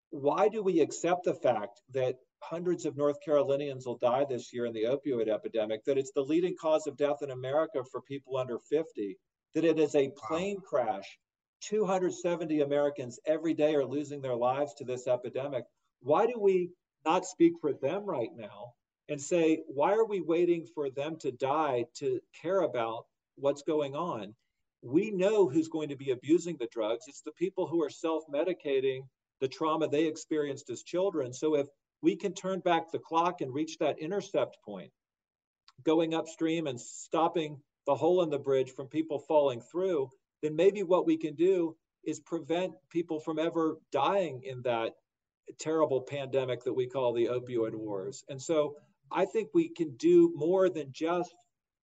why 0.10 0.48
do 0.48 0.64
we 0.64 0.80
accept 0.80 1.26
the 1.26 1.34
fact 1.34 1.82
that 1.94 2.16
hundreds 2.42 2.86
of 2.86 2.98
North 2.98 3.18
Carolinians 3.24 3.86
will 3.86 3.98
die 3.98 4.26
this 4.30 4.54
year 4.54 4.66
in 4.66 4.74
the 4.74 4.84
opioid 4.84 5.28
epidemic, 5.28 5.84
that 5.86 5.98
it's 5.98 6.12
the 6.14 6.22
leading 6.22 6.56
cause 6.60 6.88
of 6.88 6.98
death 6.98 7.18
in 7.22 7.32
America 7.32 7.84
for 7.92 8.02
people 8.02 8.38
under 8.38 8.60
50, 8.60 9.18
that 9.56 9.66
it 9.66 9.80
is 9.80 9.96
a 9.96 10.12
plane 10.16 10.60
crash. 10.62 11.18
270 11.62 12.62
Americans 12.62 13.20
every 13.26 13.54
day 13.54 13.76
are 13.76 13.86
losing 13.86 14.22
their 14.22 14.36
lives 14.36 14.74
to 14.76 14.84
this 14.84 15.08
epidemic. 15.08 15.66
Why 16.02 16.26
do 16.26 16.40
we 16.40 16.72
not 17.06 17.26
speak 17.26 17.54
for 17.60 17.74
them 17.74 18.06
right 18.06 18.32
now 18.36 18.74
and 19.10 19.22
say, 19.22 19.64
why 19.68 19.94
are 19.94 20.06
we 20.06 20.22
waiting 20.22 20.68
for 20.76 20.90
them 20.90 21.18
to 21.22 21.32
die 21.32 21.86
to 21.96 22.20
care 22.42 22.62
about 22.62 23.06
what's 23.36 23.64
going 23.64 23.96
on? 23.96 24.36
we 24.82 25.12
know 25.12 25.50
who's 25.50 25.68
going 25.68 25.90
to 25.90 25.96
be 25.96 26.12
abusing 26.12 26.58
the 26.58 26.68
drugs. 26.72 27.06
It's 27.08 27.22
the 27.22 27.32
people 27.32 27.68
who 27.68 27.84
are 27.84 27.90
self 27.90 28.24
medicating 28.34 29.02
the 29.40 29.48
trauma 29.48 29.88
they 29.88 30.06
experienced 30.06 30.70
as 30.70 30.84
children. 30.84 31.34
So 31.34 31.56
if 31.56 31.68
we 32.02 32.16
can 32.16 32.34
turn 32.34 32.60
back 32.60 32.92
the 32.92 33.00
clock 33.00 33.42
and 33.42 33.54
reach 33.54 33.78
that 33.80 34.00
intercept 34.00 34.58
point, 34.64 34.92
going 35.84 36.14
upstream 36.14 36.68
and 36.68 36.80
stopping 36.80 37.60
the 37.86 37.96
hole 37.96 38.24
in 38.24 38.30
the 38.30 38.40
bridge 38.40 38.72
from 38.72 38.88
people 38.88 39.20
falling 39.20 39.62
through, 39.62 40.10
then 40.42 40.56
maybe 40.56 40.84
what 40.84 41.06
we 41.06 41.18
can 41.18 41.36
do 41.36 41.76
is 42.04 42.20
prevent 42.20 42.74
people 42.90 43.20
from 43.20 43.40
ever 43.40 43.78
dying 43.92 44.42
in 44.44 44.62
that 44.64 44.94
terrible 45.60 46.02
pandemic 46.02 46.64
that 46.64 46.74
we 46.74 46.88
call 46.88 47.14
the 47.14 47.26
opioid 47.26 47.76
wars. 47.76 48.24
And 48.30 48.42
so 48.42 48.76
I 49.12 49.26
think 49.26 49.50
we 49.54 49.70
can 49.70 49.96
do 49.98 50.34
more 50.36 50.70
than 50.70 50.88
just 50.92 51.34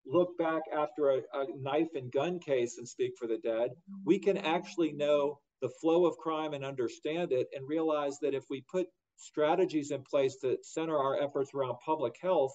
look 0.06 0.36
back 0.38 0.62
after 0.74 1.10
a, 1.10 1.16
a, 1.32 1.46
knife 1.58 1.88
and 1.94 2.12
gun 2.12 2.38
case 2.38 2.76
and 2.76 2.86
speak 2.86 3.12
for 3.18 3.26
the 3.26 3.38
dead. 3.38 3.70
We 4.04 4.18
can 4.18 4.36
actually 4.36 4.92
know 4.92 5.38
the 5.62 5.70
flow 5.80 6.04
of 6.04 6.18
crime 6.18 6.52
and 6.52 6.64
understand 6.64 7.32
it 7.32 7.46
and 7.54 7.66
realize 7.66 8.18
that 8.20 8.34
if 8.34 8.44
we 8.50 8.62
put 8.70 8.86
strategies 9.16 9.90
in 9.90 10.02
place 10.02 10.36
that 10.42 10.66
center 10.66 10.98
our 10.98 11.22
efforts 11.22 11.52
around 11.54 11.76
public 11.84 12.14
health, 12.20 12.52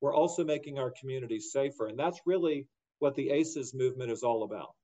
we're 0.00 0.14
also 0.14 0.44
making 0.44 0.78
our 0.78 0.92
communities 1.00 1.50
safer. 1.50 1.86
And 1.86 1.98
that's 1.98 2.20
really 2.24 2.66
what 3.00 3.16
the 3.16 3.30
ACEs 3.30 3.74
movement 3.74 4.12
is 4.12 4.22
all 4.22 4.44
about. 4.44 4.74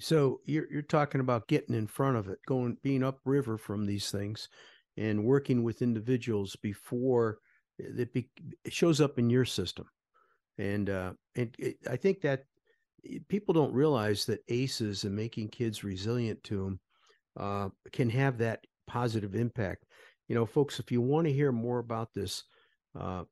So 0.00 0.40
you're 0.44 0.70
you're 0.70 0.82
talking 0.82 1.20
about 1.20 1.48
getting 1.48 1.74
in 1.74 1.86
front 1.86 2.16
of 2.16 2.28
it, 2.28 2.38
going 2.46 2.76
being 2.82 3.02
upriver 3.02 3.58
from 3.58 3.86
these 3.86 4.10
things, 4.10 4.48
and 4.96 5.24
working 5.24 5.62
with 5.62 5.82
individuals 5.82 6.56
before 6.56 7.38
it, 7.78 8.12
be, 8.12 8.28
it 8.64 8.72
shows 8.72 9.00
up 9.00 9.18
in 9.18 9.30
your 9.30 9.44
system 9.44 9.86
and 10.58 10.90
uh, 10.90 11.12
and 11.34 11.54
it, 11.58 11.76
I 11.88 11.96
think 11.96 12.20
that 12.22 12.44
people 13.28 13.54
don't 13.54 13.72
realize 13.72 14.24
that 14.26 14.44
ACEs 14.48 15.04
and 15.04 15.14
making 15.14 15.48
kids 15.48 15.84
resilient 15.84 16.42
to 16.44 16.64
them 16.64 16.80
uh, 17.38 17.68
can 17.92 18.10
have 18.10 18.38
that 18.38 18.64
positive 18.86 19.34
impact. 19.34 19.84
You 20.28 20.34
know, 20.34 20.46
folks, 20.46 20.80
if 20.80 20.90
you 20.90 21.00
want 21.00 21.26
to 21.26 21.32
hear 21.32 21.52
more 21.52 21.78
about 21.78 22.12
this, 22.14 22.44
uh, 22.98 23.24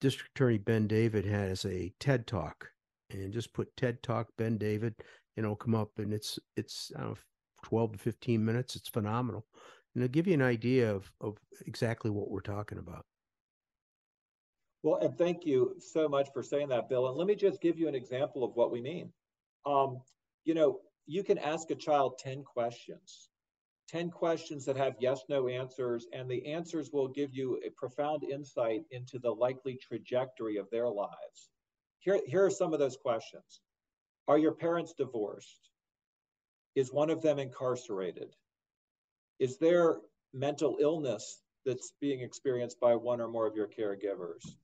District 0.00 0.30
Attorney 0.34 0.58
Ben 0.58 0.86
David 0.86 1.24
has 1.26 1.64
a 1.64 1.92
TED 2.00 2.26
Talk, 2.26 2.68
and 3.10 3.32
just 3.32 3.52
put 3.52 3.76
TED 3.76 4.02
Talk 4.02 4.28
Ben 4.38 4.56
David, 4.56 4.94
and 5.40 5.46
it'll 5.46 5.56
come 5.56 5.74
up, 5.74 5.98
and 5.98 6.12
it's 6.12 6.38
it's 6.56 6.92
know, 6.96 7.16
twelve 7.62 7.92
to 7.92 7.98
fifteen 7.98 8.44
minutes. 8.44 8.76
It's 8.76 8.90
phenomenal, 8.90 9.46
and 9.94 10.04
it'll 10.04 10.12
give 10.12 10.26
you 10.26 10.34
an 10.34 10.42
idea 10.42 10.94
of 10.94 11.10
of 11.22 11.38
exactly 11.66 12.10
what 12.10 12.30
we're 12.30 12.42
talking 12.42 12.76
about. 12.76 13.06
Well, 14.82 15.00
and 15.00 15.16
thank 15.16 15.46
you 15.46 15.76
so 15.78 16.08
much 16.08 16.28
for 16.34 16.42
saying 16.42 16.68
that, 16.68 16.90
Bill. 16.90 17.08
And 17.08 17.16
let 17.16 17.26
me 17.26 17.34
just 17.34 17.62
give 17.62 17.78
you 17.78 17.88
an 17.88 17.94
example 17.94 18.44
of 18.44 18.54
what 18.54 18.70
we 18.70 18.82
mean. 18.82 19.12
Um, 19.64 20.02
you 20.44 20.54
know, 20.54 20.80
you 21.06 21.24
can 21.24 21.38
ask 21.38 21.70
a 21.70 21.74
child 21.74 22.18
10 22.18 22.44
questions, 22.44 23.28
10 23.88 24.10
questions 24.10 24.64
that 24.64 24.76
have 24.76 24.94
yes, 24.98 25.22
no 25.28 25.48
answers, 25.48 26.06
and 26.14 26.30
the 26.30 26.46
answers 26.46 26.90
will 26.92 27.08
give 27.08 27.34
you 27.34 27.60
a 27.66 27.70
profound 27.70 28.24
insight 28.24 28.84
into 28.90 29.18
the 29.18 29.30
likely 29.30 29.76
trajectory 29.76 30.56
of 30.56 30.70
their 30.70 30.88
lives. 30.88 31.50
Here, 31.98 32.20
here 32.26 32.42
are 32.42 32.50
some 32.50 32.72
of 32.72 32.78
those 32.78 32.96
questions 32.96 33.60
Are 34.30 34.38
your 34.38 34.52
parents 34.52 34.92
divorced? 34.92 35.70
Is 36.76 36.92
one 36.92 37.10
of 37.10 37.20
them 37.20 37.40
incarcerated? 37.40 38.36
Is 39.40 39.58
there 39.58 39.96
mental 40.32 40.78
illness 40.80 41.42
that's 41.66 41.94
being 42.00 42.20
experienced 42.20 42.78
by 42.78 42.94
one 42.94 43.20
or 43.20 43.26
more 43.26 43.48
of 43.48 43.56
your 43.56 43.66
caregivers? 43.66 44.54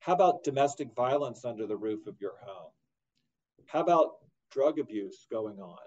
How 0.00 0.14
about 0.14 0.42
domestic 0.42 0.88
violence 0.96 1.44
under 1.44 1.68
the 1.68 1.76
roof 1.76 2.08
of 2.08 2.20
your 2.20 2.32
home? 2.44 2.72
How 3.66 3.78
about 3.78 4.14
drug 4.50 4.80
abuse 4.80 5.28
going 5.30 5.60
on? 5.60 5.78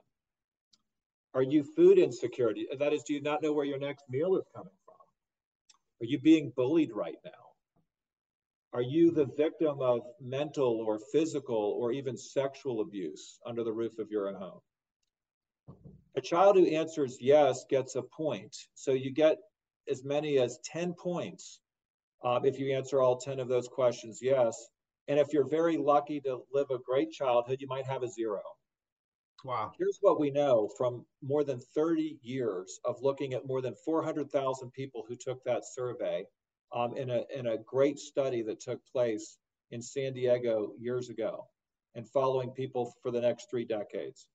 Are 1.34 1.44
you 1.44 1.66
food 1.76 2.00
insecurity? 2.00 2.70
That 2.80 2.94
is, 2.94 3.04
do 3.04 3.14
you 3.14 3.22
not 3.22 3.44
know 3.44 3.52
where 3.52 3.66
your 3.66 3.80
next 3.80 4.06
meal 4.10 4.38
is 4.38 4.46
coming 4.56 4.72
from? 4.86 4.96
Are 6.00 6.10
you 6.10 6.20
being 6.22 6.54
bullied 6.56 6.94
right 6.94 7.20
now? 7.26 7.45
Are 8.76 8.82
you 8.82 9.10
the 9.10 9.28
victim 9.38 9.80
of 9.80 10.02
mental 10.20 10.84
or 10.86 11.00
physical 11.14 11.78
or 11.80 11.94
even 11.94 12.18
sexual 12.18 12.82
abuse 12.82 13.40
under 13.46 13.64
the 13.64 13.72
roof 13.72 14.00
of 14.00 14.12
your 14.12 14.28
own 14.28 14.36
home? 14.36 14.60
A 16.18 16.22
child 16.22 16.58
who 16.58 16.68
answers 16.68 17.18
yes 17.22 17.64
gets 17.70 17.96
a 17.96 18.02
point. 18.02 18.54
So 18.74 18.92
you 18.92 19.14
get 19.14 19.38
as 19.90 20.04
many 20.04 20.40
as 20.40 20.60
10 20.66 20.94
points 20.94 21.62
um, 22.26 22.44
if 22.44 22.60
you 22.60 22.76
answer 22.76 23.00
all 23.00 23.16
10 23.16 23.40
of 23.40 23.48
those 23.48 23.70
questions 23.70 24.20
yes. 24.22 24.68
And 25.08 25.22
if 25.22 25.28
you're 25.32 25.48
very 25.48 25.78
lucky 25.78 26.20
to 26.22 26.42
live 26.52 26.68
a 26.70 26.80
great 26.80 27.12
childhood, 27.12 27.62
you 27.62 27.68
might 27.68 27.86
have 27.86 28.04
a 28.04 28.10
zero. 28.10 28.42
Wow. 29.46 29.72
Here's 29.80 30.00
what 30.02 30.20
we 30.20 30.32
know 30.32 30.70
from 30.78 31.06
more 31.24 31.46
than 31.46 31.62
30 31.74 32.20
years 32.22 32.82
of 32.84 33.02
looking 33.02 33.36
at 33.36 33.48
more 33.48 33.62
than 33.62 33.76
400,000 33.86 34.70
people 34.74 35.06
who 35.08 35.16
took 35.16 35.42
that 35.46 35.64
survey 35.66 36.26
um, 36.76 36.96
in, 36.98 37.10
a, 37.10 37.24
in 37.34 37.48
a 37.48 37.58
great 37.58 37.98
study 37.98 38.42
that 38.44 38.60
took 38.60 38.80
place 38.86 39.38
in 39.72 39.82
San 39.82 40.14
Diego 40.14 40.74
years 40.78 41.10
ago 41.10 41.48
and 41.96 42.08
following 42.08 42.52
people 42.52 42.94
for 43.02 43.12
the 43.12 43.22
next 43.22 43.50
three 43.50 43.66
decades. 43.66 44.28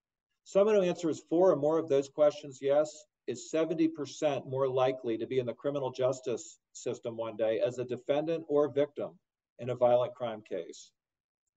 Someone 0.45 0.75
who 0.75 0.83
answers 0.83 1.23
four 1.29 1.53
or 1.53 1.57
more 1.57 1.79
of 1.79 1.89
those 1.89 2.09
questions 2.09 2.59
yes 2.61 3.05
is 3.27 3.51
70% 3.55 4.49
more 4.49 4.67
likely 4.67 5.19
to 5.19 5.27
be 5.27 5.39
in 5.39 5.47
the 5.47 5.53
criminal 5.53 5.93
justice 5.93 6.59
system 6.73 7.17
one 7.17 7.37
day 7.37 7.61
as 7.61 7.79
a 7.79 7.85
defendant 7.85 8.45
or 8.49 8.69
victim 8.69 9.19
in 9.59 9.71
a 9.71 9.75
violent 9.75 10.15
crime 10.15 10.43
case. 10.49 10.91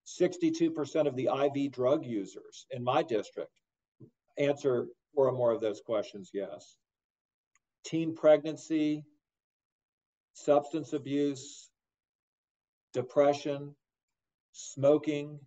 62% 0.06 1.08
of 1.08 1.16
the 1.16 1.30
IV 1.34 1.72
drug 1.72 2.06
users 2.06 2.66
in 2.72 2.84
my 2.84 3.02
district 3.02 3.62
answer 4.38 4.88
four 5.16 5.30
or 5.30 5.32
more 5.32 5.52
of 5.52 5.62
those 5.62 5.80
questions 5.80 6.32
yes. 6.34 6.78
Teen 7.86 8.14
pregnancy, 8.14 9.06
substance 10.34 10.94
abuse, 10.94 11.70
depression, 12.94 13.76
smoking, 14.52 15.40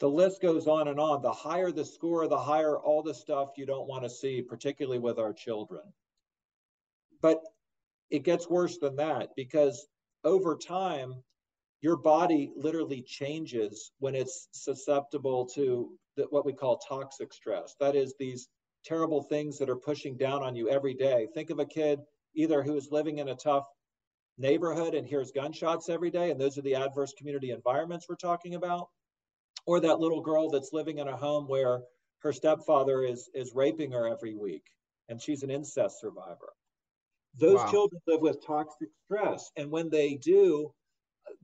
the 0.00 0.08
list 0.08 0.42
goes 0.42 0.66
on 0.66 0.88
and 0.88 0.98
on. 0.98 1.22
The 1.22 1.32
higher 1.32 1.70
the 1.70 1.84
score, 1.84 2.26
the 2.26 2.38
higher 2.38 2.78
all 2.78 3.02
the 3.02 3.14
stuff 3.14 3.50
you 3.56 3.66
don't 3.66 3.88
want 3.88 4.02
to 4.04 4.10
see, 4.10 4.42
particularly 4.42 4.98
with 4.98 5.18
our 5.18 5.32
children. 5.32 5.82
But 7.22 7.40
it 8.10 8.24
gets 8.24 8.50
worse 8.50 8.78
than 8.78 8.96
that 8.96 9.30
because 9.36 9.86
over 10.24 10.56
time, 10.56 11.22
your 11.80 11.96
body 11.96 12.50
literally 12.56 13.02
changes 13.02 13.92
when 13.98 14.14
it's 14.14 14.48
susceptible 14.52 15.46
to 15.54 15.90
the, 16.16 16.24
what 16.30 16.46
we 16.46 16.52
call 16.52 16.78
toxic 16.78 17.32
stress. 17.32 17.74
That 17.78 17.94
is, 17.94 18.14
these 18.18 18.48
terrible 18.84 19.22
things 19.22 19.58
that 19.58 19.70
are 19.70 19.76
pushing 19.76 20.16
down 20.16 20.42
on 20.42 20.56
you 20.56 20.68
every 20.68 20.94
day. 20.94 21.28
Think 21.34 21.50
of 21.50 21.58
a 21.58 21.66
kid 21.66 22.00
either 22.34 22.62
who 22.62 22.76
is 22.76 22.90
living 22.90 23.18
in 23.18 23.28
a 23.28 23.34
tough 23.34 23.66
neighborhood 24.38 24.94
and 24.94 25.06
hears 25.06 25.30
gunshots 25.30 25.88
every 25.88 26.10
day, 26.10 26.30
and 26.30 26.40
those 26.40 26.58
are 26.58 26.62
the 26.62 26.74
adverse 26.74 27.12
community 27.16 27.50
environments 27.50 28.06
we're 28.08 28.16
talking 28.16 28.54
about, 28.54 28.88
or 29.66 29.80
that 29.80 30.00
little 30.00 30.20
girl 30.20 30.50
that's 30.50 30.72
living 30.72 30.98
in 30.98 31.08
a 31.08 31.16
home 31.16 31.46
where 31.46 31.82
her 32.18 32.32
stepfather 32.32 33.04
is 33.04 33.28
is 33.34 33.54
raping 33.54 33.92
her 33.92 34.08
every 34.08 34.34
week 34.34 34.64
and 35.08 35.20
she's 35.20 35.42
an 35.42 35.50
incest 35.50 36.00
survivor. 36.00 36.52
Those 37.38 37.58
wow. 37.58 37.70
children 37.70 38.00
live 38.06 38.20
with 38.20 38.44
toxic 38.44 38.88
stress 39.04 39.50
and 39.56 39.70
when 39.70 39.90
they 39.90 40.14
do 40.14 40.72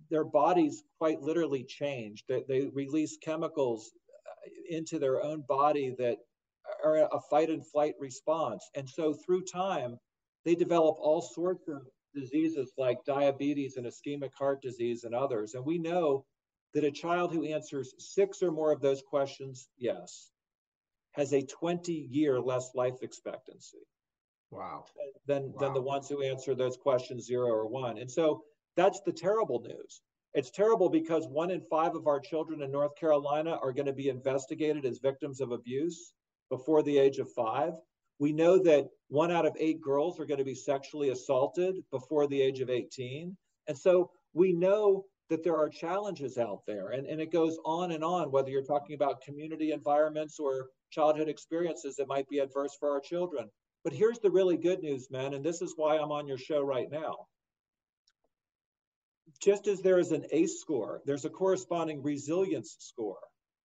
their 0.08 0.24
bodies 0.24 0.82
quite 0.98 1.20
literally 1.20 1.64
change. 1.64 2.24
They, 2.28 2.44
they 2.48 2.70
release 2.72 3.18
chemicals 3.22 3.92
uh, 4.26 4.76
into 4.76 4.98
their 4.98 5.22
own 5.22 5.42
body 5.48 5.94
that 5.98 6.18
are 6.84 7.08
a 7.12 7.20
fight 7.28 7.50
and 7.50 7.66
flight 7.66 7.94
response. 7.98 8.68
And 8.74 8.88
so 8.88 9.14
through 9.14 9.44
time 9.44 9.98
they 10.44 10.54
develop 10.54 10.96
all 11.00 11.22
sorts 11.22 11.68
of 11.68 11.82
diseases 12.14 12.72
like 12.76 13.04
diabetes 13.04 13.76
and 13.76 13.86
ischemic 13.86 14.34
heart 14.34 14.62
disease 14.62 15.04
and 15.04 15.14
others 15.14 15.54
and 15.54 15.64
we 15.64 15.78
know 15.78 16.24
that 16.74 16.84
a 16.84 16.90
child 16.90 17.32
who 17.32 17.44
answers 17.44 17.94
six 17.98 18.42
or 18.42 18.50
more 18.50 18.72
of 18.72 18.80
those 18.80 19.02
questions, 19.02 19.68
yes, 19.76 20.30
has 21.12 21.32
a 21.32 21.42
20 21.42 21.92
year 21.92 22.40
less 22.40 22.70
life 22.74 23.02
expectancy. 23.02 23.78
Wow. 24.50 24.84
Than, 25.26 25.52
wow. 25.52 25.60
than 25.60 25.74
the 25.74 25.80
ones 25.80 26.08
who 26.08 26.22
answer 26.22 26.54
those 26.54 26.76
questions 26.76 27.26
zero 27.26 27.48
or 27.48 27.66
one. 27.66 27.98
And 27.98 28.10
so 28.10 28.42
that's 28.76 29.00
the 29.00 29.12
terrible 29.12 29.60
news. 29.60 30.02
It's 30.32 30.50
terrible 30.50 30.88
because 30.88 31.26
one 31.26 31.50
in 31.50 31.60
five 31.62 31.96
of 31.96 32.06
our 32.06 32.20
children 32.20 32.62
in 32.62 32.70
North 32.70 32.94
Carolina 32.94 33.58
are 33.62 33.72
going 33.72 33.86
to 33.86 33.92
be 33.92 34.08
investigated 34.08 34.84
as 34.84 34.98
victims 34.98 35.40
of 35.40 35.50
abuse 35.50 36.12
before 36.50 36.82
the 36.82 36.98
age 36.98 37.18
of 37.18 37.32
five. 37.32 37.72
We 38.20 38.32
know 38.32 38.58
that 38.58 38.86
one 39.08 39.32
out 39.32 39.46
of 39.46 39.56
eight 39.58 39.80
girls 39.80 40.20
are 40.20 40.26
going 40.26 40.38
to 40.38 40.44
be 40.44 40.54
sexually 40.54 41.08
assaulted 41.08 41.76
before 41.90 42.28
the 42.28 42.40
age 42.40 42.60
of 42.60 42.68
18. 42.68 43.34
And 43.66 43.76
so 43.76 44.10
we 44.34 44.52
know 44.52 45.06
that 45.30 45.42
there 45.42 45.56
are 45.56 45.70
challenges 45.70 46.36
out 46.36 46.60
there. 46.66 46.90
And, 46.90 47.06
and 47.06 47.18
it 47.20 47.32
goes 47.32 47.56
on 47.64 47.92
and 47.92 48.04
on, 48.04 48.30
whether 48.30 48.50
you're 48.50 48.62
talking 48.62 48.94
about 48.94 49.22
community 49.22 49.72
environments 49.72 50.38
or 50.38 50.68
childhood 50.90 51.28
experiences 51.28 51.96
that 51.96 52.08
might 52.08 52.28
be 52.28 52.40
adverse 52.40 52.76
for 52.78 52.90
our 52.90 53.00
children. 53.00 53.48
But 53.84 53.94
here's 53.94 54.18
the 54.18 54.30
really 54.30 54.58
good 54.58 54.82
news, 54.82 55.10
man, 55.10 55.32
and 55.32 55.42
this 55.42 55.62
is 55.62 55.72
why 55.76 55.96
I'm 55.96 56.12
on 56.12 56.28
your 56.28 56.36
show 56.36 56.60
right 56.60 56.90
now. 56.90 57.26
Just 59.40 59.66
as 59.66 59.80
there 59.80 59.98
is 59.98 60.12
an 60.12 60.26
ACE 60.30 60.60
score, 60.60 61.00
there's 61.06 61.24
a 61.24 61.30
corresponding 61.30 62.02
resilience 62.02 62.76
score. 62.80 63.20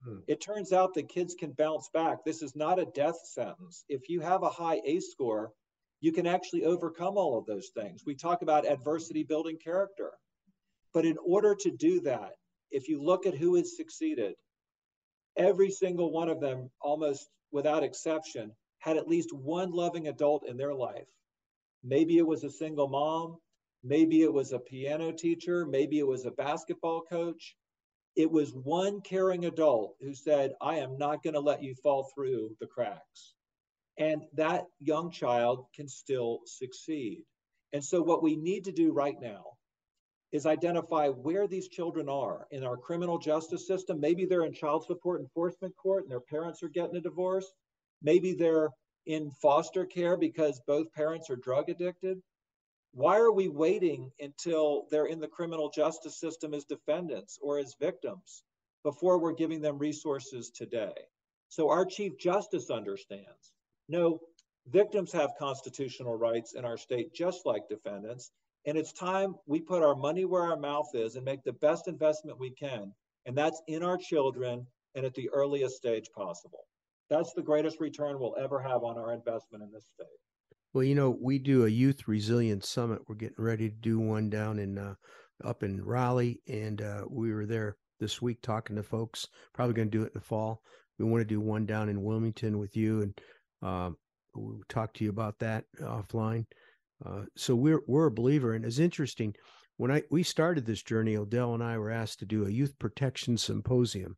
Hmm. 0.05 0.19
It 0.27 0.39
turns 0.39 0.71
out 0.71 0.93
that 0.93 1.09
kids 1.09 1.33
can 1.33 1.51
bounce 1.51 1.89
back. 1.89 2.23
This 2.23 2.43
is 2.43 2.55
not 2.55 2.79
a 2.79 2.85
death 2.85 3.19
sentence. 3.25 3.83
If 3.89 4.07
you 4.07 4.21
have 4.21 4.43
a 4.43 4.49
high 4.49 4.79
ACE 4.85 5.11
score, 5.11 5.51
you 5.99 6.11
can 6.11 6.27
actually 6.27 6.65
overcome 6.65 7.17
all 7.17 7.37
of 7.37 7.45
those 7.47 7.69
things. 7.69 8.03
We 8.05 8.15
talk 8.15 8.43
about 8.43 8.67
adversity 8.67 9.23
building 9.23 9.57
character. 9.57 10.11
But 10.93 11.05
in 11.05 11.17
order 11.25 11.55
to 11.55 11.71
do 11.71 12.01
that, 12.01 12.33
if 12.69 12.87
you 12.87 13.01
look 13.01 13.25
at 13.25 13.35
who 13.35 13.55
has 13.55 13.75
succeeded, 13.75 14.35
every 15.37 15.71
single 15.71 16.11
one 16.11 16.29
of 16.29 16.39
them, 16.39 16.69
almost 16.79 17.27
without 17.51 17.83
exception, 17.83 18.51
had 18.79 18.97
at 18.97 19.07
least 19.07 19.33
one 19.33 19.71
loving 19.71 20.07
adult 20.07 20.47
in 20.47 20.57
their 20.57 20.73
life. 20.73 21.07
Maybe 21.83 22.17
it 22.17 22.27
was 22.27 22.43
a 22.43 22.51
single 22.51 22.87
mom, 22.87 23.37
maybe 23.83 24.21
it 24.21 24.31
was 24.31 24.51
a 24.51 24.59
piano 24.59 25.11
teacher, 25.11 25.65
maybe 25.65 25.97
it 25.97 26.07
was 26.07 26.25
a 26.25 26.31
basketball 26.31 27.01
coach. 27.01 27.55
It 28.15 28.31
was 28.31 28.53
one 28.53 29.01
caring 29.01 29.45
adult 29.45 29.95
who 29.99 30.13
said, 30.13 30.53
I 30.61 30.75
am 30.77 30.97
not 30.97 31.21
going 31.23 31.33
to 31.33 31.39
let 31.39 31.63
you 31.63 31.75
fall 31.75 32.09
through 32.15 32.55
the 32.59 32.67
cracks. 32.67 33.33
And 33.97 34.23
that 34.33 34.65
young 34.79 35.11
child 35.11 35.65
can 35.75 35.87
still 35.87 36.41
succeed. 36.45 37.23
And 37.73 37.83
so, 37.83 38.01
what 38.01 38.23
we 38.23 38.35
need 38.35 38.65
to 38.65 38.71
do 38.71 38.91
right 38.93 39.19
now 39.19 39.43
is 40.31 40.45
identify 40.45 41.07
where 41.07 41.47
these 41.47 41.69
children 41.69 42.09
are 42.09 42.47
in 42.51 42.63
our 42.63 42.77
criminal 42.77 43.17
justice 43.17 43.67
system. 43.67 43.99
Maybe 43.99 44.25
they're 44.25 44.45
in 44.45 44.53
child 44.53 44.85
support 44.85 45.21
enforcement 45.21 45.75
court 45.77 46.03
and 46.03 46.11
their 46.11 46.19
parents 46.19 46.61
are 46.63 46.69
getting 46.69 46.97
a 46.97 47.01
divorce. 47.01 47.49
Maybe 48.01 48.33
they're 48.33 48.69
in 49.05 49.31
foster 49.41 49.85
care 49.85 50.17
because 50.17 50.61
both 50.67 50.91
parents 50.93 51.29
are 51.29 51.35
drug 51.37 51.69
addicted. 51.69 52.21
Why 52.95 53.17
are 53.17 53.31
we 53.31 53.49
waiting 53.49 54.09
until 54.21 54.87
they're 54.89 55.07
in 55.07 55.19
the 55.19 55.27
criminal 55.27 55.69
justice 55.69 56.17
system 56.17 56.53
as 56.53 56.63
defendants 56.63 57.37
or 57.41 57.59
as 57.59 57.75
victims 57.77 58.45
before 58.83 59.19
we're 59.19 59.33
giving 59.33 59.59
them 59.59 59.77
resources 59.77 60.49
today? 60.49 60.93
So 61.49 61.69
our 61.69 61.83
Chief 61.83 62.17
Justice 62.17 62.69
understands 62.69 63.51
no, 63.89 64.21
victims 64.67 65.11
have 65.11 65.31
constitutional 65.37 66.15
rights 66.15 66.53
in 66.53 66.63
our 66.63 66.77
state 66.77 67.13
just 67.13 67.45
like 67.45 67.67
defendants. 67.67 68.31
And 68.65 68.77
it's 68.77 68.93
time 68.93 69.35
we 69.45 69.59
put 69.59 69.83
our 69.83 69.95
money 69.95 70.23
where 70.23 70.43
our 70.43 70.57
mouth 70.57 70.89
is 70.93 71.17
and 71.17 71.25
make 71.25 71.43
the 71.43 71.51
best 71.51 71.89
investment 71.89 72.39
we 72.39 72.51
can. 72.51 72.93
And 73.25 73.37
that's 73.37 73.61
in 73.67 73.83
our 73.83 73.97
children 73.97 74.65
and 74.95 75.05
at 75.05 75.13
the 75.13 75.29
earliest 75.31 75.75
stage 75.75 76.09
possible. 76.15 76.65
That's 77.09 77.33
the 77.33 77.43
greatest 77.43 77.81
return 77.81 78.19
we'll 78.19 78.37
ever 78.39 78.61
have 78.61 78.83
on 78.83 78.97
our 78.97 79.11
investment 79.11 79.63
in 79.63 79.71
this 79.73 79.85
state. 79.93 80.07
Well, 80.75 80.83
you 80.83 80.93
know, 80.93 81.17
we 81.21 81.39
do 81.39 81.63
a 81.63 81.69
youth 81.69 82.05
resilience 82.05 82.67
summit. 82.67 82.99
We're 83.07 83.15
getting 83.15 83.41
ready 83.41 83.69
to 83.69 83.75
do 83.77 83.97
one 83.97 84.29
down 84.29 84.59
in 84.59 84.77
uh, 84.77 84.95
up 85.41 85.63
in 85.63 85.81
Raleigh, 85.81 86.41
and 86.49 86.81
uh, 86.81 87.03
we 87.09 87.33
were 87.33 87.45
there 87.45 87.77
this 88.01 88.21
week 88.21 88.41
talking 88.41 88.75
to 88.75 88.83
folks. 88.83 89.25
Probably 89.53 89.73
going 89.73 89.89
to 89.89 89.97
do 89.97 90.03
it 90.03 90.07
in 90.07 90.15
the 90.15 90.19
fall. 90.19 90.61
We 90.99 91.05
want 91.05 91.21
to 91.21 91.25
do 91.25 91.39
one 91.39 91.65
down 91.65 91.87
in 91.87 92.03
Wilmington 92.03 92.59
with 92.59 92.75
you, 92.75 93.03
and 93.03 93.21
um, 93.61 93.95
we'll 94.35 94.59
talk 94.67 94.93
to 94.95 95.05
you 95.05 95.09
about 95.11 95.39
that 95.39 95.63
offline. 95.81 96.45
Uh, 97.05 97.21
so 97.37 97.55
we're 97.55 97.79
we're 97.87 98.07
a 98.07 98.11
believer, 98.11 98.53
and 98.53 98.65
it's 98.65 98.79
interesting. 98.79 99.33
When 99.77 99.91
I 99.91 100.03
we 100.11 100.23
started 100.23 100.65
this 100.65 100.83
journey, 100.83 101.15
Odell 101.15 101.53
and 101.53 101.63
I 101.63 101.77
were 101.77 101.89
asked 101.89 102.19
to 102.19 102.25
do 102.25 102.47
a 102.47 102.51
youth 102.51 102.77
protection 102.79 103.37
symposium, 103.37 104.17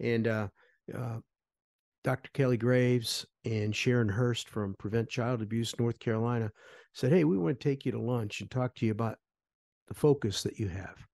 and 0.00 0.26
uh, 0.26 0.48
uh, 0.96 1.18
Dr. 2.02 2.30
Kelly 2.32 2.56
Graves 2.56 3.26
and 3.44 3.76
Sharon 3.76 4.08
Hirsch 4.08 4.44
from 4.46 4.74
Prevent 4.78 5.08
Child 5.10 5.42
Abuse 5.42 5.78
North 5.78 5.98
Carolina 5.98 6.50
said, 6.94 7.12
"Hey, 7.12 7.24
we 7.24 7.36
want 7.36 7.60
to 7.60 7.68
take 7.68 7.84
you 7.84 7.92
to 7.92 8.00
lunch 8.00 8.40
and 8.40 8.50
talk 8.50 8.74
to 8.76 8.86
you 8.86 8.92
about 8.92 9.18
the 9.86 9.94
focus 9.94 10.42
that 10.42 10.58
you 10.58 10.68
have." 10.68 11.06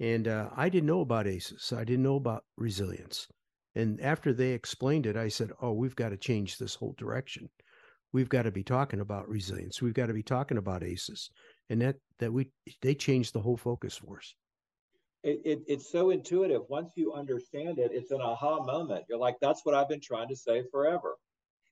And 0.00 0.26
uh, 0.26 0.50
I 0.56 0.68
didn't 0.68 0.88
know 0.88 1.00
about 1.00 1.28
ACEs. 1.28 1.72
I 1.72 1.84
didn't 1.84 2.02
know 2.02 2.16
about 2.16 2.44
resilience. 2.56 3.28
And 3.74 4.00
after 4.00 4.32
they 4.32 4.52
explained 4.52 5.06
it, 5.06 5.16
I 5.16 5.28
said, 5.28 5.52
"Oh, 5.60 5.72
we've 5.72 5.96
got 5.96 6.08
to 6.08 6.16
change 6.16 6.58
this 6.58 6.74
whole 6.74 6.94
direction. 6.98 7.48
We've 8.12 8.28
got 8.28 8.42
to 8.42 8.50
be 8.50 8.64
talking 8.64 9.00
about 9.00 9.28
resilience. 9.28 9.80
We've 9.80 9.94
got 9.94 10.06
to 10.06 10.14
be 10.14 10.24
talking 10.24 10.58
about 10.58 10.82
ACEs." 10.82 11.30
And 11.70 11.80
that 11.82 11.96
that 12.18 12.32
we 12.32 12.50
they 12.82 12.94
changed 12.94 13.32
the 13.32 13.42
whole 13.42 13.56
focus 13.56 13.96
for 13.96 14.18
us. 14.18 14.34
It, 15.22 15.40
it, 15.44 15.58
it's 15.66 15.90
so 15.90 16.10
intuitive. 16.10 16.62
Once 16.68 16.92
you 16.96 17.12
understand 17.12 17.78
it, 17.78 17.90
it's 17.92 18.10
an 18.10 18.20
aha 18.20 18.62
moment. 18.62 19.06
You're 19.08 19.18
like, 19.18 19.36
"That's 19.40 19.64
what 19.64 19.74
I've 19.74 19.88
been 19.88 20.00
trying 20.00 20.28
to 20.28 20.36
say 20.36 20.62
forever." 20.70 21.16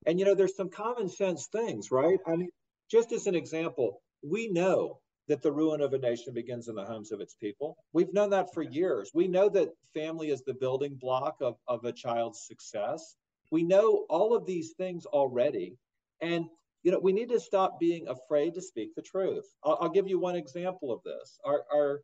And 0.07 0.19
you 0.19 0.25
know, 0.25 0.35
there's 0.35 0.57
some 0.57 0.71
common 0.71 1.09
sense 1.09 1.47
things, 1.47 1.91
right? 1.91 2.19
I 2.27 2.37
mean, 2.37 2.51
just 2.91 3.13
as 3.13 3.27
an 3.27 3.35
example, 3.35 4.03
we 4.23 4.49
know 4.49 4.99
that 5.29 5.43
the 5.43 5.53
ruin 5.53 5.81
of 5.81 5.93
a 5.93 5.99
nation 5.99 6.35
begins 6.35 6.69
in 6.69 6.75
the 6.75 6.85
homes 6.85 7.11
of 7.11 7.21
its 7.21 7.35
people. 7.35 7.77
We've 7.93 8.13
known 8.13 8.31
that 8.31 8.53
for 8.53 8.63
years. 8.63 9.11
We 9.15 9.27
know 9.27 9.49
that 9.51 9.71
family 9.95 10.31
is 10.31 10.43
the 10.43 10.55
building 10.55 10.97
block 11.01 11.37
of, 11.41 11.57
of 11.67 11.85
a 11.85 11.93
child's 11.93 12.47
success. 12.47 13.17
We 13.51 13.63
know 13.63 14.05
all 14.11 14.37
of 14.37 14.47
these 14.47 14.73
things 14.77 15.07
already. 15.07 15.77
And, 16.21 16.47
you 16.83 16.93
know, 16.93 16.99
we 16.99 17.13
need 17.13 17.31
to 17.31 17.41
stop 17.41 17.81
being 17.81 18.07
afraid 18.09 18.55
to 18.55 18.63
speak 18.63 18.95
the 18.95 19.03
truth. 19.03 19.47
I'll, 19.65 19.79
I'll 19.81 19.89
give 19.89 20.09
you 20.09 20.19
one 20.19 20.37
example 20.37 20.93
of 20.93 21.03
this. 21.05 21.39
Our, 21.45 21.65
our, 21.73 22.01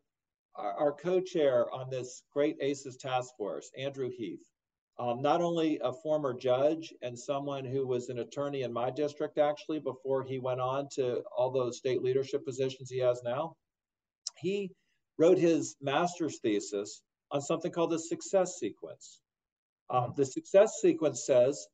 our 0.55 0.91
co-chair 0.91 1.71
on 1.73 1.89
this 1.89 2.23
great 2.33 2.57
ACES 2.61 2.97
task 2.97 3.35
force, 3.37 3.71
Andrew 3.77 4.09
Heath, 4.09 4.43
um, 4.99 5.21
not 5.21 5.41
only 5.41 5.79
a 5.83 5.93
former 5.93 6.33
judge 6.33 6.93
and 7.01 7.17
someone 7.17 7.65
who 7.65 7.87
was 7.87 8.09
an 8.09 8.19
attorney 8.19 8.61
in 8.63 8.73
my 8.73 8.89
district 8.89 9.37
actually 9.37 9.79
before 9.79 10.23
he 10.23 10.37
went 10.37 10.61
on 10.61 10.87
to 10.93 11.23
all 11.35 11.49
those 11.49 11.77
state 11.77 12.03
leadership 12.03 12.45
positions 12.45 12.89
he 12.89 12.99
has 12.99 13.21
now 13.23 13.55
he 14.37 14.71
wrote 15.17 15.37
his 15.37 15.75
master's 15.81 16.39
thesis 16.39 17.01
on 17.31 17.41
something 17.41 17.71
called 17.71 17.91
the 17.91 17.99
success 17.99 18.57
sequence. 18.59 19.21
Um, 19.89 20.13
the 20.15 20.25
success 20.25 20.79
sequence 20.81 21.25
says 21.25 21.67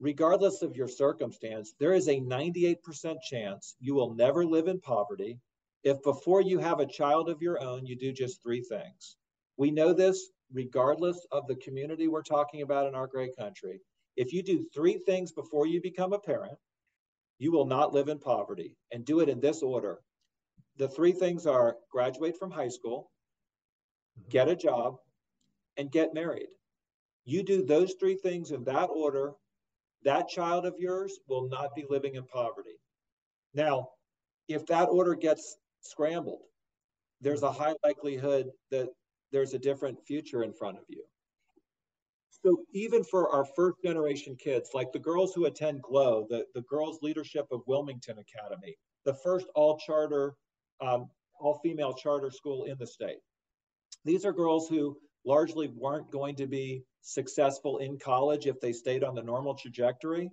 regardless 0.00 0.62
of 0.62 0.76
your 0.76 0.88
circumstance 0.88 1.74
there 1.78 1.92
is 1.92 2.08
a 2.08 2.20
98% 2.20 2.76
chance 3.22 3.76
you 3.80 3.94
will 3.94 4.14
never 4.14 4.44
live 4.44 4.66
in 4.66 4.80
poverty 4.80 5.38
if 5.84 6.02
before 6.02 6.40
you 6.40 6.58
have 6.58 6.80
a 6.80 6.86
child 6.86 7.28
of 7.28 7.40
your 7.40 7.60
own 7.62 7.86
you 7.86 7.96
do 7.96 8.12
just 8.12 8.42
three 8.42 8.62
things 8.62 9.16
we 9.56 9.70
know 9.70 9.92
this 9.92 10.30
regardless 10.52 11.26
of 11.32 11.46
the 11.46 11.56
community 11.56 12.08
we're 12.08 12.22
talking 12.22 12.62
about 12.62 12.86
in 12.86 12.94
our 12.94 13.06
great 13.06 13.36
country, 13.36 13.80
if 14.16 14.32
you 14.32 14.42
do 14.42 14.64
three 14.72 14.98
things 14.98 15.32
before 15.32 15.66
you 15.66 15.80
become 15.80 16.12
a 16.12 16.18
parent, 16.18 16.56
you 17.38 17.50
will 17.50 17.66
not 17.66 17.92
live 17.92 18.08
in 18.08 18.18
poverty 18.18 18.76
and 18.92 19.04
do 19.04 19.20
it 19.20 19.28
in 19.28 19.40
this 19.40 19.62
order. 19.62 19.98
The 20.76 20.88
three 20.88 21.12
things 21.12 21.46
are 21.46 21.76
graduate 21.90 22.38
from 22.38 22.50
high 22.50 22.68
school, 22.68 23.10
mm-hmm. 24.18 24.30
get 24.30 24.48
a 24.48 24.56
job, 24.56 24.96
and 25.76 25.90
get 25.90 26.14
married. 26.14 26.48
You 27.24 27.42
do 27.42 27.64
those 27.64 27.94
three 27.98 28.16
things 28.16 28.52
in 28.52 28.64
that 28.64 28.86
order, 28.86 29.32
that 30.04 30.28
child 30.28 30.66
of 30.66 30.74
yours 30.78 31.18
will 31.28 31.48
not 31.48 31.74
be 31.74 31.84
living 31.88 32.14
in 32.14 32.24
poverty. 32.24 32.78
Now, 33.54 33.88
if 34.46 34.66
that 34.66 34.84
order 34.84 35.14
gets 35.14 35.56
scrambled, 35.84 36.42
there's 37.20 37.42
a 37.42 37.52
high 37.52 37.74
likelihood 37.84 38.50
that 38.70 38.88
there's 39.32 39.54
a 39.54 39.58
different 39.58 39.98
future 40.06 40.42
in 40.42 40.52
front 40.52 40.78
of 40.78 40.84
you. 40.88 41.02
So 42.44 42.64
even 42.72 43.02
for 43.02 43.30
our 43.30 43.44
first 43.44 43.76
generation 43.82 44.36
kids, 44.36 44.70
like 44.74 44.92
the 44.92 44.98
girls 44.98 45.32
who 45.32 45.46
attend 45.46 45.82
GLOW, 45.82 46.26
the, 46.28 46.44
the 46.54 46.60
Girls 46.62 46.98
Leadership 47.00 47.46
of 47.50 47.62
Wilmington 47.66 48.18
Academy, 48.18 48.76
the 49.04 49.14
first 49.14 49.46
all 49.54 49.78
charter, 49.78 50.34
um, 50.80 51.08
all 51.40 51.58
female 51.62 51.94
charter 51.94 52.30
school 52.30 52.64
in 52.64 52.76
the 52.78 52.86
state. 52.86 53.18
These 54.04 54.26
are 54.26 54.32
girls 54.32 54.68
who 54.68 54.98
largely 55.24 55.68
weren't 55.68 56.10
going 56.10 56.36
to 56.36 56.46
be 56.46 56.84
successful 57.00 57.78
in 57.78 57.98
college 57.98 58.46
if 58.46 58.60
they 58.60 58.72
stayed 58.72 59.04
on 59.04 59.14
the 59.14 59.22
normal 59.22 59.54
trajectory. 59.54 60.30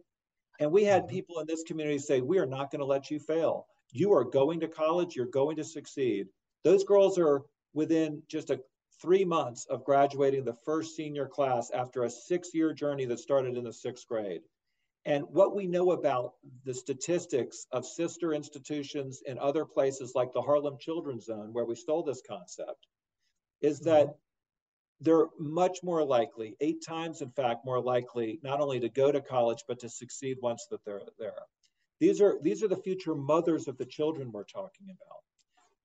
And 0.59 0.71
we 0.71 0.83
had 0.83 1.03
mm-hmm. 1.03 1.15
people 1.15 1.39
in 1.39 1.47
this 1.47 1.63
community 1.63 1.99
say, 1.99 2.21
We 2.21 2.39
are 2.39 2.45
not 2.45 2.71
going 2.71 2.79
to 2.79 2.85
let 2.85 3.09
you 3.09 3.19
fail. 3.19 3.67
You 3.91 4.13
are 4.13 4.23
going 4.23 4.59
to 4.61 4.67
college, 4.67 5.15
you're 5.15 5.25
going 5.25 5.55
to 5.57 5.63
succeed. 5.63 6.27
Those 6.63 6.83
girls 6.83 7.17
are 7.17 7.43
within 7.73 8.21
just 8.27 8.49
a 8.49 8.61
three 9.01 9.25
months 9.25 9.65
of 9.69 9.83
graduating 9.83 10.45
the 10.45 10.57
first 10.65 10.95
senior 10.95 11.27
class 11.27 11.71
after 11.71 12.03
a 12.03 12.09
six 12.09 12.53
year 12.53 12.73
journey 12.73 13.05
that 13.05 13.19
started 13.19 13.57
in 13.57 13.63
the 13.63 13.73
sixth 13.73 14.07
grade. 14.07 14.41
And 15.05 15.23
what 15.29 15.55
we 15.55 15.65
know 15.65 15.91
about 15.91 16.33
the 16.63 16.73
statistics 16.73 17.65
of 17.71 17.85
sister 17.85 18.33
institutions 18.33 19.23
in 19.25 19.39
other 19.39 19.65
places 19.65 20.13
like 20.13 20.31
the 20.31 20.41
Harlem 20.41 20.77
Children's 20.79 21.25
Zone, 21.25 21.51
where 21.51 21.65
we 21.65 21.75
stole 21.75 22.03
this 22.03 22.21
concept, 22.27 22.85
is 23.61 23.79
mm-hmm. 23.79 23.89
that 23.89 24.15
they're 24.99 25.27
much 25.39 25.79
more 25.81 26.05
likely, 26.05 26.55
eight 26.61 26.83
times, 26.85 27.23
in 27.23 27.31
fact, 27.31 27.65
more 27.65 27.81
likely 27.81 28.39
not 28.43 28.61
only 28.61 28.79
to 28.79 28.89
go 28.89 29.11
to 29.11 29.19
college, 29.19 29.63
but 29.67 29.79
to 29.79 29.89
succeed 29.89 30.37
once 30.41 30.67
that 30.69 30.85
they're 30.85 31.01
there. 31.17 31.41
These 32.01 32.19
are, 32.19 32.37
these 32.41 32.61
are 32.63 32.67
the 32.67 32.75
future 32.75 33.15
mothers 33.15 33.69
of 33.69 33.77
the 33.77 33.85
children 33.85 34.31
we're 34.33 34.43
talking 34.43 34.87
about 34.89 35.21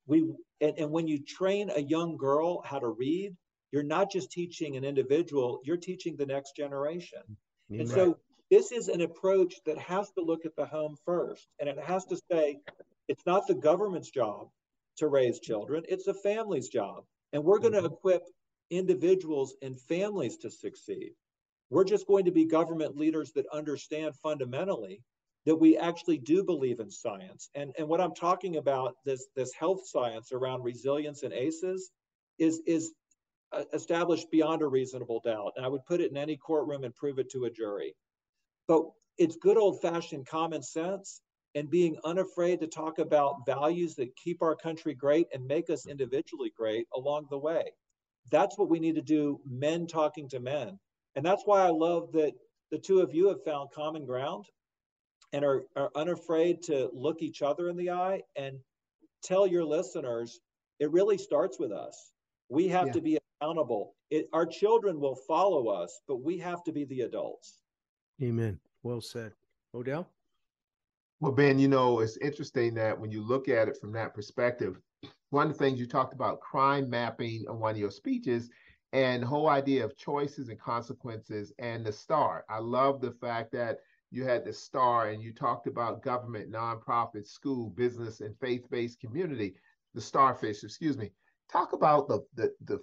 we 0.07 0.33
and, 0.61 0.74
and 0.79 0.90
when 0.90 1.07
you 1.07 1.22
train 1.22 1.70
a 1.74 1.81
young 1.81 2.16
girl 2.16 2.62
how 2.62 2.79
to 2.79 2.88
read 2.88 3.37
you're 3.72 3.83
not 3.83 4.11
just 4.11 4.31
teaching 4.31 4.76
an 4.76 4.85
individual 4.85 5.61
you're 5.64 5.76
teaching 5.76 6.16
the 6.16 6.26
next 6.26 6.57
generation 6.57 7.20
Amen. 7.70 7.81
and 7.81 7.88
so 7.88 8.18
this 8.50 8.70
is 8.70 8.88
an 8.88 9.00
approach 9.00 9.57
that 9.66 9.79
has 9.79 10.11
to 10.12 10.22
look 10.22 10.46
at 10.46 10.55
the 10.57 10.66
home 10.66 10.96
first 11.05 11.48
and 11.61 11.68
it 11.68 11.79
has 11.79 12.05
to 12.07 12.18
say 12.31 12.61
it's 13.09 13.26
not 13.26 13.46
the 13.46 13.55
government's 13.55 14.11
job 14.11 14.48
to 14.96 15.09
raise 15.09 15.40
children 15.40 15.83
it's 15.88 16.05
the 16.05 16.14
family's 16.14 16.68
job 16.68 17.05
and 17.33 17.42
we're 17.42 17.59
going 17.59 17.72
to 17.72 17.81
mm-hmm. 17.81 17.92
equip 17.92 18.22
individuals 18.70 19.55
and 19.62 19.79
families 19.81 20.37
to 20.38 20.50
succeed 20.50 21.12
we're 21.68 21.85
just 21.85 22.07
going 22.07 22.24
to 22.24 22.31
be 22.31 22.44
government 22.44 22.96
leaders 22.96 23.33
that 23.33 23.46
understand 23.52 24.14
fundamentally 24.22 25.02
that 25.46 25.54
we 25.56 25.76
actually 25.78 26.18
do 26.18 26.42
believe 26.42 26.80
in 26.80 26.90
science. 26.90 27.50
And, 27.54 27.72
and 27.78 27.88
what 27.88 28.00
I'm 28.00 28.14
talking 28.14 28.56
about, 28.56 28.96
this, 29.04 29.28
this 29.37 29.52
health 29.59 29.87
science 29.87 30.32
around 30.32 30.64
resilience 30.64 31.22
and 31.22 31.32
ACEs, 31.32 31.92
is, 32.38 32.61
is 32.66 32.92
uh, 33.52 33.62
established 33.72 34.28
beyond 34.32 34.62
a 34.62 34.66
reasonable 34.66 35.20
doubt. 35.24 35.52
And 35.56 35.64
I 35.64 35.68
would 35.68 35.87
put 35.87 36.00
it 36.00 36.11
in 36.11 36.16
any 36.16 36.37
courtroom 36.37 36.82
and 36.82 36.94
prove 36.94 37.20
it 37.20 37.30
to 37.30 37.44
a 37.44 37.50
jury. 37.50 37.94
But 38.66 38.82
it's 39.18 39.37
good 39.37 39.56
old 39.56 39.80
fashioned 39.80 40.26
common 40.26 40.62
sense 40.62 41.22
and 41.54 41.70
being 41.70 41.96
unafraid 42.04 42.61
to 42.61 42.66
talk 42.66 42.98
about 42.98 43.46
values 43.46 43.94
that 43.94 44.16
keep 44.16 44.42
our 44.42 44.56
country 44.56 44.94
great 44.94 45.28
and 45.32 45.46
make 45.46 45.70
us 45.70 45.87
individually 45.87 46.52
great 46.56 46.87
along 46.94 47.28
the 47.30 47.38
way. 47.38 47.72
That's 48.32 48.59
what 48.59 48.68
we 48.68 48.80
need 48.80 48.96
to 48.96 49.02
do, 49.02 49.40
men 49.48 49.87
talking 49.87 50.28
to 50.30 50.40
men. 50.40 50.78
And 51.14 51.24
that's 51.24 51.44
why 51.44 51.61
I 51.62 51.70
love 51.70 52.11
that 52.12 52.32
the 52.72 52.78
two 52.78 53.00
of 53.00 53.14
you 53.14 53.28
have 53.28 53.44
found 53.44 53.70
common 53.70 54.04
ground 54.04 54.46
and 55.32 55.44
are, 55.44 55.64
are 55.76 55.90
unafraid 55.96 56.62
to 56.64 56.90
look 56.92 57.22
each 57.22 57.42
other 57.42 57.68
in 57.68 57.76
the 57.76 57.90
eye 57.90 58.22
and 58.36 58.58
tell 59.22 59.46
your 59.46 59.64
listeners 59.64 60.40
it 60.78 60.90
really 60.92 61.18
starts 61.18 61.58
with 61.58 61.72
us. 61.72 62.12
We 62.48 62.68
have 62.68 62.88
yeah. 62.88 62.92
to 62.92 63.00
be 63.00 63.18
accountable. 63.40 63.94
It, 64.10 64.28
our 64.32 64.46
children 64.46 65.00
will 65.00 65.16
follow 65.26 65.68
us, 65.68 66.00
but 66.06 66.22
we 66.22 66.38
have 66.38 66.62
to 66.64 66.72
be 66.72 66.84
the 66.84 67.02
adults. 67.02 67.62
Amen. 68.22 68.58
Well 68.82 69.00
said. 69.00 69.32
Odell? 69.74 70.08
Well, 71.20 71.32
Ben, 71.32 71.58
you 71.58 71.68
know, 71.68 72.00
it's 72.00 72.18
interesting 72.18 72.74
that 72.74 72.98
when 72.98 73.10
you 73.10 73.22
look 73.22 73.48
at 73.48 73.68
it 73.68 73.78
from 73.80 73.92
that 73.92 74.14
perspective, 74.14 74.78
one 75.30 75.48
of 75.48 75.52
the 75.52 75.58
things 75.58 75.80
you 75.80 75.86
talked 75.86 76.14
about 76.14 76.40
crime 76.40 76.88
mapping 76.88 77.44
on 77.48 77.58
one 77.58 77.72
of 77.72 77.78
your 77.78 77.90
speeches 77.90 78.50
and 78.92 79.22
the 79.22 79.26
whole 79.26 79.48
idea 79.48 79.84
of 79.84 79.96
choices 79.96 80.48
and 80.48 80.60
consequences 80.60 81.52
and 81.58 81.84
the 81.84 81.92
star. 81.92 82.44
I 82.48 82.58
love 82.58 83.00
the 83.00 83.10
fact 83.10 83.52
that 83.52 83.78
you 84.10 84.24
had 84.24 84.44
the 84.44 84.52
star 84.52 85.08
and 85.08 85.22
you 85.22 85.32
talked 85.32 85.66
about 85.66 86.02
government, 86.02 86.50
nonprofit, 86.50 87.26
school, 87.26 87.70
business, 87.70 88.20
and 88.20 88.38
faith-based 88.38 89.00
community, 89.00 89.54
the 89.94 90.00
starfish, 90.00 90.62
excuse 90.62 90.96
me. 90.96 91.10
Talk 91.50 91.72
about 91.72 92.08
the, 92.08 92.20
the, 92.34 92.52
the 92.64 92.78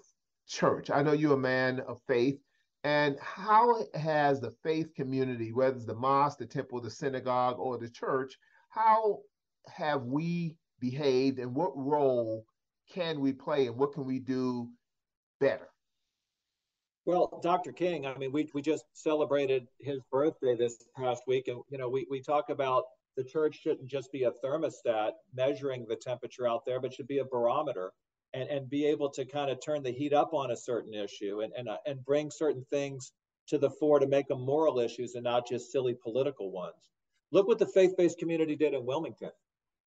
church. 0.47 0.89
I 0.89 1.01
know 1.03 1.13
you're 1.13 1.33
a 1.33 1.37
man 1.37 1.81
of 1.81 1.99
faith. 2.07 2.39
And 2.83 3.17
how 3.21 3.85
has 3.93 4.41
the 4.41 4.51
faith 4.63 4.93
community, 4.93 5.53
whether 5.53 5.77
it's 5.77 5.85
the 5.85 5.95
mosque, 5.95 6.39
the 6.39 6.45
temple, 6.45 6.81
the 6.81 6.89
synagogue, 6.89 7.57
or 7.57 7.77
the 7.77 7.89
church, 7.89 8.37
how 8.69 9.19
have 9.67 10.03
we 10.03 10.57
behaved 10.79 11.39
and 11.39 11.55
what 11.55 11.71
role 11.75 12.45
can 12.91 13.21
we 13.21 13.31
play 13.31 13.67
and 13.67 13.77
what 13.77 13.93
can 13.93 14.05
we 14.05 14.19
do 14.19 14.69
better? 15.39 15.69
Well, 17.05 17.39
Dr. 17.43 17.73
King, 17.73 18.05
I 18.05 18.17
mean, 18.17 18.31
we, 18.31 18.49
we 18.53 18.61
just 18.61 18.85
celebrated 18.93 19.67
his 19.79 19.99
birthday 20.09 20.55
this 20.55 20.77
past 20.95 21.23
week. 21.27 21.49
And, 21.49 21.61
you 21.69 21.77
know, 21.77 21.89
we, 21.89 22.07
we 22.09 22.21
talk 22.21 22.49
about 22.49 22.85
the 23.17 23.23
church 23.23 23.59
shouldn't 23.61 23.87
just 23.87 24.11
be 24.11 24.23
a 24.23 24.31
thermostat 24.43 25.11
measuring 25.33 25.85
the 25.87 25.97
temperature 25.97 26.47
out 26.47 26.65
there, 26.65 26.79
but 26.79 26.93
should 26.93 27.07
be 27.07 27.19
a 27.19 27.25
barometer 27.25 27.91
and, 28.33 28.49
and 28.49 28.69
be 28.69 28.85
able 28.85 29.09
to 29.11 29.25
kind 29.25 29.51
of 29.51 29.59
turn 29.63 29.83
the 29.83 29.91
heat 29.91 30.13
up 30.13 30.33
on 30.33 30.51
a 30.51 30.57
certain 30.57 30.93
issue 30.93 31.41
and, 31.41 31.51
and, 31.57 31.67
uh, 31.67 31.77
and 31.85 32.03
bring 32.05 32.31
certain 32.31 32.65
things 32.69 33.11
to 33.47 33.57
the 33.57 33.69
fore 33.69 33.99
to 33.99 34.07
make 34.07 34.27
them 34.27 34.41
moral 34.41 34.79
issues 34.79 35.15
and 35.15 35.25
not 35.25 35.47
just 35.47 35.71
silly 35.71 35.95
political 36.01 36.51
ones. 36.51 36.89
Look 37.31 37.47
what 37.47 37.59
the 37.59 37.65
faith 37.65 37.97
based 37.97 38.17
community 38.17 38.55
did 38.55 38.73
in 38.73 38.85
Wilmington. 38.85 39.31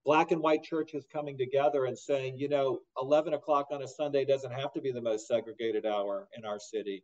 Black 0.07 0.31
and 0.31 0.41
white 0.41 0.63
churches 0.63 1.05
coming 1.13 1.37
together 1.37 1.85
and 1.85 1.99
saying, 1.99 2.39
you 2.39 2.49
know, 2.49 2.79
11 3.03 3.35
o'clock 3.35 3.67
on 3.71 3.83
a 3.83 3.89
Sunday 3.89 4.25
doesn't 4.25 4.53
have 4.53 4.73
to 4.73 4.81
be 4.81 4.93
the 4.93 5.03
most 5.03 5.29
segregated 5.29 5.85
hour 5.85 6.29
in 6.39 6.47
our 6.47 6.59
city 6.59 7.03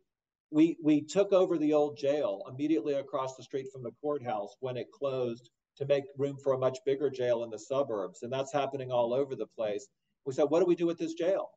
we 0.53 0.77
we 0.83 1.01
took 1.01 1.33
over 1.33 1.57
the 1.57 1.73
old 1.73 1.97
jail 1.97 2.43
immediately 2.47 2.93
across 2.93 3.35
the 3.35 3.43
street 3.43 3.67
from 3.73 3.81
the 3.81 3.91
courthouse 3.99 4.55
when 4.59 4.77
it 4.77 4.91
closed 4.91 5.49
to 5.75 5.85
make 5.85 6.03
room 6.17 6.37
for 6.37 6.53
a 6.53 6.57
much 6.57 6.77
bigger 6.85 7.09
jail 7.09 7.43
in 7.43 7.49
the 7.49 7.57
suburbs, 7.57 8.21
and 8.21 8.31
that's 8.31 8.53
happening 8.53 8.91
all 8.91 9.13
over 9.13 9.35
the 9.35 9.47
place. 9.47 9.87
We 10.25 10.33
said, 10.33 10.43
what 10.43 10.59
do 10.59 10.67
we 10.67 10.75
do 10.75 10.85
with 10.85 10.99
this 10.99 11.15
jail? 11.15 11.49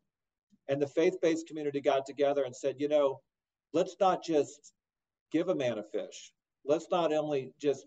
And 0.69 0.81
the 0.81 0.87
faith-based 0.87 1.47
community 1.47 1.83
got 1.83 2.07
together 2.07 2.45
and 2.45 2.57
said, 2.57 2.77
you 2.79 2.89
know, 2.89 3.21
let's 3.75 3.97
not 4.01 4.25
just 4.25 4.73
give 5.31 5.51
a 5.51 5.55
man 5.55 5.79
a 5.79 5.83
fish. 5.83 6.33
Let's 6.65 6.87
not 6.91 7.13
only 7.13 7.53
just 7.61 7.85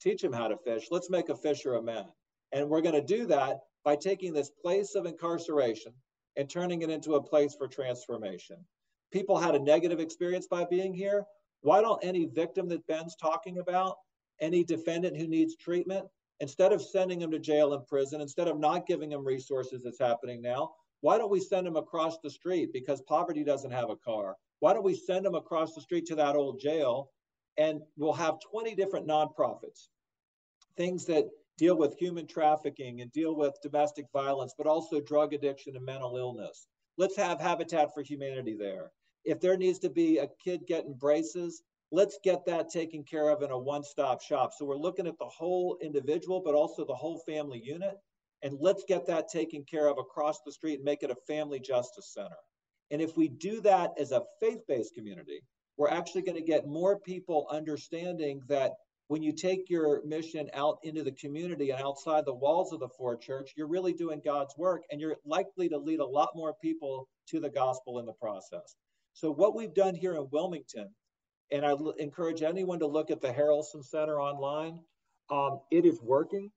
teach 0.00 0.22
him 0.22 0.32
how 0.32 0.46
to 0.46 0.56
fish, 0.56 0.86
let's 0.92 1.10
make 1.10 1.28
a 1.28 1.36
fisher 1.36 1.74
a 1.74 1.82
men. 1.82 2.04
And 2.52 2.68
we're 2.68 2.82
going 2.82 2.94
to 2.94 3.02
do 3.02 3.26
that 3.26 3.60
by 3.84 3.96
taking 3.96 4.32
this 4.32 4.50
place 4.50 4.94
of 4.94 5.06
incarceration 5.06 5.92
and 6.36 6.48
turning 6.48 6.82
it 6.82 6.90
into 6.90 7.14
a 7.14 7.22
place 7.22 7.54
for 7.54 7.68
transformation. 7.68 8.56
People 9.12 9.38
had 9.38 9.54
a 9.54 9.58
negative 9.58 10.00
experience 10.00 10.46
by 10.46 10.64
being 10.64 10.94
here. 10.94 11.24
Why 11.60 11.80
don't 11.80 12.02
any 12.04 12.26
victim 12.26 12.68
that 12.68 12.86
Ben's 12.86 13.16
talking 13.16 13.58
about, 13.58 13.96
any 14.40 14.64
defendant 14.64 15.16
who 15.16 15.26
needs 15.26 15.56
treatment, 15.56 16.06
instead 16.40 16.72
of 16.72 16.82
sending 16.82 17.18
them 17.18 17.30
to 17.30 17.38
jail 17.38 17.74
and 17.74 17.86
prison, 17.86 18.20
instead 18.20 18.48
of 18.48 18.58
not 18.58 18.86
giving 18.86 19.10
them 19.10 19.24
resources 19.24 19.82
that's 19.82 19.98
happening 19.98 20.42
now, 20.42 20.72
why 21.00 21.18
don't 21.18 21.30
we 21.30 21.40
send 21.40 21.66
them 21.66 21.76
across 21.76 22.18
the 22.22 22.30
street 22.30 22.72
because 22.72 23.02
poverty 23.02 23.44
doesn't 23.44 23.70
have 23.70 23.90
a 23.90 23.96
car? 23.96 24.36
Why 24.60 24.72
don't 24.72 24.84
we 24.84 24.94
send 24.94 25.24
them 25.24 25.34
across 25.34 25.74
the 25.74 25.80
street 25.80 26.06
to 26.06 26.14
that 26.16 26.36
old 26.36 26.60
jail 26.60 27.10
and 27.58 27.80
we'll 27.96 28.12
have 28.12 28.38
20 28.50 28.74
different 28.74 29.06
nonprofits, 29.06 29.88
things 30.76 31.04
that 31.06 31.28
deal 31.58 31.76
with 31.76 31.98
human 31.98 32.26
trafficking 32.26 33.00
and 33.00 33.12
deal 33.12 33.36
with 33.36 33.60
domestic 33.62 34.06
violence, 34.12 34.54
but 34.56 34.66
also 34.66 35.00
drug 35.00 35.34
addiction 35.34 35.76
and 35.76 35.84
mental 35.84 36.16
illness. 36.16 36.66
Let's 36.98 37.16
have 37.16 37.40
Habitat 37.40 37.94
for 37.94 38.02
Humanity 38.02 38.56
there. 38.58 38.90
If 39.24 39.40
there 39.40 39.56
needs 39.56 39.78
to 39.80 39.90
be 39.90 40.18
a 40.18 40.28
kid 40.42 40.66
getting 40.66 40.94
braces, 40.94 41.62
let's 41.90 42.18
get 42.24 42.44
that 42.46 42.70
taken 42.70 43.04
care 43.04 43.28
of 43.28 43.42
in 43.42 43.50
a 43.50 43.58
one 43.58 43.84
stop 43.84 44.20
shop. 44.20 44.52
So 44.56 44.64
we're 44.64 44.76
looking 44.76 45.06
at 45.06 45.18
the 45.18 45.26
whole 45.26 45.78
individual, 45.80 46.40
but 46.40 46.54
also 46.54 46.84
the 46.84 46.94
whole 46.94 47.18
family 47.20 47.60
unit. 47.62 47.98
And 48.42 48.58
let's 48.60 48.84
get 48.88 49.06
that 49.06 49.28
taken 49.28 49.64
care 49.64 49.86
of 49.86 49.98
across 49.98 50.40
the 50.44 50.52
street 50.52 50.76
and 50.76 50.84
make 50.84 51.02
it 51.02 51.10
a 51.10 51.16
family 51.26 51.60
justice 51.60 52.12
center. 52.12 52.36
And 52.90 53.00
if 53.00 53.16
we 53.16 53.28
do 53.28 53.60
that 53.60 53.92
as 53.98 54.10
a 54.10 54.24
faith 54.40 54.66
based 54.66 54.94
community, 54.94 55.42
we're 55.76 55.88
actually 55.88 56.22
going 56.22 56.36
to 56.36 56.42
get 56.42 56.66
more 56.66 56.98
people 56.98 57.46
understanding 57.50 58.42
that 58.48 58.72
when 59.12 59.22
you 59.22 59.30
take 59.30 59.68
your 59.68 60.02
mission 60.06 60.48
out 60.54 60.78
into 60.84 61.02
the 61.02 61.12
community 61.12 61.68
and 61.68 61.82
outside 61.82 62.24
the 62.24 62.32
walls 62.32 62.72
of 62.72 62.80
the 62.80 62.88
Ford 62.88 63.20
Church, 63.20 63.52
you're 63.54 63.66
really 63.66 63.92
doing 63.92 64.22
God's 64.24 64.56
work 64.56 64.84
and 64.90 65.02
you're 65.02 65.18
likely 65.26 65.68
to 65.68 65.76
lead 65.76 66.00
a 66.00 66.06
lot 66.06 66.30
more 66.34 66.54
people 66.62 67.10
to 67.28 67.38
the 67.38 67.50
gospel 67.50 67.98
in 67.98 68.06
the 68.06 68.14
process. 68.14 68.74
So, 69.12 69.30
what 69.30 69.54
we've 69.54 69.74
done 69.74 69.94
here 69.94 70.14
in 70.14 70.26
Wilmington, 70.32 70.88
and 71.50 71.66
I 71.66 71.72
l- 71.72 71.92
encourage 71.98 72.40
anyone 72.40 72.78
to 72.78 72.86
look 72.86 73.10
at 73.10 73.20
the 73.20 73.28
Harrelson 73.28 73.84
Center 73.84 74.18
online, 74.18 74.80
um, 75.28 75.60
it 75.70 75.84
is 75.84 76.00
working 76.00 76.50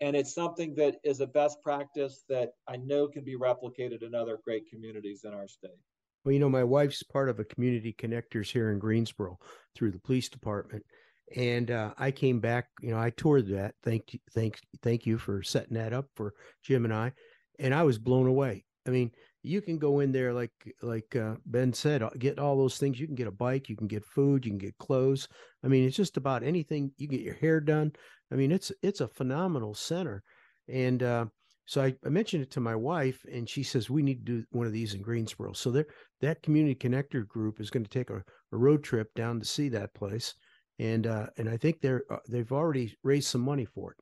and 0.00 0.16
it's 0.16 0.34
something 0.34 0.74
that 0.76 0.96
is 1.04 1.20
a 1.20 1.26
best 1.26 1.60
practice 1.62 2.24
that 2.30 2.52
I 2.66 2.78
know 2.78 3.08
can 3.08 3.22
be 3.22 3.36
replicated 3.36 4.02
in 4.02 4.14
other 4.14 4.38
great 4.42 4.62
communities 4.70 5.24
in 5.24 5.34
our 5.34 5.46
state. 5.46 5.76
Well, 6.24 6.32
you 6.32 6.38
know, 6.38 6.48
my 6.48 6.64
wife's 6.64 7.02
part 7.02 7.28
of 7.28 7.38
a 7.38 7.44
community 7.44 7.94
connectors 7.98 8.50
here 8.50 8.70
in 8.70 8.78
Greensboro 8.78 9.38
through 9.74 9.90
the 9.90 10.00
police 10.00 10.30
department. 10.30 10.86
And 11.36 11.70
uh, 11.70 11.92
I 11.98 12.10
came 12.10 12.40
back, 12.40 12.68
you 12.80 12.90
know, 12.90 12.98
I 12.98 13.10
toured 13.10 13.48
that. 13.48 13.74
Thank 13.82 14.14
you, 14.14 14.20
thank, 14.34 14.58
thank 14.82 15.06
you 15.06 15.18
for 15.18 15.42
setting 15.42 15.74
that 15.74 15.92
up 15.92 16.06
for 16.14 16.34
Jim 16.62 16.84
and 16.84 16.94
I. 16.94 17.12
And 17.58 17.74
I 17.74 17.82
was 17.82 17.98
blown 17.98 18.26
away. 18.26 18.64
I 18.86 18.90
mean, 18.90 19.10
you 19.42 19.60
can 19.60 19.78
go 19.78 20.00
in 20.00 20.12
there 20.12 20.32
like 20.32 20.52
like 20.82 21.14
uh, 21.14 21.34
Ben 21.46 21.72
said, 21.72 22.02
uh, 22.02 22.10
get 22.18 22.38
all 22.38 22.56
those 22.56 22.78
things. 22.78 22.98
You 22.98 23.06
can 23.06 23.14
get 23.14 23.26
a 23.26 23.32
bike, 23.32 23.68
you 23.68 23.76
can 23.76 23.86
get 23.86 24.04
food, 24.04 24.44
you 24.44 24.50
can 24.50 24.58
get 24.58 24.78
clothes. 24.78 25.28
I 25.64 25.68
mean, 25.68 25.84
it's 25.84 25.96
just 25.96 26.16
about 26.16 26.42
anything. 26.42 26.90
You 26.96 27.06
get 27.06 27.20
your 27.20 27.34
hair 27.34 27.60
done. 27.60 27.92
I 28.32 28.34
mean, 28.34 28.50
it's 28.50 28.72
it's 28.82 29.00
a 29.00 29.08
phenomenal 29.08 29.74
center, 29.74 30.22
and 30.68 31.02
uh, 31.02 31.26
so 31.68 31.82
I, 31.82 31.94
I, 32.04 32.08
mentioned 32.08 32.42
it 32.42 32.50
to 32.52 32.60
my 32.60 32.74
wife, 32.74 33.24
and 33.30 33.48
she 33.48 33.62
says 33.62 33.90
we 33.90 34.02
need 34.02 34.24
to 34.24 34.32
do 34.38 34.44
one 34.52 34.66
of 34.66 34.72
these 34.72 34.94
in 34.94 35.02
Greensboro. 35.02 35.52
So 35.52 35.70
there, 35.70 35.86
that 36.22 36.42
community 36.42 36.74
connector 36.74 37.28
group 37.28 37.60
is 37.60 37.68
going 37.68 37.84
to 37.84 37.90
take 37.90 38.08
a, 38.08 38.16
a, 38.16 38.56
road 38.56 38.82
trip 38.82 39.12
down 39.14 39.38
to 39.38 39.44
see 39.44 39.68
that 39.68 39.92
place, 39.92 40.34
and 40.78 41.06
uh, 41.06 41.26
and 41.36 41.48
I 41.48 41.56
think 41.56 41.80
they're 41.80 42.04
uh, 42.10 42.18
they've 42.28 42.52
already 42.52 42.96
raised 43.02 43.28
some 43.28 43.40
money 43.40 43.64
for 43.64 43.92
it. 43.92 43.96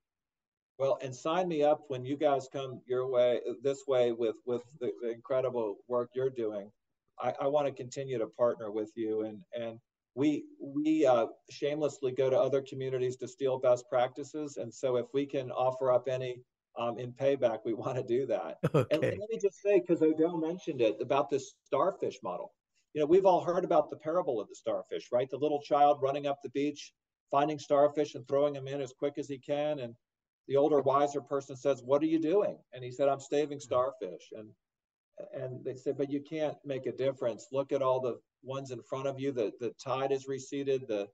Well, 0.78 0.98
and 1.02 1.14
sign 1.14 1.48
me 1.48 1.62
up 1.62 1.84
when 1.88 2.04
you 2.04 2.16
guys 2.16 2.48
come 2.52 2.80
your 2.86 3.08
way 3.10 3.40
this 3.62 3.84
way 3.86 4.12
with 4.12 4.36
with 4.44 4.62
the, 4.80 4.92
the 5.02 5.10
incredible 5.10 5.78
work 5.88 6.10
you're 6.14 6.30
doing. 6.30 6.70
I, 7.18 7.32
I 7.40 7.46
want 7.46 7.66
to 7.66 7.72
continue 7.72 8.18
to 8.18 8.26
partner 8.26 8.70
with 8.70 8.90
you, 8.94 9.22
and 9.22 9.40
and 9.58 9.78
we 10.14 10.44
we 10.60 11.06
uh, 11.06 11.26
shamelessly 11.50 12.12
go 12.12 12.28
to 12.28 12.38
other 12.38 12.60
communities 12.60 13.16
to 13.18 13.28
steal 13.28 13.58
best 13.58 13.88
practices, 13.88 14.58
and 14.58 14.72
so 14.72 14.96
if 14.96 15.06
we 15.14 15.24
can 15.26 15.50
offer 15.50 15.92
up 15.92 16.08
any 16.08 16.42
um, 16.78 16.98
in 16.98 17.12
payback, 17.12 17.60
we 17.64 17.74
want 17.74 17.96
to 17.96 18.02
do 18.02 18.26
that. 18.26 18.58
Okay. 18.74 18.94
And, 18.94 19.04
and 19.04 19.20
let 19.20 19.30
me 19.30 19.38
just 19.40 19.62
say, 19.62 19.80
because 19.80 20.02
Odell 20.02 20.36
mentioned 20.36 20.80
it 20.80 20.96
about 21.00 21.30
this 21.30 21.54
starfish 21.64 22.18
model. 22.22 22.52
You 22.96 23.02
know, 23.02 23.06
we've 23.08 23.26
all 23.26 23.44
heard 23.44 23.66
about 23.66 23.90
the 23.90 23.98
parable 23.98 24.40
of 24.40 24.48
the 24.48 24.54
starfish, 24.54 25.12
right? 25.12 25.28
The 25.28 25.36
little 25.36 25.60
child 25.60 25.98
running 26.00 26.26
up 26.26 26.38
the 26.42 26.48
beach, 26.48 26.94
finding 27.30 27.58
starfish 27.58 28.14
and 28.14 28.26
throwing 28.26 28.54
them 28.54 28.66
in 28.66 28.80
as 28.80 28.94
quick 28.98 29.18
as 29.18 29.28
he 29.28 29.36
can. 29.36 29.80
And 29.80 29.94
the 30.48 30.56
older, 30.56 30.80
wiser 30.80 31.20
person 31.20 31.56
says, 31.56 31.82
"What 31.82 32.02
are 32.02 32.06
you 32.06 32.18
doing?" 32.18 32.56
And 32.72 32.82
he 32.82 32.90
said, 32.90 33.10
"I'm 33.10 33.20
staving 33.20 33.58
mm-hmm. 33.58 33.64
starfish." 33.64 34.32
And 34.32 34.50
and 35.34 35.62
they 35.62 35.76
said, 35.76 35.98
"But 35.98 36.10
you 36.10 36.22
can't 36.22 36.56
make 36.64 36.86
a 36.86 36.92
difference. 36.92 37.48
Look 37.52 37.70
at 37.70 37.82
all 37.82 38.00
the 38.00 38.18
ones 38.42 38.70
in 38.70 38.80
front 38.80 39.08
of 39.08 39.20
you. 39.20 39.30
The 39.30 39.52
the 39.60 39.72
tide 39.72 40.10
is 40.10 40.26
receded. 40.26 40.88
The 40.88 41.06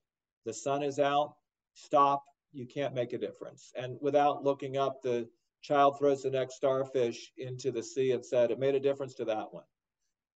the 0.44 0.54
sun 0.54 0.84
is 0.84 1.00
out. 1.00 1.34
Stop. 1.74 2.22
You 2.52 2.64
can't 2.64 2.94
make 2.94 3.12
a 3.12 3.18
difference." 3.18 3.72
And 3.74 3.98
without 4.00 4.44
looking 4.44 4.76
up 4.76 5.02
the 5.02 5.28
child 5.62 5.98
throws 5.98 6.22
the 6.22 6.30
next 6.30 6.54
starfish 6.54 7.32
into 7.38 7.72
the 7.72 7.82
sea 7.82 8.12
and 8.12 8.24
said 8.24 8.52
it 8.52 8.60
made 8.60 8.76
a 8.76 8.80
difference 8.80 9.14
to 9.14 9.24
that 9.24 9.52
one 9.52 9.64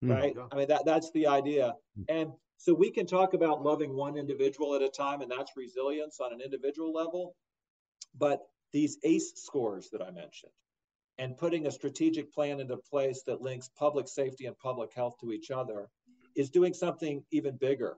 right 0.02 0.34
yeah. 0.36 0.46
i 0.52 0.56
mean 0.56 0.68
that 0.68 0.84
that's 0.84 1.10
the 1.12 1.26
idea 1.26 1.74
hmm. 1.96 2.02
and 2.08 2.30
so 2.58 2.72
we 2.72 2.90
can 2.90 3.06
talk 3.06 3.34
about 3.34 3.62
loving 3.62 3.94
one 3.94 4.16
individual 4.16 4.74
at 4.74 4.82
a 4.82 4.88
time 4.88 5.20
and 5.20 5.30
that's 5.30 5.52
resilience 5.56 6.20
on 6.20 6.32
an 6.32 6.40
individual 6.40 6.92
level 6.92 7.34
but 8.18 8.40
these 8.72 8.98
ace 9.04 9.32
scores 9.36 9.88
that 9.90 10.02
i 10.02 10.10
mentioned 10.10 10.52
and 11.18 11.38
putting 11.38 11.66
a 11.66 11.70
strategic 11.70 12.32
plan 12.32 12.60
into 12.60 12.76
place 12.76 13.22
that 13.26 13.40
links 13.40 13.70
public 13.78 14.06
safety 14.06 14.46
and 14.46 14.58
public 14.58 14.92
health 14.92 15.14
to 15.20 15.32
each 15.32 15.50
other 15.50 15.88
is 16.34 16.50
doing 16.50 16.74
something 16.74 17.24
even 17.30 17.56
bigger 17.56 17.96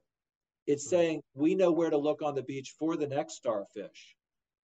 it's 0.67 0.85
hmm. 0.85 0.91
saying 0.91 1.23
we 1.35 1.55
know 1.55 1.73
where 1.73 1.91
to 1.91 1.99
look 1.99 2.23
on 2.23 2.35
the 2.35 2.43
beach 2.43 2.75
for 2.79 2.97
the 2.97 3.07
next 3.07 3.35
starfish 3.35 4.15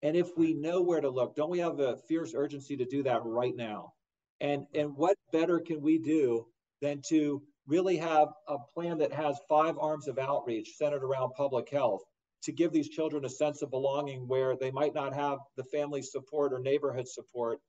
and 0.02 0.16
if 0.16 0.36
we 0.36 0.52
know 0.52 0.82
where 0.82 1.00
to 1.00 1.08
look, 1.08 1.36
don't 1.36 1.50
we 1.50 1.60
have 1.60 1.78
a 1.78 1.96
fierce 2.08 2.34
urgency 2.34 2.76
to 2.76 2.84
do 2.84 3.02
that 3.04 3.24
right 3.24 3.54
now? 3.54 3.92
And 4.40 4.66
and 4.74 4.96
what 4.96 5.16
better 5.32 5.60
can 5.60 5.80
we 5.80 5.98
do 5.98 6.46
than 6.82 7.00
to 7.08 7.40
really 7.66 7.96
have 7.96 8.28
a 8.48 8.58
plan 8.74 8.98
that 8.98 9.12
has 9.12 9.38
five 9.48 9.78
arms 9.78 10.08
of 10.08 10.18
outreach 10.18 10.74
centered 10.76 11.04
around 11.04 11.32
public 11.34 11.70
health 11.70 12.02
to 12.42 12.52
give 12.52 12.72
these 12.72 12.88
children 12.88 13.24
a 13.24 13.30
sense 13.30 13.62
of 13.62 13.70
belonging 13.70 14.26
where 14.26 14.56
they 14.56 14.70
might 14.70 14.94
not 14.94 15.14
have 15.14 15.38
the 15.56 15.64
family 15.64 16.02
support 16.02 16.52
or 16.52 16.58
neighborhood 16.58 17.06
support 17.08 17.60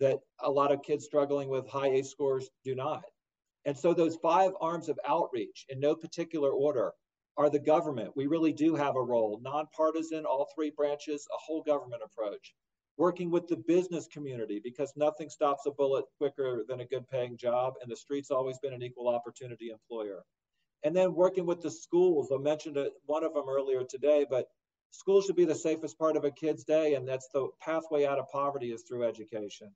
that 0.00 0.18
a 0.42 0.50
lot 0.50 0.70
of 0.70 0.82
kids 0.82 1.06
struggling 1.06 1.48
with 1.48 1.66
high 1.66 1.88
A 1.88 2.04
scores 2.04 2.50
do 2.62 2.74
not. 2.74 3.02
And 3.64 3.76
so 3.76 3.92
those 3.92 4.16
five 4.16 4.52
arms 4.60 4.88
of 4.88 4.98
outreach 5.06 5.64
in 5.70 5.80
no 5.80 5.94
particular 5.94 6.50
order 6.50 6.92
are 7.36 7.50
the 7.50 7.58
government. 7.58 8.12
We 8.16 8.26
really 8.26 8.52
do 8.52 8.74
have 8.74 8.96
a 8.96 9.02
role, 9.02 9.40
nonpartisan, 9.42 10.24
all 10.24 10.48
three 10.54 10.72
branches, 10.76 11.26
a 11.32 11.38
whole 11.38 11.62
government 11.62 12.02
approach. 12.04 12.54
Working 12.98 13.30
with 13.30 13.46
the 13.46 13.56
business 13.56 14.06
community 14.08 14.60
because 14.62 14.92
nothing 14.96 15.30
stops 15.30 15.66
a 15.66 15.70
bullet 15.70 16.04
quicker 16.18 16.64
than 16.68 16.80
a 16.80 16.84
good 16.84 17.08
paying 17.08 17.36
job, 17.36 17.74
and 17.80 17.90
the 17.90 17.96
street's 17.96 18.30
always 18.30 18.58
been 18.58 18.74
an 18.74 18.82
equal 18.82 19.08
opportunity 19.08 19.70
employer. 19.70 20.24
And 20.84 20.94
then 20.94 21.14
working 21.14 21.46
with 21.46 21.60
the 21.60 21.70
schools. 21.70 22.30
I 22.32 22.38
mentioned 22.38 22.76
one 23.06 23.24
of 23.24 23.34
them 23.34 23.48
earlier 23.48 23.84
today, 23.84 24.26
but 24.28 24.46
school 24.90 25.22
should 25.22 25.36
be 25.36 25.44
the 25.44 25.54
safest 25.54 25.98
part 25.98 26.16
of 26.16 26.24
a 26.24 26.30
kid's 26.30 26.64
day, 26.64 26.94
and 26.94 27.06
that's 27.06 27.28
the 27.32 27.48
pathway 27.60 28.04
out 28.04 28.18
of 28.18 28.28
poverty 28.30 28.72
is 28.72 28.82
through 28.82 29.04
education. 29.04 29.70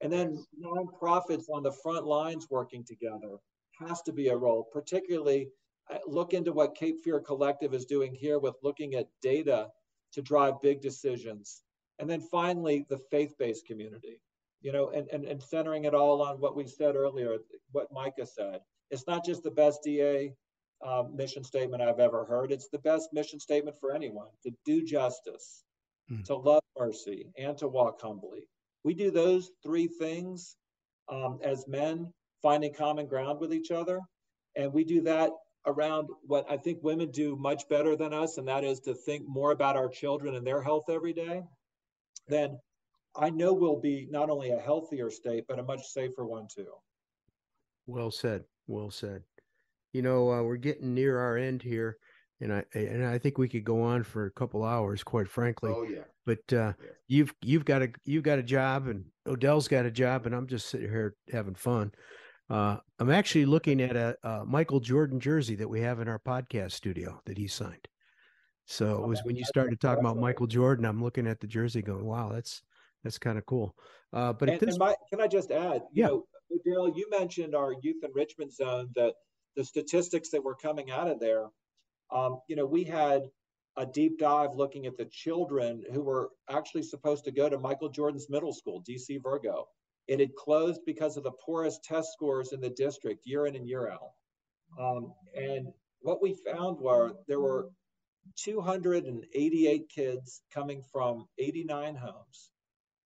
And 0.00 0.12
then 0.12 0.44
nonprofits 0.62 1.48
on 1.52 1.64
the 1.64 1.72
front 1.72 2.06
lines 2.06 2.46
working 2.50 2.84
together 2.84 3.38
has 3.80 4.02
to 4.02 4.12
be 4.12 4.28
a 4.28 4.36
role, 4.36 4.68
particularly 4.72 5.48
uh, 5.92 5.98
look 6.06 6.34
into 6.34 6.52
what 6.52 6.76
Cape 6.76 7.00
Fear 7.02 7.20
Collective 7.20 7.74
is 7.74 7.86
doing 7.86 8.14
here 8.14 8.38
with 8.38 8.54
looking 8.62 8.94
at 8.94 9.08
data 9.22 9.68
to 10.12 10.22
drive 10.22 10.60
big 10.62 10.80
decisions. 10.80 11.62
And 11.98 12.08
then 12.08 12.20
finally, 12.20 12.86
the 12.88 12.98
faith-based 13.10 13.66
community, 13.66 14.20
you 14.60 14.72
know, 14.72 14.90
and, 14.90 15.08
and, 15.12 15.24
and 15.24 15.42
centering 15.42 15.84
it 15.84 15.94
all 15.94 16.22
on 16.22 16.40
what 16.40 16.56
we 16.56 16.66
said 16.66 16.96
earlier, 16.96 17.38
what 17.72 17.92
Micah 17.92 18.26
said. 18.26 18.60
It's 18.90 19.06
not 19.06 19.24
just 19.24 19.42
the 19.42 19.50
best 19.50 19.82
DA 19.82 20.32
um, 20.86 21.16
mission 21.16 21.42
statement 21.42 21.82
I've 21.82 22.00
ever 22.00 22.24
heard. 22.24 22.52
It's 22.52 22.68
the 22.68 22.78
best 22.78 23.08
mission 23.12 23.40
statement 23.40 23.76
for 23.80 23.92
anyone 23.92 24.28
to 24.44 24.52
do 24.64 24.84
justice, 24.84 25.64
mm. 26.10 26.24
to 26.24 26.36
love 26.36 26.62
mercy, 26.78 27.30
and 27.36 27.58
to 27.58 27.68
walk 27.68 28.00
humbly. 28.00 28.46
We 28.84 28.94
do 28.94 29.10
those 29.10 29.50
three 29.62 29.88
things 29.88 30.56
um, 31.08 31.40
as 31.42 31.66
men, 31.66 32.12
finding 32.42 32.72
common 32.72 33.06
ground 33.06 33.40
with 33.40 33.52
each 33.52 33.70
other. 33.70 34.00
And 34.56 34.72
we 34.72 34.84
do 34.84 35.00
that 35.02 35.30
around 35.66 36.08
what 36.22 36.46
I 36.50 36.56
think 36.56 36.82
women 36.82 37.10
do 37.10 37.36
much 37.36 37.68
better 37.68 37.96
than 37.96 38.14
us, 38.14 38.38
and 38.38 38.48
that 38.48 38.64
is 38.64 38.80
to 38.80 38.94
think 38.94 39.24
more 39.26 39.50
about 39.50 39.76
our 39.76 39.88
children 39.88 40.34
and 40.34 40.46
their 40.46 40.62
health 40.62 40.84
every 40.88 41.12
day, 41.12 41.42
then 42.26 42.58
I 43.16 43.30
know 43.30 43.52
we'll 43.52 43.80
be 43.80 44.06
not 44.10 44.30
only 44.30 44.50
a 44.50 44.58
healthier 44.58 45.10
state, 45.10 45.44
but 45.48 45.58
a 45.58 45.62
much 45.62 45.86
safer 45.86 46.26
one 46.26 46.46
too. 46.52 46.72
Well 47.86 48.10
said. 48.10 48.44
Well 48.66 48.90
said. 48.90 49.22
You 49.92 50.02
know, 50.02 50.30
uh, 50.30 50.42
we're 50.42 50.56
getting 50.56 50.94
near 50.94 51.18
our 51.18 51.36
end 51.38 51.62
here, 51.62 51.96
and 52.40 52.52
I 52.52 52.64
and 52.74 53.04
I 53.04 53.18
think 53.18 53.38
we 53.38 53.48
could 53.48 53.64
go 53.64 53.82
on 53.82 54.02
for 54.02 54.26
a 54.26 54.30
couple 54.30 54.62
hours, 54.64 55.02
quite 55.02 55.28
frankly. 55.28 55.72
Oh 55.74 55.82
yeah. 55.82 56.04
But 56.26 56.52
uh, 56.52 56.74
Yeah. 56.78 56.90
you've 57.08 57.34
you've 57.40 57.64
got 57.64 57.82
a 57.82 57.88
you've 58.04 58.22
got 58.24 58.38
a 58.38 58.42
job, 58.42 58.86
and 58.86 59.06
Odell's 59.26 59.68
got 59.68 59.86
a 59.86 59.90
job, 59.90 60.26
and 60.26 60.34
I'm 60.34 60.46
just 60.46 60.68
sitting 60.68 60.90
here 60.90 61.16
having 61.32 61.54
fun. 61.54 61.92
Uh, 62.50 62.76
I'm 62.98 63.10
actually 63.10 63.44
looking 63.46 63.80
at 63.80 63.96
a, 63.96 64.16
a 64.22 64.44
Michael 64.44 64.80
Jordan 64.80 65.20
jersey 65.20 65.54
that 65.56 65.68
we 65.68 65.80
have 65.80 66.00
in 66.00 66.08
our 66.08 66.18
podcast 66.18 66.72
studio 66.72 67.20
that 67.26 67.36
he 67.38 67.46
signed. 67.46 67.88
So 68.70 69.02
it 69.02 69.08
was 69.08 69.20
when 69.24 69.34
you 69.34 69.44
started 69.46 69.80
talking 69.80 70.04
about 70.04 70.18
Michael 70.18 70.46
Jordan, 70.46 70.84
I'm 70.84 71.02
looking 71.02 71.26
at 71.26 71.40
the 71.40 71.46
jersey, 71.46 71.80
going, 71.80 72.04
"Wow, 72.04 72.30
that's 72.34 72.62
that's 73.02 73.18
kind 73.18 73.38
of 73.38 73.46
cool." 73.46 73.74
Uh, 74.12 74.34
but 74.34 74.50
And, 74.50 74.60
this, 74.60 74.78
my, 74.78 74.94
can 75.08 75.22
I 75.22 75.26
just 75.26 75.50
add, 75.50 75.84
you 75.90 76.02
Yeah. 76.02 76.08
know, 76.08 76.26
Odell, 76.52 76.94
you 76.94 77.08
mentioned 77.08 77.54
our 77.54 77.74
youth 77.80 78.04
enrichment 78.04 78.52
zone, 78.52 78.90
that 78.94 79.14
the 79.56 79.64
statistics 79.64 80.28
that 80.30 80.44
were 80.44 80.54
coming 80.54 80.90
out 80.90 81.08
of 81.08 81.18
there, 81.18 81.48
um, 82.10 82.42
you 82.46 82.56
know, 82.56 82.66
we 82.66 82.84
had 82.84 83.22
a 83.78 83.86
deep 83.86 84.18
dive 84.18 84.54
looking 84.54 84.84
at 84.84 84.98
the 84.98 85.06
children 85.06 85.82
who 85.90 86.02
were 86.02 86.30
actually 86.50 86.82
supposed 86.82 87.24
to 87.24 87.30
go 87.30 87.48
to 87.48 87.58
Michael 87.58 87.88
Jordan's 87.88 88.28
middle 88.28 88.52
school, 88.52 88.82
DC 88.82 89.18
Virgo. 89.22 89.66
It 90.08 90.20
had 90.20 90.34
closed 90.34 90.82
because 90.84 91.16
of 91.16 91.22
the 91.22 91.32
poorest 91.32 91.84
test 91.84 92.12
scores 92.12 92.52
in 92.52 92.60
the 92.60 92.70
district 92.70 93.24
year 93.24 93.46
in 93.46 93.56
and 93.56 93.66
year 93.66 93.90
out. 93.90 94.10
Um, 94.78 95.14
and 95.34 95.68
what 96.00 96.20
we 96.20 96.34
found 96.34 96.78
were 96.78 97.14
there 97.26 97.40
were 97.40 97.70
288 98.36 99.88
kids 99.88 100.42
coming 100.52 100.82
from 100.92 101.26
89 101.38 101.94
homes, 101.96 102.50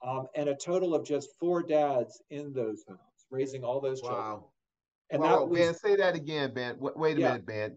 um, 0.06 0.26
and 0.34 0.48
a 0.48 0.54
total 0.54 0.94
of 0.94 1.04
just 1.04 1.30
four 1.38 1.62
dads 1.62 2.20
in 2.30 2.52
those 2.52 2.84
homes, 2.88 3.00
raising 3.30 3.64
all 3.64 3.80
those 3.80 4.00
children. 4.00 4.20
Wow. 4.20 4.50
And 5.10 5.20
Whoa, 5.22 5.28
that 5.28 5.48
was, 5.48 5.58
Ben, 5.58 5.74
say 5.74 5.96
that 5.96 6.14
again, 6.14 6.54
Ben. 6.54 6.76
Wait, 6.80 6.96
wait 6.96 7.16
a 7.16 7.20
Yeah. 7.20 7.26
minute, 7.28 7.46
Ben. 7.46 7.76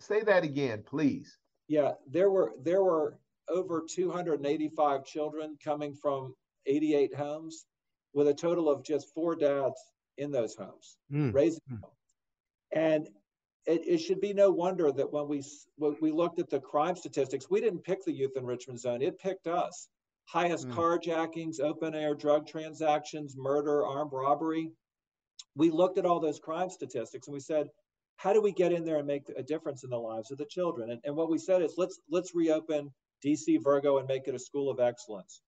Say 0.00 0.22
that 0.22 0.44
again, 0.44 0.82
please. 0.84 1.38
yeah, 1.68 1.92
there 2.06 2.30
were 2.30 2.52
there 2.62 2.82
were 2.84 3.18
over 3.48 3.82
285 3.88 5.04
children 5.04 5.56
coming 5.62 5.94
from 5.94 6.34
88 6.66 7.14
homes, 7.14 7.66
with 8.12 8.28
a 8.28 8.34
total 8.34 8.68
of 8.68 8.82
just 8.84 9.12
four 9.14 9.34
dads 9.34 9.76
in 10.18 10.30
those 10.30 10.54
homes. 10.54 10.98
Hmm, 11.10 11.30
raising 11.30 11.60
Hmm. 11.68 11.74
them. 11.80 11.90
And 12.72 13.08
it, 13.66 13.82
it 13.86 13.98
should 13.98 14.20
be 14.20 14.32
no 14.32 14.50
wonder 14.50 14.92
that 14.92 15.12
when 15.12 15.28
we 15.28 15.42
when 15.76 15.96
we 16.00 16.10
looked 16.12 16.38
at 16.38 16.50
the 16.50 16.60
crime 16.60 16.96
statistics, 16.96 17.50
we 17.50 17.60
didn't 17.60 17.84
pick 17.84 18.04
the 18.04 18.12
youth 18.12 18.36
enrichment 18.36 18.80
zone; 18.80 19.02
it 19.02 19.18
picked 19.18 19.46
us. 19.46 19.88
Highest 20.26 20.68
Hmm. 20.68 20.72
carjackings, 20.72 21.60
open 21.60 21.94
air 21.94 22.14
drug 22.14 22.46
transactions, 22.46 23.36
murder, 23.36 23.84
armed 23.86 24.12
robbery. 24.12 24.70
We 25.56 25.70
looked 25.70 25.98
at 25.98 26.06
all 26.06 26.18
those 26.20 26.40
crime 26.40 26.70
statistics 26.70 27.26
and 27.26 27.34
we 27.34 27.40
said, 27.40 27.68
how 28.16 28.32
do 28.32 28.40
we 28.40 28.52
get 28.52 28.72
in 28.72 28.84
there 28.84 28.98
and 28.98 29.06
make 29.06 29.28
a 29.36 29.42
difference 29.42 29.84
in 29.84 29.90
the 29.90 29.98
lives 29.98 30.30
of 30.30 30.38
the 30.38 30.46
children? 30.46 30.90
And, 30.90 31.00
and 31.04 31.16
what 31.16 31.30
we 31.30 31.38
said 31.38 31.62
is 31.62 31.74
let's 31.76 32.00
let's 32.10 32.34
reopen 32.34 32.92
DC 33.24 33.62
Virgo 33.62 33.98
and 33.98 34.08
make 34.08 34.28
it 34.28 34.34
a 34.34 34.38
school 34.38 34.70
of 34.70 34.80
excellence. 34.80 35.42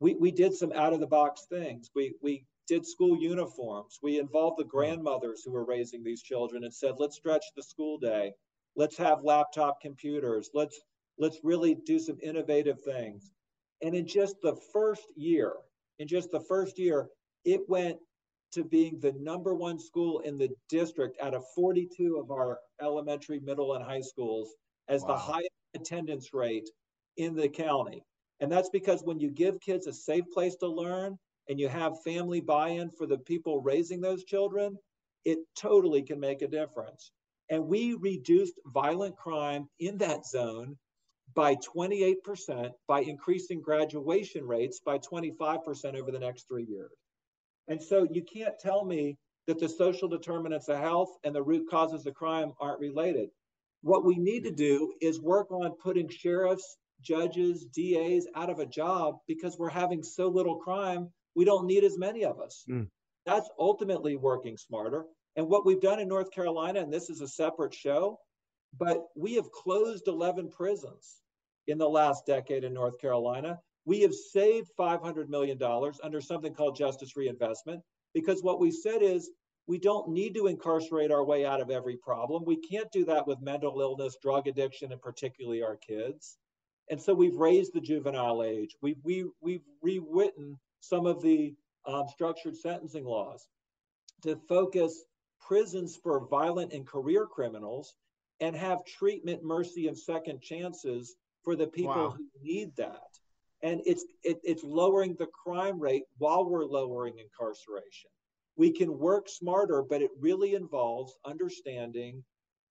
We 0.00 0.14
we 0.14 0.30
did 0.30 0.54
some 0.54 0.72
out 0.72 0.92
of 0.92 1.00
the 1.00 1.06
box 1.06 1.46
things. 1.48 1.90
We 1.94 2.14
we 2.22 2.46
did 2.66 2.86
school 2.86 3.16
uniforms. 3.20 3.98
We 4.02 4.18
involved 4.18 4.58
the 4.58 4.64
hmm. 4.64 4.70
grandmothers 4.70 5.42
who 5.44 5.52
were 5.52 5.64
raising 5.64 6.02
these 6.02 6.22
children 6.22 6.64
and 6.64 6.74
said, 6.74 6.94
let's 6.98 7.16
stretch 7.16 7.44
the 7.56 7.62
school 7.62 7.98
day. 7.98 8.32
Let's 8.76 8.96
have 8.96 9.22
laptop 9.22 9.80
computers. 9.80 10.50
Let's 10.52 10.80
let's 11.16 11.38
really 11.44 11.76
do 11.76 11.98
some 11.98 12.18
innovative 12.22 12.82
things. 12.82 13.30
And 13.82 13.94
in 13.94 14.06
just 14.06 14.40
the 14.42 14.56
first 14.72 15.06
year, 15.14 15.52
in 16.00 16.08
just 16.08 16.32
the 16.32 16.40
first 16.40 16.76
year, 16.76 17.08
it 17.44 17.60
went 17.68 17.98
to 18.52 18.64
being 18.64 18.98
the 18.98 19.12
number 19.12 19.54
one 19.54 19.78
school 19.78 20.20
in 20.20 20.38
the 20.38 20.48
district 20.68 21.20
out 21.20 21.34
of 21.34 21.44
42 21.54 22.16
of 22.16 22.30
our 22.30 22.58
elementary, 22.80 23.38
middle, 23.40 23.74
and 23.74 23.84
high 23.84 24.00
schools 24.00 24.54
as 24.88 25.04
the 25.04 25.16
highest 25.16 25.50
attendance 25.74 26.32
rate 26.32 26.68
in 27.16 27.34
the 27.34 27.48
county. 27.48 28.02
And 28.40 28.50
that's 28.50 28.70
because 28.70 29.02
when 29.02 29.20
you 29.20 29.30
give 29.30 29.60
kids 29.60 29.86
a 29.86 29.92
safe 29.92 30.24
place 30.32 30.56
to 30.56 30.68
learn 30.68 31.18
and 31.48 31.58
you 31.58 31.68
have 31.68 32.02
family 32.02 32.40
buy 32.40 32.68
in 32.68 32.90
for 32.90 33.06
the 33.06 33.18
people 33.18 33.60
raising 33.60 34.00
those 34.00 34.24
children, 34.24 34.78
it 35.24 35.38
totally 35.56 36.02
can 36.02 36.20
make 36.20 36.42
a 36.42 36.48
difference. 36.48 37.12
And 37.50 37.66
we 37.66 37.94
reduced 37.94 38.58
violent 38.66 39.16
crime 39.16 39.68
in 39.78 39.98
that 39.98 40.26
zone 40.26 40.76
by 41.34 41.56
28% 41.56 42.70
by 42.86 43.00
increasing 43.00 43.60
graduation 43.60 44.46
rates 44.46 44.80
by 44.80 44.98
25% 44.98 45.94
over 45.94 46.10
the 46.10 46.18
next 46.18 46.46
three 46.48 46.64
years. 46.64 46.92
And 47.68 47.82
so 47.82 48.06
you 48.10 48.22
can't 48.22 48.58
tell 48.58 48.84
me 48.84 49.16
that 49.46 49.58
the 49.58 49.68
social 49.68 50.08
determinants 50.08 50.68
of 50.68 50.78
health 50.78 51.16
and 51.24 51.34
the 51.34 51.42
root 51.42 51.68
causes 51.70 52.06
of 52.06 52.14
crime 52.14 52.52
aren't 52.60 52.80
related. 52.80 53.30
What 53.82 54.04
we 54.04 54.16
need 54.16 54.44
to 54.44 54.50
do 54.50 54.94
is 55.00 55.20
work 55.20 55.50
on 55.50 55.72
putting 55.72 56.08
sheriffs, 56.08 56.76
judges, 57.02 57.66
DAs 57.66 58.26
out 58.34 58.48
of 58.48 58.58
a 58.58 58.66
job 58.66 59.16
because 59.26 59.58
we're 59.58 59.68
having 59.68 60.02
so 60.02 60.28
little 60.28 60.56
crime, 60.56 61.10
we 61.34 61.44
don't 61.44 61.66
need 61.66 61.84
as 61.84 61.98
many 61.98 62.24
of 62.24 62.40
us. 62.40 62.64
Mm. 62.68 62.88
That's 63.26 63.48
ultimately 63.58 64.16
working 64.16 64.56
smarter. 64.56 65.04
And 65.36 65.48
what 65.48 65.66
we've 65.66 65.80
done 65.80 65.98
in 65.98 66.08
North 66.08 66.30
Carolina, 66.30 66.80
and 66.80 66.92
this 66.92 67.10
is 67.10 67.20
a 67.20 67.28
separate 67.28 67.74
show, 67.74 68.18
but 68.78 69.04
we 69.16 69.34
have 69.34 69.50
closed 69.50 70.08
11 70.08 70.50
prisons 70.50 71.22
in 71.66 71.78
the 71.78 71.88
last 71.88 72.26
decade 72.26 72.64
in 72.64 72.74
North 72.74 72.98
Carolina. 73.00 73.58
We 73.84 74.00
have 74.00 74.14
saved 74.14 74.70
$500 74.78 75.28
million 75.28 75.58
under 76.02 76.20
something 76.20 76.54
called 76.54 76.76
justice 76.76 77.16
reinvestment 77.16 77.82
because 78.14 78.42
what 78.42 78.60
we 78.60 78.70
said 78.70 79.02
is 79.02 79.30
we 79.66 79.78
don't 79.78 80.10
need 80.10 80.34
to 80.34 80.46
incarcerate 80.46 81.10
our 81.10 81.24
way 81.24 81.46
out 81.46 81.60
of 81.60 81.70
every 81.70 81.96
problem. 81.96 82.44
We 82.44 82.56
can't 82.56 82.90
do 82.92 83.04
that 83.06 83.26
with 83.26 83.40
mental 83.40 83.80
illness, 83.80 84.16
drug 84.22 84.46
addiction, 84.46 84.92
and 84.92 85.00
particularly 85.00 85.62
our 85.62 85.76
kids. 85.76 86.36
And 86.90 87.00
so 87.00 87.14
we've 87.14 87.36
raised 87.36 87.72
the 87.72 87.80
juvenile 87.80 88.42
age. 88.42 88.76
We've, 88.82 88.98
we, 89.02 89.24
we've 89.40 89.64
rewritten 89.82 90.58
some 90.88 91.06
of 91.06 91.22
the 91.22 91.54
um, 91.86 92.06
structured 92.08 92.56
sentencing 92.56 93.04
laws 93.04 93.48
to 94.22 94.36
focus 94.48 95.04
prisons 95.40 95.96
for 95.96 96.26
violent 96.28 96.72
and 96.72 96.86
career 96.86 97.26
criminals 97.26 97.94
and 98.40 98.56
have 98.56 98.84
treatment, 98.84 99.44
mercy, 99.44 99.88
and 99.88 99.96
second 99.96 100.40
chances 100.40 101.16
for 101.42 101.56
the 101.56 101.66
people 101.66 101.88
Wow. 101.94 102.14
who 102.16 102.26
need 102.42 102.74
that. 102.76 103.00
And 103.62 103.80
it's 103.86 104.04
it, 104.22 104.38
it's 104.44 104.64
lowering 104.64 105.14
the 105.18 105.26
crime 105.26 105.78
rate 105.78 106.04
while 106.18 106.44
we're 106.48 106.64
lowering 106.64 107.14
incarceration. 107.18 108.10
We 108.56 108.70
can 108.72 108.98
work 108.98 109.28
smarter, 109.28 109.82
but 109.82 110.02
it 110.02 110.10
really 110.18 110.54
involves 110.54 111.16
understanding 111.24 112.22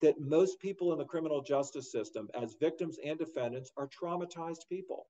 that 0.01 0.19
most 0.19 0.59
people 0.59 0.91
in 0.91 0.97
the 0.99 1.05
criminal 1.05 1.41
justice 1.41 1.91
system, 1.91 2.29
as 2.39 2.55
victims 2.59 2.97
and 3.03 3.17
defendants, 3.17 3.71
are 3.77 3.87
traumatized 3.87 4.67
people. 4.69 5.07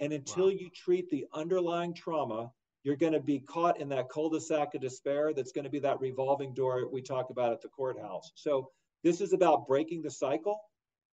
And 0.00 0.12
until 0.12 0.46
Wow. 0.46 0.50
you 0.58 0.70
treat 0.70 1.08
the 1.10 1.26
underlying 1.32 1.94
trauma, 1.94 2.52
you're 2.82 2.96
going 2.96 3.12
to 3.14 3.20
be 3.20 3.40
caught 3.40 3.80
in 3.80 3.88
that 3.88 4.08
cul-de-sac 4.08 4.74
of 4.74 4.80
despair 4.80 5.32
that's 5.32 5.52
going 5.52 5.64
to 5.64 5.70
be 5.70 5.80
that 5.80 6.00
revolving 6.00 6.54
door 6.54 6.88
we 6.88 7.02
talk 7.02 7.30
about 7.30 7.52
at 7.52 7.60
the 7.60 7.68
courthouse. 7.68 8.30
So 8.34 8.70
this 9.02 9.20
is 9.20 9.32
about 9.32 9.66
breaking 9.66 10.02
the 10.02 10.10
cycle. 10.10 10.60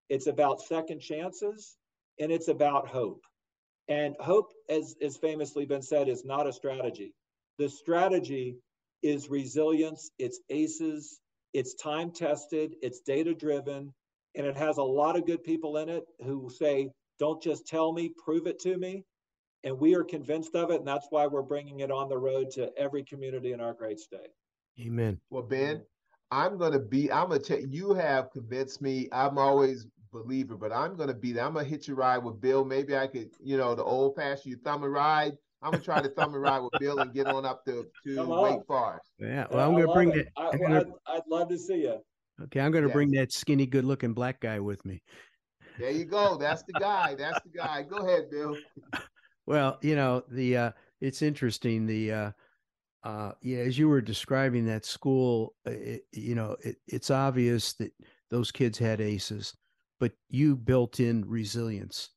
It's 0.10 0.28
about 0.28 0.62
second 0.62 1.00
chances 1.00 1.78
and 2.20 2.32
it's 2.32 2.48
about 2.48 2.88
hope. 2.88 3.24
And 3.88 4.16
hope, 4.20 4.52
as 4.70 4.96
has 5.02 5.18
famously 5.18 5.66
been 5.66 5.82
said, 5.82 6.08
is 6.08 6.24
not 6.24 6.48
a 6.48 6.54
strategy. 6.54 7.14
The 7.58 7.70
strategy 7.70 8.58
is 9.02 9.30
resilience, 9.30 10.12
it's 10.20 10.40
ACEs, 10.50 11.20
it's 11.54 11.74
time 11.76 12.12
tested, 12.12 12.76
it's 12.82 13.02
data 13.02 13.34
driven, 13.34 13.94
and 14.36 14.48
it 14.48 14.56
has 14.56 14.78
a 14.78 14.84
lot 14.84 15.16
of 15.16 15.26
good 15.26 15.44
people 15.44 15.78
in 15.78 15.90
it 15.90 16.06
who 16.24 16.50
say, 16.50 16.90
don't 17.24 17.42
just 17.42 17.66
tell 17.66 17.94
me, 17.94 18.10
prove 18.10 18.48
it 18.48 18.60
to 18.60 18.78
me. 18.78 19.06
And 19.64 19.80
we 19.80 19.96
are 19.96 20.04
convinced 20.04 20.56
of 20.56 20.72
it. 20.72 20.80
And 20.80 20.88
that's 20.88 21.08
why 21.10 21.26
we're 21.26 21.42
bringing 21.42 21.80
it 21.80 21.90
on 21.90 22.10
the 22.10 22.18
road 22.18 22.52
to 22.52 22.70
every 22.78 23.02
community 23.02 23.54
in 23.54 23.62
our 23.62 23.74
great 23.74 23.98
state. 23.98 24.32
Amen. 24.78 25.18
Well, 25.30 25.44
Ben, 25.44 25.84
I'm 26.32 26.58
gonna 26.58 26.80
be. 26.80 27.10
I'm 27.10 27.30
gonna 27.30 27.40
tell 27.40 27.60
you 27.60 27.94
have 27.94 28.30
convinced 28.32 28.82
me. 28.82 29.08
I'm 29.14 29.38
always 29.38 29.88
believer, 30.12 30.58
but 30.58 30.74
I'm 30.74 30.98
gonna 30.98 31.14
be 31.14 31.32
there. 31.32 31.46
I'm 31.46 31.54
gonna 31.54 31.66
hit 31.66 31.88
your 31.88 31.96
ride 31.96 32.18
with 32.18 32.42
Bill. 32.42 32.66
Maybe 32.66 32.98
I 32.98 33.08
could, 33.08 33.30
you 33.42 33.56
know, 33.56 33.74
the 33.74 33.84
old 33.84 34.16
fashioned 34.16 34.52
you 34.52 34.58
thumb 34.58 34.84
and 34.84 34.92
ride. 34.92 35.38
I'm 35.62 35.72
gonna 35.72 35.84
try 35.84 36.02
to 36.02 36.10
thumb 36.10 36.34
and 36.34 36.44
ride 36.44 36.60
with 36.60 36.74
Bill 36.78 37.00
and 37.00 37.14
get 37.14 37.28
on 37.28 37.46
up 37.46 37.64
to 37.66 37.86
to 38.06 38.16
Come. 38.16 38.28
Wake 38.28 38.66
Forest. 38.68 39.12
Yeah. 39.18 39.46
Well, 39.50 39.70
I'm 39.70 39.76
I 39.76 39.80
going 39.80 39.88
to 39.88 39.94
bring 39.94 40.10
it. 40.12 40.28
that. 40.36 40.56
I, 40.56 40.58
gonna... 40.58 40.80
I'd, 40.80 41.16
I'd 41.16 41.28
love 41.30 41.48
to 41.50 41.58
see 41.58 41.84
you. 41.84 42.00
okay, 42.44 42.60
I'm 42.60 42.72
going 42.72 42.84
to 42.84 42.90
bring 42.90 43.12
that 43.12 43.32
skinny, 43.32 43.66
good-looking 43.66 44.14
black 44.14 44.42
guy 44.42 44.60
with 44.60 44.84
me. 44.84 45.02
There 45.80 45.92
you 45.92 46.06
go. 46.06 46.38
That's 46.38 46.64
the 46.64 46.74
guy. 46.74 47.16
That's 47.16 47.42
the 47.42 47.50
guy. 47.50 47.84
Go 47.84 47.98
ahead, 47.98 48.30
Bill. 48.30 48.58
Well, 49.46 49.78
you 49.82 49.96
know, 49.96 50.24
the 50.30 50.58
uh 50.58 50.72
it's 51.02 51.22
interesting 51.22 51.86
the 51.86 52.12
uh 52.12 52.32
uh 53.04 53.32
yeah, 53.42 53.60
as 53.60 53.78
you 53.78 53.90
were 53.90 54.02
describing 54.02 54.66
that 54.68 54.86
school, 54.86 55.56
uh, 55.68 55.72
it, 55.72 56.04
you 56.14 56.36
know, 56.36 56.56
it, 56.62 56.78
it's 56.88 57.12
obvious 57.12 57.74
that 57.74 57.92
those 58.30 58.52
kids 58.52 58.78
had 58.78 59.02
aces, 59.02 59.56
but 60.00 60.14
you 60.30 60.56
built 60.56 61.00
in 61.00 61.26
resilience 61.28 62.10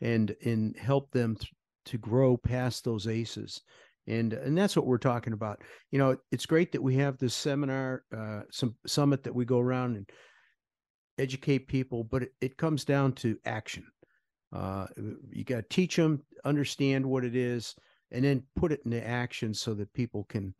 and 0.00 0.34
and 0.44 0.76
helped 0.76 1.12
them 1.12 1.36
th- 1.36 1.52
to 1.84 1.98
grow 1.98 2.36
past 2.36 2.84
those 2.84 3.06
aces. 3.06 3.60
And 4.08 4.32
and 4.32 4.58
that's 4.58 4.74
what 4.74 4.86
we're 4.86 4.98
talking 4.98 5.32
about. 5.32 5.62
You 5.92 6.00
know, 6.00 6.16
it's 6.32 6.46
great 6.46 6.72
that 6.72 6.82
we 6.82 6.96
have 6.96 7.18
this 7.18 7.34
seminar, 7.34 8.02
uh, 8.16 8.40
some 8.50 8.74
summit 8.84 9.22
that 9.22 9.34
we 9.34 9.44
go 9.44 9.60
around 9.60 9.96
and 9.96 10.10
educate 11.18 11.68
people, 11.68 12.04
but 12.04 12.24
it, 12.24 12.32
it 12.40 12.56
comes 12.56 12.84
down 12.84 13.12
to 13.12 13.38
action. 13.44 13.86
Uh, 14.52 14.86
you 15.30 15.44
got 15.44 15.56
to 15.56 15.62
teach 15.62 15.96
them, 15.96 16.22
understand 16.44 17.04
what 17.06 17.24
it 17.24 17.34
is, 17.34 17.74
and 18.10 18.24
then 18.24 18.42
put 18.56 18.72
it 18.72 18.82
into 18.84 19.06
action 19.06 19.54
so 19.54 19.74
that 19.74 19.92
people 19.94 20.24
can 20.24 20.54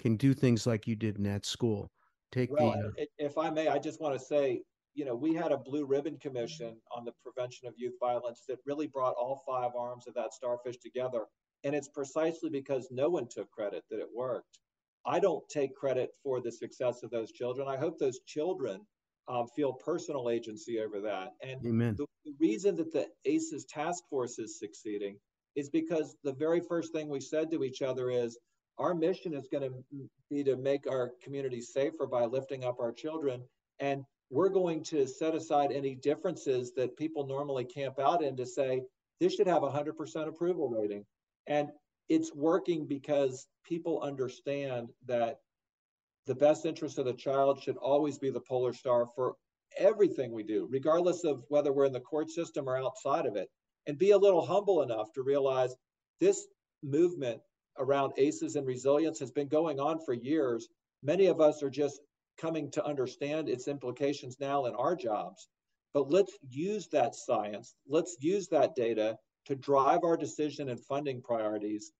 can 0.00 0.16
do 0.16 0.34
things 0.34 0.66
like 0.66 0.86
you 0.86 0.96
did 0.96 1.18
in 1.18 1.24
that 1.24 1.46
school. 1.46 1.90
Take 2.32 2.50
well, 2.50 2.72
the. 2.72 3.02
Uh, 3.02 3.06
if 3.18 3.38
I 3.38 3.50
may, 3.50 3.68
I 3.68 3.78
just 3.78 4.00
want 4.00 4.18
to 4.18 4.24
say, 4.24 4.62
you 4.94 5.04
know, 5.04 5.14
we 5.14 5.34
had 5.34 5.52
a 5.52 5.58
blue 5.58 5.84
ribbon 5.84 6.16
commission 6.18 6.76
on 6.94 7.04
the 7.04 7.12
prevention 7.22 7.68
of 7.68 7.74
youth 7.76 7.94
violence 8.00 8.42
that 8.48 8.58
really 8.66 8.86
brought 8.86 9.14
all 9.14 9.42
five 9.46 9.70
arms 9.78 10.06
of 10.08 10.14
that 10.14 10.32
starfish 10.32 10.78
together. 10.78 11.26
And 11.62 11.74
it's 11.74 11.88
precisely 11.88 12.50
because 12.50 12.88
no 12.90 13.08
one 13.08 13.28
took 13.28 13.50
credit 13.50 13.84
that 13.90 14.00
it 14.00 14.08
worked. 14.14 14.58
I 15.06 15.20
don't 15.20 15.46
take 15.48 15.74
credit 15.74 16.10
for 16.22 16.40
the 16.40 16.50
success 16.50 17.02
of 17.02 17.10
those 17.10 17.32
children. 17.32 17.68
I 17.68 17.76
hope 17.76 17.98
those 17.98 18.20
children 18.26 18.80
um, 19.28 19.46
feel 19.54 19.72
personal 19.72 20.30
agency 20.30 20.80
over 20.80 21.00
that. 21.00 21.32
And. 21.42 21.62
The, 21.96 22.06
the 22.24 22.34
reason 22.40 22.76
that 22.76 22.92
the 22.92 23.06
ACEs 23.24 23.64
task 23.66 24.04
force 24.08 24.38
is 24.38 24.58
succeeding 24.58 25.16
is 25.56 25.68
because 25.68 26.16
the 26.24 26.32
very 26.32 26.60
first 26.60 26.92
thing 26.92 27.08
we 27.08 27.20
said 27.20 27.50
to 27.50 27.64
each 27.64 27.82
other 27.82 28.10
is 28.10 28.38
our 28.78 28.94
mission 28.94 29.34
is 29.34 29.48
going 29.48 29.62
to 29.70 30.08
be 30.30 30.42
to 30.42 30.56
make 30.56 30.90
our 30.90 31.12
communities 31.22 31.72
safer 31.72 32.06
by 32.06 32.24
lifting 32.24 32.64
up 32.64 32.80
our 32.80 32.92
children. 32.92 33.42
And 33.78 34.04
we're 34.30 34.48
going 34.48 34.82
to 34.84 35.06
set 35.06 35.34
aside 35.34 35.70
any 35.70 35.94
differences 35.94 36.72
that 36.74 36.96
people 36.96 37.26
normally 37.26 37.64
camp 37.64 38.00
out 38.00 38.22
in 38.22 38.36
to 38.36 38.46
say 38.46 38.82
this 39.20 39.34
should 39.34 39.46
have 39.46 39.62
a 39.62 39.70
100% 39.70 40.28
approval 40.28 40.68
rating. 40.68 41.04
And 41.46 41.68
it's 42.08 42.34
working 42.34 42.86
because 42.86 43.46
people 43.64 44.00
understand 44.02 44.88
that 45.06 45.38
the 46.26 46.34
best 46.34 46.64
interest 46.66 46.98
of 46.98 47.04
the 47.04 47.12
child 47.12 47.62
should 47.62 47.76
always 47.76 48.18
be 48.18 48.30
the 48.30 48.40
polar 48.40 48.72
star 48.72 49.06
for 49.14 49.34
everything 49.78 50.32
we 50.32 50.42
do, 50.42 50.68
regardless 50.70 51.24
of 51.24 51.44
whether 51.48 51.72
we're 51.72 51.84
in 51.84 51.92
the 51.92 52.00
court 52.00 52.30
system 52.30 52.68
or 52.68 52.76
outside 52.76 53.26
of 53.26 53.36
it. 53.36 53.48
And 53.86 53.98
be 53.98 54.12
a 54.12 54.18
little 54.18 54.44
humble 54.44 54.82
enough 54.82 55.12
to 55.12 55.22
realize 55.22 55.74
this 56.20 56.46
movement 56.82 57.40
around 57.78 58.12
ACEs 58.16 58.56
and 58.56 58.66
resilience 58.66 59.18
has 59.18 59.30
been 59.30 59.48
going 59.48 59.80
on 59.80 59.98
for 59.98 60.14
years. 60.14 60.68
Many 61.02 61.26
of 61.26 61.40
us 61.40 61.62
are 61.62 61.70
just 61.70 62.00
coming 62.38 62.70
to 62.72 62.84
understand 62.84 63.48
its 63.48 63.68
implications 63.68 64.36
now 64.40 64.66
in 64.66 64.74
our 64.74 64.96
jobs. 64.96 65.48
But 65.92 66.10
let's 66.10 66.32
use 66.48 66.88
that 66.88 67.14
science, 67.14 67.76
let's 67.86 68.16
use 68.20 68.48
that 68.48 68.74
data 68.74 69.16
to 69.46 69.54
drive 69.54 70.00
our 70.02 70.16
decision 70.16 70.70
and 70.70 70.80
funding 70.80 71.20
priorities. 71.20 71.92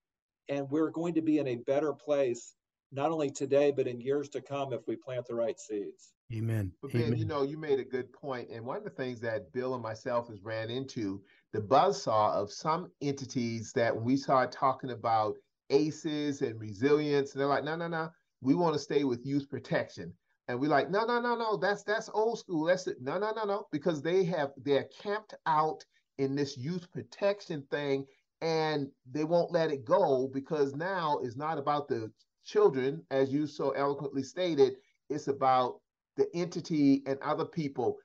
And 0.49 0.68
we're 0.70 0.91
going 0.91 1.14
to 1.14 1.22
be 1.22 1.39
in 1.39 1.49
a 1.49 1.57
better 1.57 1.93
place 1.93 2.55
not 2.95 3.11
only 3.11 3.30
today, 3.30 3.72
but 3.72 3.88
in 3.88 4.01
years 4.01 4.28
to 4.30 4.40
come 4.40 4.72
if 4.72 4.86
we 4.86 4.97
plant 4.97 5.26
the 5.26 5.34
right 5.34 5.59
seeds. 5.59 6.12
Amen. 6.32 6.72
But 6.80 6.92
Ben, 6.92 7.03
Amen. 7.03 7.18
you 7.18 7.24
know, 7.26 7.42
you 7.42 7.59
made 7.59 7.80
a 7.80 7.84
good. 7.84 8.09
And 8.22 8.64
one 8.64 8.76
of 8.76 8.84
the 8.84 8.90
things 8.90 9.20
that 9.20 9.53
Bill 9.53 9.74
and 9.74 9.82
myself 9.82 10.28
has 10.28 10.42
ran 10.42 10.70
into 10.70 11.20
the 11.53 11.61
buzzsaw 11.61 12.32
of 12.32 12.53
some 12.53 12.90
entities 13.03 13.72
that 13.72 13.95
when 13.95 14.05
we 14.05 14.16
start 14.16 14.53
talking 14.53 14.90
about 14.90 15.34
ACEs 15.70 16.40
and 16.42 16.59
resilience, 16.59 17.32
and 17.32 17.40
they're 17.40 17.49
like, 17.49 17.64
no, 17.64 17.76
no, 17.76 17.88
no, 17.88 18.11
we 18.40 18.55
want 18.55 18.74
to 18.74 18.78
stay 18.80 19.05
with 19.05 19.26
youth 19.26 19.51
protection. 19.51 20.12
And 20.49 20.61
we're 20.61 20.70
like, 20.70 20.90
no, 20.90 21.05
no, 21.05 21.20
no, 21.20 21.34
no, 21.34 21.57
that's 21.57 21.82
that's 21.82 22.11
old 22.12 22.38
school. 22.38 22.64
That's 22.64 22.86
it. 22.86 22.99
No, 23.01 23.18
no, 23.18 23.32
no, 23.34 23.45
no, 23.45 23.66
because 23.72 24.03
they 24.03 24.24
have 24.24 24.53
they're 24.57 24.88
camped 25.03 25.34
out 25.47 25.84
in 26.18 26.34
this 26.34 26.57
youth 26.57 26.90
protection 26.92 27.64
thing 27.70 28.07
and 28.40 28.88
they 29.11 29.24
won't 29.24 29.53
let 29.53 29.70
it 29.70 29.84
go 29.84 30.28
because 30.32 30.74
now 30.74 31.18
it's 31.22 31.36
not 31.36 31.59
about 31.59 31.88
the 31.88 32.11
children, 32.45 33.03
as 33.11 33.32
you 33.32 33.47
so 33.47 33.70
eloquently 33.70 34.22
stated, 34.22 34.74
it's 35.11 35.28
about 35.28 35.80
the 36.16 36.26
entity 36.34 37.03
and 37.07 37.18
other 37.20 37.45
people. 37.45 37.99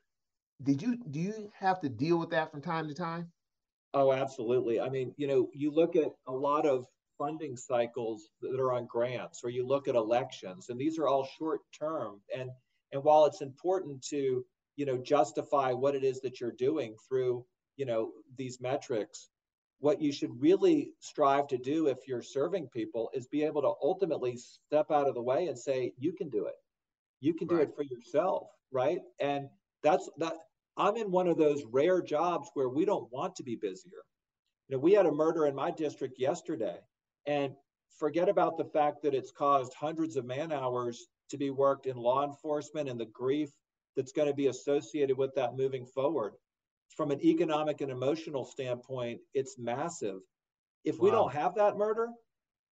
Did 0.64 0.82
you 0.82 0.98
do 1.12 1.20
you 1.20 1.52
have 1.58 1.80
to 1.82 1.90
deal 1.90 2.18
with 2.18 2.32
that 2.32 2.52
from 2.52 2.62
time 2.62 2.88
to 2.88 2.94
time? 2.94 3.32
Oh, 3.94 4.12
absolutely. 4.12 4.80
I 4.80 4.90
mean, 4.90 5.14
you 5.18 5.28
know, 5.28 5.50
you 5.54 5.72
look 5.72 5.96
at 5.96 6.12
a 6.28 6.32
lot 6.32 6.66
of 6.66 6.86
funding 7.18 7.58
cycles 7.58 8.30
that 8.42 8.60
are 8.60 8.74
on 8.74 8.86
grants, 8.86 9.42
or 9.44 9.50
you 9.50 9.66
look 9.66 9.88
at 9.88 9.96
elections, 9.96 10.70
and 10.70 10.80
these 10.80 10.98
are 10.98 11.08
all 11.08 11.28
short 11.38 11.62
term. 11.78 12.22
And 12.36 12.50
and 12.92 13.04
while 13.04 13.26
it's 13.26 13.42
important 13.42 14.02
to 14.10 14.46
you 14.76 14.86
know 14.86 14.98
justify 14.98 15.74
what 15.74 15.96
it 15.96 16.04
is 16.04 16.22
that 16.22 16.40
you're 16.40 16.52
doing 16.52 16.96
through 17.08 17.46
you 17.78 17.86
know 17.86 18.12
these 18.38 18.60
metrics, 18.62 19.30
what 19.80 20.02
you 20.02 20.12
should 20.12 20.42
really 20.42 20.92
strive 21.00 21.48
to 21.48 21.58
do 21.58 21.88
if 21.88 22.08
you're 22.08 22.22
serving 22.22 22.68
people 22.68 23.10
is 23.14 23.28
be 23.28 23.44
able 23.44 23.62
to 23.62 23.74
ultimately 23.82 24.38
step 24.38 24.92
out 24.92 25.08
of 25.08 25.16
the 25.16 25.22
way 25.22 25.48
and 25.48 25.58
say 25.58 25.94
you 25.98 26.14
can 26.14 26.30
do 26.30 26.46
it. 26.46 26.56
You 27.22 27.34
can 27.34 27.48
do 27.48 27.56
right. 27.56 27.68
it 27.68 27.76
for 27.76 27.84
yourself 27.84 28.48
right? 28.72 29.00
And 29.20 29.50
that's 29.84 30.10
that 30.18 30.34
i'm 30.78 30.96
in 30.98 31.12
one 31.12 31.28
of 31.28 31.38
those 31.38 31.64
rare 31.72 32.02
jobs 32.02 32.50
where 32.54 32.70
we 32.70 32.86
don't 32.86 33.12
want 33.12 33.36
to 33.36 33.44
be 33.44 33.56
busier. 33.56 34.04
You 34.68 34.76
know 34.76 34.80
we 34.80 34.94
had 34.94 35.06
a 35.06 35.12
murder 35.12 35.46
in 35.46 35.56
my 35.56 35.72
district 35.72 36.20
yesterday 36.20 36.78
and 37.26 37.54
forget 37.98 38.30
about 38.30 38.58
the 38.58 38.66
fact 38.66 39.02
that 39.04 39.14
it's 39.14 39.32
caused 39.32 39.74
hundreds 39.74 40.16
of 40.16 40.26
man 40.26 40.52
hours 40.52 41.08
to 41.30 41.38
be 41.38 41.50
worked 41.50 41.86
in 41.86 41.98
law 41.98 42.24
enforcement 42.24 42.90
and 42.90 43.00
the 43.00 43.06
grief 43.08 43.50
that's 43.96 44.12
going 44.12 44.28
to 44.28 44.34
be 44.34 44.48
associated 44.48 45.18
with 45.18 45.34
that 45.36 45.58
moving 45.58 45.86
forward 45.86 46.34
from 46.96 47.12
an 47.12 47.22
economic 47.24 47.82
and 47.82 47.92
emotional 47.92 48.46
standpoint, 48.46 49.20
it's 49.34 49.58
massive. 49.58 50.20
If 50.84 51.00
wow. 51.00 51.06
we 51.06 51.12
don't 51.12 51.34
have 51.34 51.56
that 51.56 51.78
murder, 51.78 52.10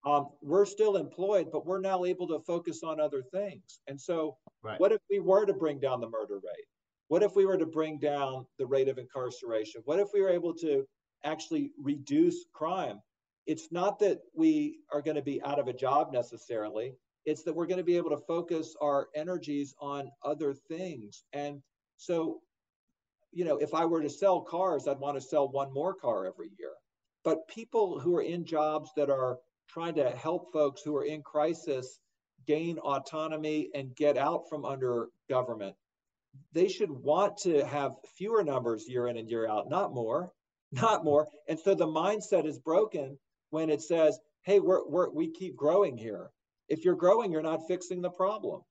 um, 0.04 0.28
we're 0.40 0.66
still 0.66 0.96
employed, 0.96 1.48
but 1.52 1.66
we're 1.66 1.80
now 1.80 2.04
able 2.04 2.28
to 2.28 2.38
focus 2.40 2.82
on 2.82 3.00
other 3.00 3.22
things. 3.22 3.80
And 3.88 4.00
so, 4.00 4.36
right. 4.62 4.78
what 4.78 4.92
if 4.92 5.00
we 5.10 5.18
were 5.18 5.44
to 5.44 5.52
bring 5.52 5.80
down 5.80 6.00
the 6.00 6.08
murder 6.08 6.36
rate? 6.36 6.66
What 7.08 7.22
if 7.22 7.36
we 7.36 7.44
were 7.44 7.58
to 7.58 7.66
bring 7.66 7.98
down 7.98 8.46
the 8.58 8.66
rate 8.66 8.88
of 8.88 8.98
incarceration? 8.98 9.82
What 9.84 9.98
if 9.98 10.08
we 10.12 10.22
were 10.22 10.30
able 10.30 10.54
to 10.54 10.86
actually 11.24 11.72
reduce 11.80 12.46
crime? 12.52 13.00
It's 13.46 13.70
not 13.70 13.98
that 14.00 14.20
we 14.34 14.80
are 14.92 15.02
going 15.02 15.16
to 15.16 15.22
be 15.22 15.42
out 15.42 15.58
of 15.58 15.68
a 15.68 15.72
job 15.72 16.12
necessarily. 16.12 16.94
It's 17.24 17.42
that 17.42 17.54
we're 17.54 17.66
going 17.66 17.78
to 17.78 17.84
be 17.84 17.96
able 17.96 18.10
to 18.10 18.16
focus 18.16 18.74
our 18.80 19.08
energies 19.14 19.74
on 19.80 20.10
other 20.24 20.54
things. 20.54 21.24
And 21.32 21.62
so 21.96 22.40
you 23.36 23.44
know, 23.44 23.58
if 23.58 23.74
I 23.74 23.84
were 23.84 24.00
to 24.00 24.08
sell 24.08 24.40
cars, 24.40 24.88
I'd 24.88 24.98
want 24.98 25.18
to 25.18 25.20
sell 25.20 25.46
one 25.46 25.70
more 25.70 25.92
car 25.92 26.24
every 26.24 26.50
year. 26.58 26.72
But 27.22 27.46
people 27.48 28.00
who 28.00 28.16
are 28.16 28.22
in 28.22 28.46
jobs 28.46 28.88
that 28.96 29.10
are 29.10 29.36
trying 29.68 29.94
to 29.96 30.08
help 30.08 30.54
folks 30.54 30.80
who 30.80 30.96
are 30.96 31.04
in 31.04 31.20
crisis 31.20 32.00
gain 32.46 32.78
autonomy 32.78 33.68
and 33.74 33.94
get 33.94 34.16
out 34.16 34.48
from 34.48 34.64
under 34.64 35.08
government, 35.28 35.76
they 36.54 36.68
should 36.68 36.90
want 36.90 37.36
to 37.42 37.66
have 37.66 37.92
fewer 38.16 38.42
numbers 38.42 38.88
year 38.88 39.06
in 39.06 39.18
and 39.18 39.28
year 39.28 39.46
out, 39.46 39.68
not 39.68 39.92
more, 39.92 40.32
not 40.72 41.04
more. 41.04 41.26
And 41.46 41.60
so 41.60 41.74
the 41.74 41.86
mindset 41.86 42.46
is 42.46 42.58
broken 42.58 43.18
when 43.50 43.68
it 43.68 43.82
says, 43.82 44.18
hey, 44.44 44.60
we're, 44.60 44.88
we're, 44.88 45.10
we 45.10 45.30
keep 45.30 45.56
growing 45.56 45.98
here. 45.98 46.30
If 46.70 46.86
you're 46.86 46.96
growing, 46.96 47.32
you're 47.32 47.42
not 47.42 47.68
fixing 47.68 48.00
the 48.00 48.08
problem. 48.08 48.62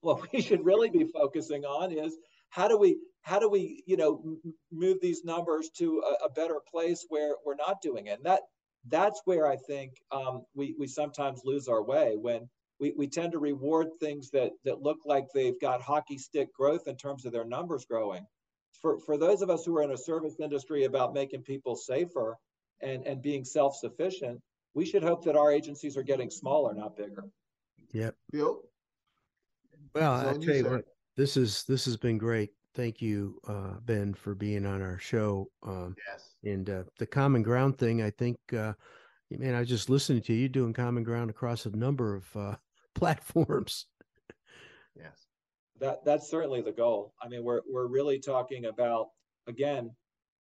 What 0.00 0.32
we 0.32 0.42
should 0.42 0.64
really 0.64 0.90
be 0.90 1.04
focusing 1.04 1.64
on 1.64 1.92
is 1.92 2.16
how 2.50 2.66
do 2.66 2.76
we 2.76 2.98
how 3.22 3.38
do 3.38 3.48
we 3.48 3.82
you 3.86 3.96
know 3.96 4.36
move 4.70 4.98
these 5.00 5.24
numbers 5.24 5.70
to 5.78 6.02
a, 6.06 6.26
a, 6.26 6.30
better 6.30 6.60
place 6.70 7.06
where 7.08 7.34
we're 7.46 7.54
not 7.54 7.80
doing 7.80 8.06
it? 8.06 8.18
And 8.18 8.26
that 8.26 8.42
that's 8.88 9.22
where 9.26 9.46
i 9.46 9.56
think 9.56 9.92
um, 10.10 10.44
we 10.54 10.74
we 10.78 10.86
sometimes 10.86 11.42
lose 11.44 11.68
our 11.68 11.82
way 11.82 12.16
when 12.16 12.48
we, 12.80 12.92
we 12.96 13.06
tend 13.06 13.30
to 13.32 13.38
reward 13.38 13.88
things 14.00 14.30
that 14.30 14.50
that 14.64 14.82
look 14.82 14.98
like 15.04 15.26
they've 15.32 15.60
got 15.60 15.80
hockey 15.80 16.18
stick 16.18 16.52
growth 16.52 16.88
in 16.88 16.96
terms 16.96 17.24
of 17.24 17.32
their 17.32 17.44
numbers 17.44 17.84
growing. 17.84 18.26
For 18.80 18.98
for 18.98 19.16
those 19.16 19.40
of 19.42 19.50
us 19.50 19.64
who 19.64 19.76
are 19.78 19.82
in 19.82 19.92
a 19.92 19.96
service 19.96 20.34
industry 20.40 20.84
about 20.84 21.14
making 21.14 21.42
people 21.42 21.76
safer 21.76 22.36
and 22.80 23.06
and 23.06 23.22
being 23.22 23.44
self-sufficient 23.44 24.40
we 24.74 24.86
should 24.86 25.02
hope 25.02 25.22
that 25.24 25.36
our 25.36 25.52
agencies 25.52 25.96
are 25.96 26.02
getting 26.02 26.30
smaller 26.30 26.74
not 26.74 26.96
bigger. 26.96 27.24
Yep. 27.92 28.16
Bill? 28.32 28.62
Well 29.94 30.12
i 30.12 30.32
tell 30.32 30.56
you 30.56 30.68
what 30.68 30.84
this 31.16 31.36
is 31.36 31.64
this 31.64 31.84
has 31.84 31.96
been 31.96 32.18
great. 32.18 32.50
Thank 32.74 33.02
you, 33.02 33.38
uh, 33.46 33.74
Ben, 33.84 34.14
for 34.14 34.34
being 34.34 34.64
on 34.64 34.80
our 34.80 34.98
show. 34.98 35.50
Um, 35.62 35.94
yes. 36.10 36.34
And 36.44 36.70
uh, 36.70 36.82
the 36.98 37.06
common 37.06 37.42
ground 37.42 37.76
thing, 37.76 38.02
I 38.02 38.10
think, 38.10 38.38
uh, 38.56 38.72
man, 39.30 39.54
I 39.54 39.60
was 39.60 39.68
just 39.68 39.90
listening 39.90 40.22
to 40.22 40.32
you 40.32 40.48
doing 40.48 40.72
common 40.72 41.02
ground 41.02 41.28
across 41.28 41.66
a 41.66 41.76
number 41.76 42.14
of 42.14 42.36
uh, 42.36 42.56
platforms. 42.94 43.86
Yes. 44.96 45.26
That 45.80 46.04
that's 46.04 46.30
certainly 46.30 46.62
the 46.62 46.72
goal. 46.72 47.12
I 47.20 47.28
mean, 47.28 47.42
we're 47.42 47.62
we're 47.68 47.88
really 47.88 48.18
talking 48.20 48.66
about 48.66 49.08
again, 49.48 49.90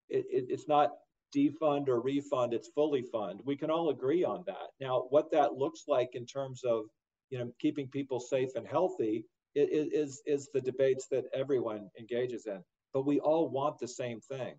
it, 0.10 0.26
it, 0.30 0.46
it's 0.50 0.68
not 0.68 0.92
defund 1.36 1.88
or 1.88 2.02
refund; 2.02 2.54
it's 2.54 2.68
fully 2.70 3.04
fund. 3.04 3.40
We 3.46 3.56
can 3.56 3.72
all 3.72 3.90
agree 3.90 4.26
on 4.26 4.44
that. 4.48 4.68
Now, 4.82 5.06
what 5.12 5.32
that 5.32 5.54
looks 5.54 5.84
like 5.88 6.10
in 6.14 6.26
terms 6.26 6.64
of 6.66 6.86
you 7.30 7.40
know 7.40 7.52
keeping 7.60 7.88
people 7.88 8.20
safe 8.20 8.50
and 8.56 8.68
healthy 8.68 9.24
is, 9.56 10.22
is 10.26 10.50
the 10.54 10.62
debates 10.62 11.08
that 11.12 11.26
everyone 11.34 11.89
engages 12.00 12.45
in. 12.45 12.64
But 12.93 13.06
we 13.06 13.20
all 13.20 13.50
want 13.50 13.80
the 13.80 13.88
same 13.88 14.20
thing. 14.20 14.56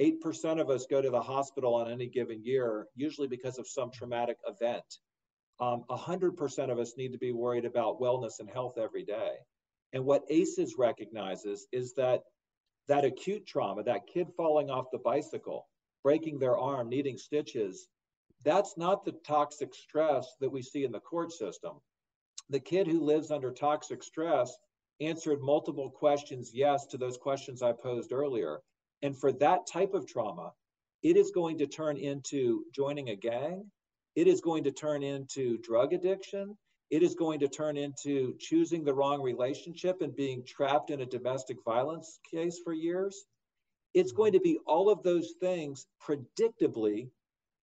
8% 0.00 0.60
of 0.60 0.70
us 0.70 0.86
go 0.90 1.02
to 1.02 1.10
the 1.10 1.20
hospital 1.20 1.74
on 1.74 1.90
any 1.90 2.06
given 2.06 2.42
year, 2.42 2.86
usually 2.94 3.28
because 3.28 3.58
of 3.58 3.68
some 3.68 3.90
traumatic 3.90 4.38
event. 4.46 4.84
Um, 5.60 5.84
100% 5.90 6.70
of 6.70 6.78
us 6.78 6.94
need 6.96 7.12
to 7.12 7.18
be 7.18 7.32
worried 7.32 7.66
about 7.66 8.00
wellness 8.00 8.40
and 8.40 8.48
health 8.48 8.78
every 8.78 9.04
day. 9.04 9.32
And 9.92 10.04
what 10.04 10.24
ACEs 10.30 10.76
recognizes 10.78 11.66
is 11.72 11.92
that 11.94 12.22
that 12.88 13.04
acute 13.04 13.46
trauma, 13.46 13.82
that 13.82 14.06
kid 14.06 14.28
falling 14.36 14.70
off 14.70 14.90
the 14.90 14.98
bicycle, 14.98 15.68
breaking 16.02 16.38
their 16.38 16.56
arm, 16.56 16.88
needing 16.88 17.18
stitches, 17.18 17.88
that's 18.42 18.78
not 18.78 19.04
the 19.04 19.12
toxic 19.26 19.74
stress 19.74 20.34
that 20.40 20.50
we 20.50 20.62
see 20.62 20.84
in 20.84 20.92
the 20.92 21.00
court 21.00 21.30
system. 21.30 21.72
The 22.50 22.60
kid 22.60 22.88
who 22.88 23.00
lives 23.00 23.30
under 23.30 23.52
toxic 23.52 24.02
stress 24.02 24.52
answered 25.00 25.40
multiple 25.40 25.88
questions 25.88 26.50
yes 26.52 26.84
to 26.86 26.98
those 26.98 27.16
questions 27.16 27.62
I 27.62 27.72
posed 27.72 28.12
earlier. 28.12 28.58
And 29.02 29.16
for 29.16 29.30
that 29.34 29.68
type 29.68 29.94
of 29.94 30.06
trauma, 30.06 30.52
it 31.02 31.16
is 31.16 31.30
going 31.30 31.58
to 31.58 31.68
turn 31.68 31.96
into 31.96 32.64
joining 32.74 33.10
a 33.10 33.16
gang. 33.16 33.70
It 34.16 34.26
is 34.26 34.40
going 34.40 34.64
to 34.64 34.72
turn 34.72 35.04
into 35.04 35.58
drug 35.58 35.92
addiction. 35.92 36.58
It 36.90 37.04
is 37.04 37.14
going 37.14 37.38
to 37.38 37.48
turn 37.48 37.76
into 37.76 38.34
choosing 38.40 38.82
the 38.82 38.94
wrong 38.94 39.22
relationship 39.22 40.02
and 40.02 40.14
being 40.14 40.44
trapped 40.44 40.90
in 40.90 41.02
a 41.02 41.06
domestic 41.06 41.58
violence 41.64 42.18
case 42.28 42.58
for 42.64 42.72
years. 42.72 43.26
It's 43.94 44.10
going 44.10 44.32
to 44.32 44.40
be 44.40 44.58
all 44.66 44.90
of 44.90 45.04
those 45.04 45.34
things 45.40 45.86
predictably 46.04 47.10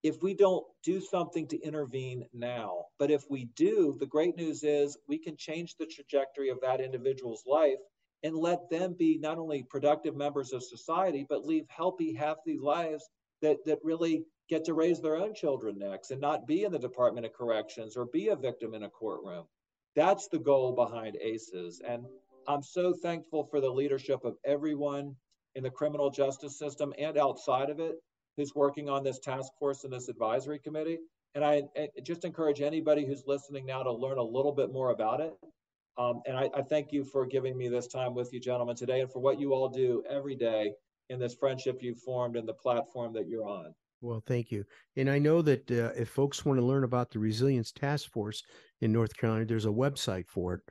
if 0.08 0.24
we 0.24 0.34
don't 0.34 0.66
do 0.84 1.02
something 1.02 1.46
to 1.50 1.62
intervene 1.62 2.26
now. 2.34 2.86
But 2.98 3.12
if 3.12 3.30
we 3.30 3.50
do, 3.58 3.94
the 4.00 4.06
great 4.06 4.38
news 4.38 4.64
is 4.64 4.98
we 5.08 5.18
can 5.18 5.36
change 5.36 5.76
the 5.76 5.86
trajectory 5.86 6.50
of 6.50 6.62
that 6.62 6.80
individual's 6.80 7.44
life 7.46 7.80
and 8.24 8.34
let 8.34 8.70
them 8.70 8.96
be 8.98 9.18
not 9.18 9.38
only 9.38 9.64
productive 9.64 10.16
members 10.16 10.54
of 10.54 10.64
society, 10.64 11.26
but 11.28 11.46
leave 11.46 11.66
healthy, 11.68 12.14
happy 12.14 12.58
lives 12.58 13.10
that, 13.42 13.58
that 13.66 13.80
really 13.84 14.24
get 14.50 14.64
to 14.64 14.74
raise 14.74 15.02
their 15.02 15.18
own 15.18 15.34
children 15.34 15.78
next 15.78 16.12
and 16.12 16.22
not 16.22 16.48
be 16.48 16.64
in 16.64 16.72
the 16.72 16.80
Department 16.80 17.26
of 17.26 17.34
Corrections 17.34 17.98
or 17.98 18.06
be 18.06 18.30
a 18.30 18.36
victim 18.36 18.74
in 18.74 18.84
a 18.84 18.90
courtroom. 18.90 19.44
That's 19.96 20.30
the 20.30 20.40
goal 20.40 20.74
behind 20.74 21.18
ACEs. 21.18 21.82
And 21.86 22.06
I'm 22.48 22.64
so 22.64 22.94
thankful 22.94 23.44
for 23.52 23.60
the 23.60 23.70
leadership 23.70 24.24
of 24.24 24.38
everyone 24.46 25.18
in 25.56 25.64
the 25.64 25.70
criminal 25.70 26.10
justice 26.10 26.58
system 26.58 26.94
and 26.98 27.18
outside 27.18 27.70
of 27.70 27.82
it 27.82 27.98
who's 28.38 28.54
working 28.56 28.88
on 28.88 29.04
this 29.04 29.20
task 29.20 29.52
force 29.60 29.84
and 29.84 29.92
this 29.92 30.08
advisory 30.08 30.60
committee. 30.60 31.00
And 31.36 31.44
I, 31.44 31.64
I 31.76 31.90
just 32.04 32.24
encourage 32.24 32.62
anybody 32.62 33.06
who's 33.06 33.24
listening 33.28 33.66
now 33.66 33.84
to 33.84 33.92
learn 33.92 34.20
a 34.20 34.24
little 34.24 34.54
bit 34.54 34.72
more 34.72 34.92
about 34.92 35.20
it. 35.20 35.34
Um, 35.98 36.22
and 36.28 36.38
I, 36.38 36.50
I 36.56 36.62
thank 36.62 36.92
you 36.92 37.04
for 37.04 37.26
giving 37.26 37.58
me 37.58 37.68
this 37.68 37.88
time 37.88 38.14
with 38.14 38.32
you, 38.32 38.40
gentlemen, 38.40 38.76
today, 38.76 39.02
and 39.02 39.12
for 39.12 39.20
what 39.20 39.40
you 39.40 39.54
all 39.54 39.68
do 39.68 40.04
every 40.10 40.36
day 40.36 40.72
in 41.10 41.20
this 41.20 41.34
friendship 41.34 41.80
you've 41.82 42.00
formed 42.00 42.36
and 42.36 42.48
the 42.48 42.54
platform 42.54 43.14
that 43.14 43.28
you're 43.28 43.48
on. 43.48 43.74
Well, 44.02 44.22
thank 44.28 44.52
you. 44.52 44.64
And 44.96 45.10
I 45.10 45.18
know 45.18 45.42
that 45.42 45.70
uh, 45.72 45.92
if 46.00 46.10
folks 46.10 46.46
want 46.46 46.60
to 46.60 46.66
learn 46.66 46.84
about 46.84 47.10
the 47.10 47.18
Resilience 47.18 47.72
Task 47.72 48.12
Force 48.12 48.44
in 48.82 48.92
North 48.92 49.18
Carolina, 49.18 49.46
there's 49.46 49.66
a 49.66 49.70
website 49.70 50.28
for 50.28 50.54
it. 50.56 50.62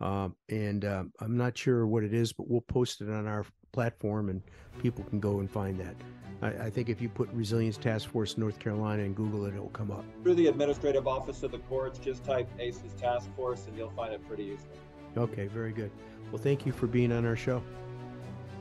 Um, 0.00 0.34
and 0.48 0.86
um, 0.86 1.12
I'm 1.20 1.36
not 1.36 1.58
sure 1.58 1.86
what 1.86 2.04
it 2.04 2.14
is, 2.14 2.32
but 2.32 2.48
we'll 2.48 2.62
post 2.62 3.02
it 3.02 3.10
on 3.10 3.26
our 3.26 3.44
platform 3.72 4.30
and 4.30 4.42
people 4.80 5.04
can 5.04 5.20
go 5.20 5.40
and 5.40 5.50
find 5.50 5.78
that. 5.78 5.94
I, 6.42 6.48
I, 6.48 6.70
think 6.70 6.88
if 6.88 7.00
you 7.00 7.08
put 7.08 7.28
Resilience 7.32 7.76
Task 7.76 8.08
Force 8.08 8.38
North 8.38 8.58
Carolina 8.58 9.02
and 9.02 9.14
Google 9.14 9.44
it, 9.44 9.54
it'll 9.54 9.68
come 9.68 9.90
up. 9.90 10.04
Through 10.22 10.36
the 10.36 10.46
Administrative 10.46 11.06
Office 11.06 11.42
of 11.42 11.52
the 11.52 11.58
Courts, 11.58 11.98
just 11.98 12.24
type 12.24 12.48
ACES 12.58 12.94
Task 12.98 13.28
Force 13.36 13.66
and 13.66 13.76
you'll 13.76 13.90
find 13.90 14.14
it 14.14 14.26
pretty 14.26 14.44
easily. 14.44 14.78
Okay, 15.16 15.46
very 15.48 15.72
good. 15.72 15.90
Well, 16.30 16.40
thank 16.42 16.64
you 16.64 16.72
for 16.72 16.86
being 16.86 17.12
on 17.12 17.26
our 17.26 17.36
show. 17.36 17.62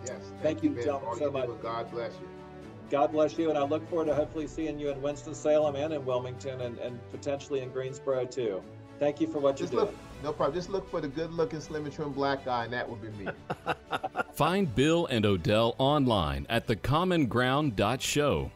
Yes. 0.05 0.15
Thank, 0.41 0.61
thank 0.61 0.63
you, 0.63 0.69
gentlemen, 0.84 1.17
so 1.17 1.32
much. 1.32 1.49
God 1.61 1.91
bless 1.91 2.13
you. 2.13 2.27
God 2.89 3.11
bless 3.11 3.38
you, 3.38 3.49
and 3.49 3.57
I 3.57 3.63
look 3.63 3.88
forward 3.88 4.05
to 4.05 4.15
hopefully 4.15 4.47
seeing 4.47 4.80
you 4.80 4.89
in 4.89 4.99
Winston-Salem 5.01 5.75
and 5.75 5.93
in 5.93 6.03
Wilmington 6.05 6.61
and, 6.61 6.80
and 6.80 6.99
potentially 7.11 7.61
in 7.61 7.69
Greensboro 7.69 8.25
too. 8.25 8.63
Thank 8.99 9.21
you 9.21 9.27
for 9.27 9.39
what 9.39 9.55
Just 9.55 9.71
you're 9.71 9.82
look, 9.82 9.91
doing. 9.91 10.01
No 10.23 10.34
problem. 10.34 10.55
Just 10.55 10.69
look 10.69 10.89
for 10.89 10.99
the 10.99 11.07
good-looking, 11.07 11.61
slim 11.61 11.86
and 11.86 11.93
trim 11.93 12.11
black 12.11 12.43
guy, 12.43 12.65
and 12.65 12.73
that 12.73 12.89
would 12.89 13.01
be 13.01 13.09
me. 13.23 13.32
Find 14.39 14.73
Bill 14.73 15.05
and 15.07 15.25
Odell 15.25 15.75
online 15.79 16.45
at 16.47 16.65
thecommonground.show. 16.65 18.49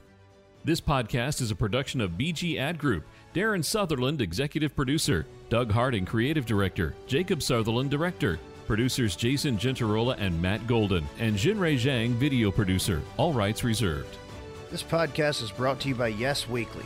This 0.63 0.79
podcast 0.79 1.41
is 1.41 1.51
a 1.51 1.57
production 1.57 1.99
of 1.99 2.11
BG 2.11 2.57
Ad 2.57 2.77
Group. 2.77 3.03
Darren 3.35 3.65
Southerland, 3.65 4.21
executive 4.21 4.77
producer. 4.77 5.25
Doug 5.49 5.69
Harding, 5.69 6.05
creative 6.05 6.45
director. 6.45 6.95
Jacob 7.05 7.41
Southerland, 7.43 7.91
director. 7.91 8.39
Producers 8.65 9.17
Jason 9.17 9.57
Gentarola 9.57 10.15
and 10.19 10.41
Matt 10.41 10.65
Golden. 10.67 11.05
And 11.19 11.35
Jinrei 11.35 11.75
Zhang, 11.77 12.11
video 12.11 12.49
producer. 12.49 13.01
All 13.17 13.33
rights 13.33 13.65
reserved. 13.65 14.15
This 14.71 14.83
podcast 14.83 15.43
is 15.43 15.51
brought 15.51 15.81
to 15.81 15.89
you 15.89 15.95
by 15.95 16.07
Yes 16.07 16.47
Weekly, 16.47 16.85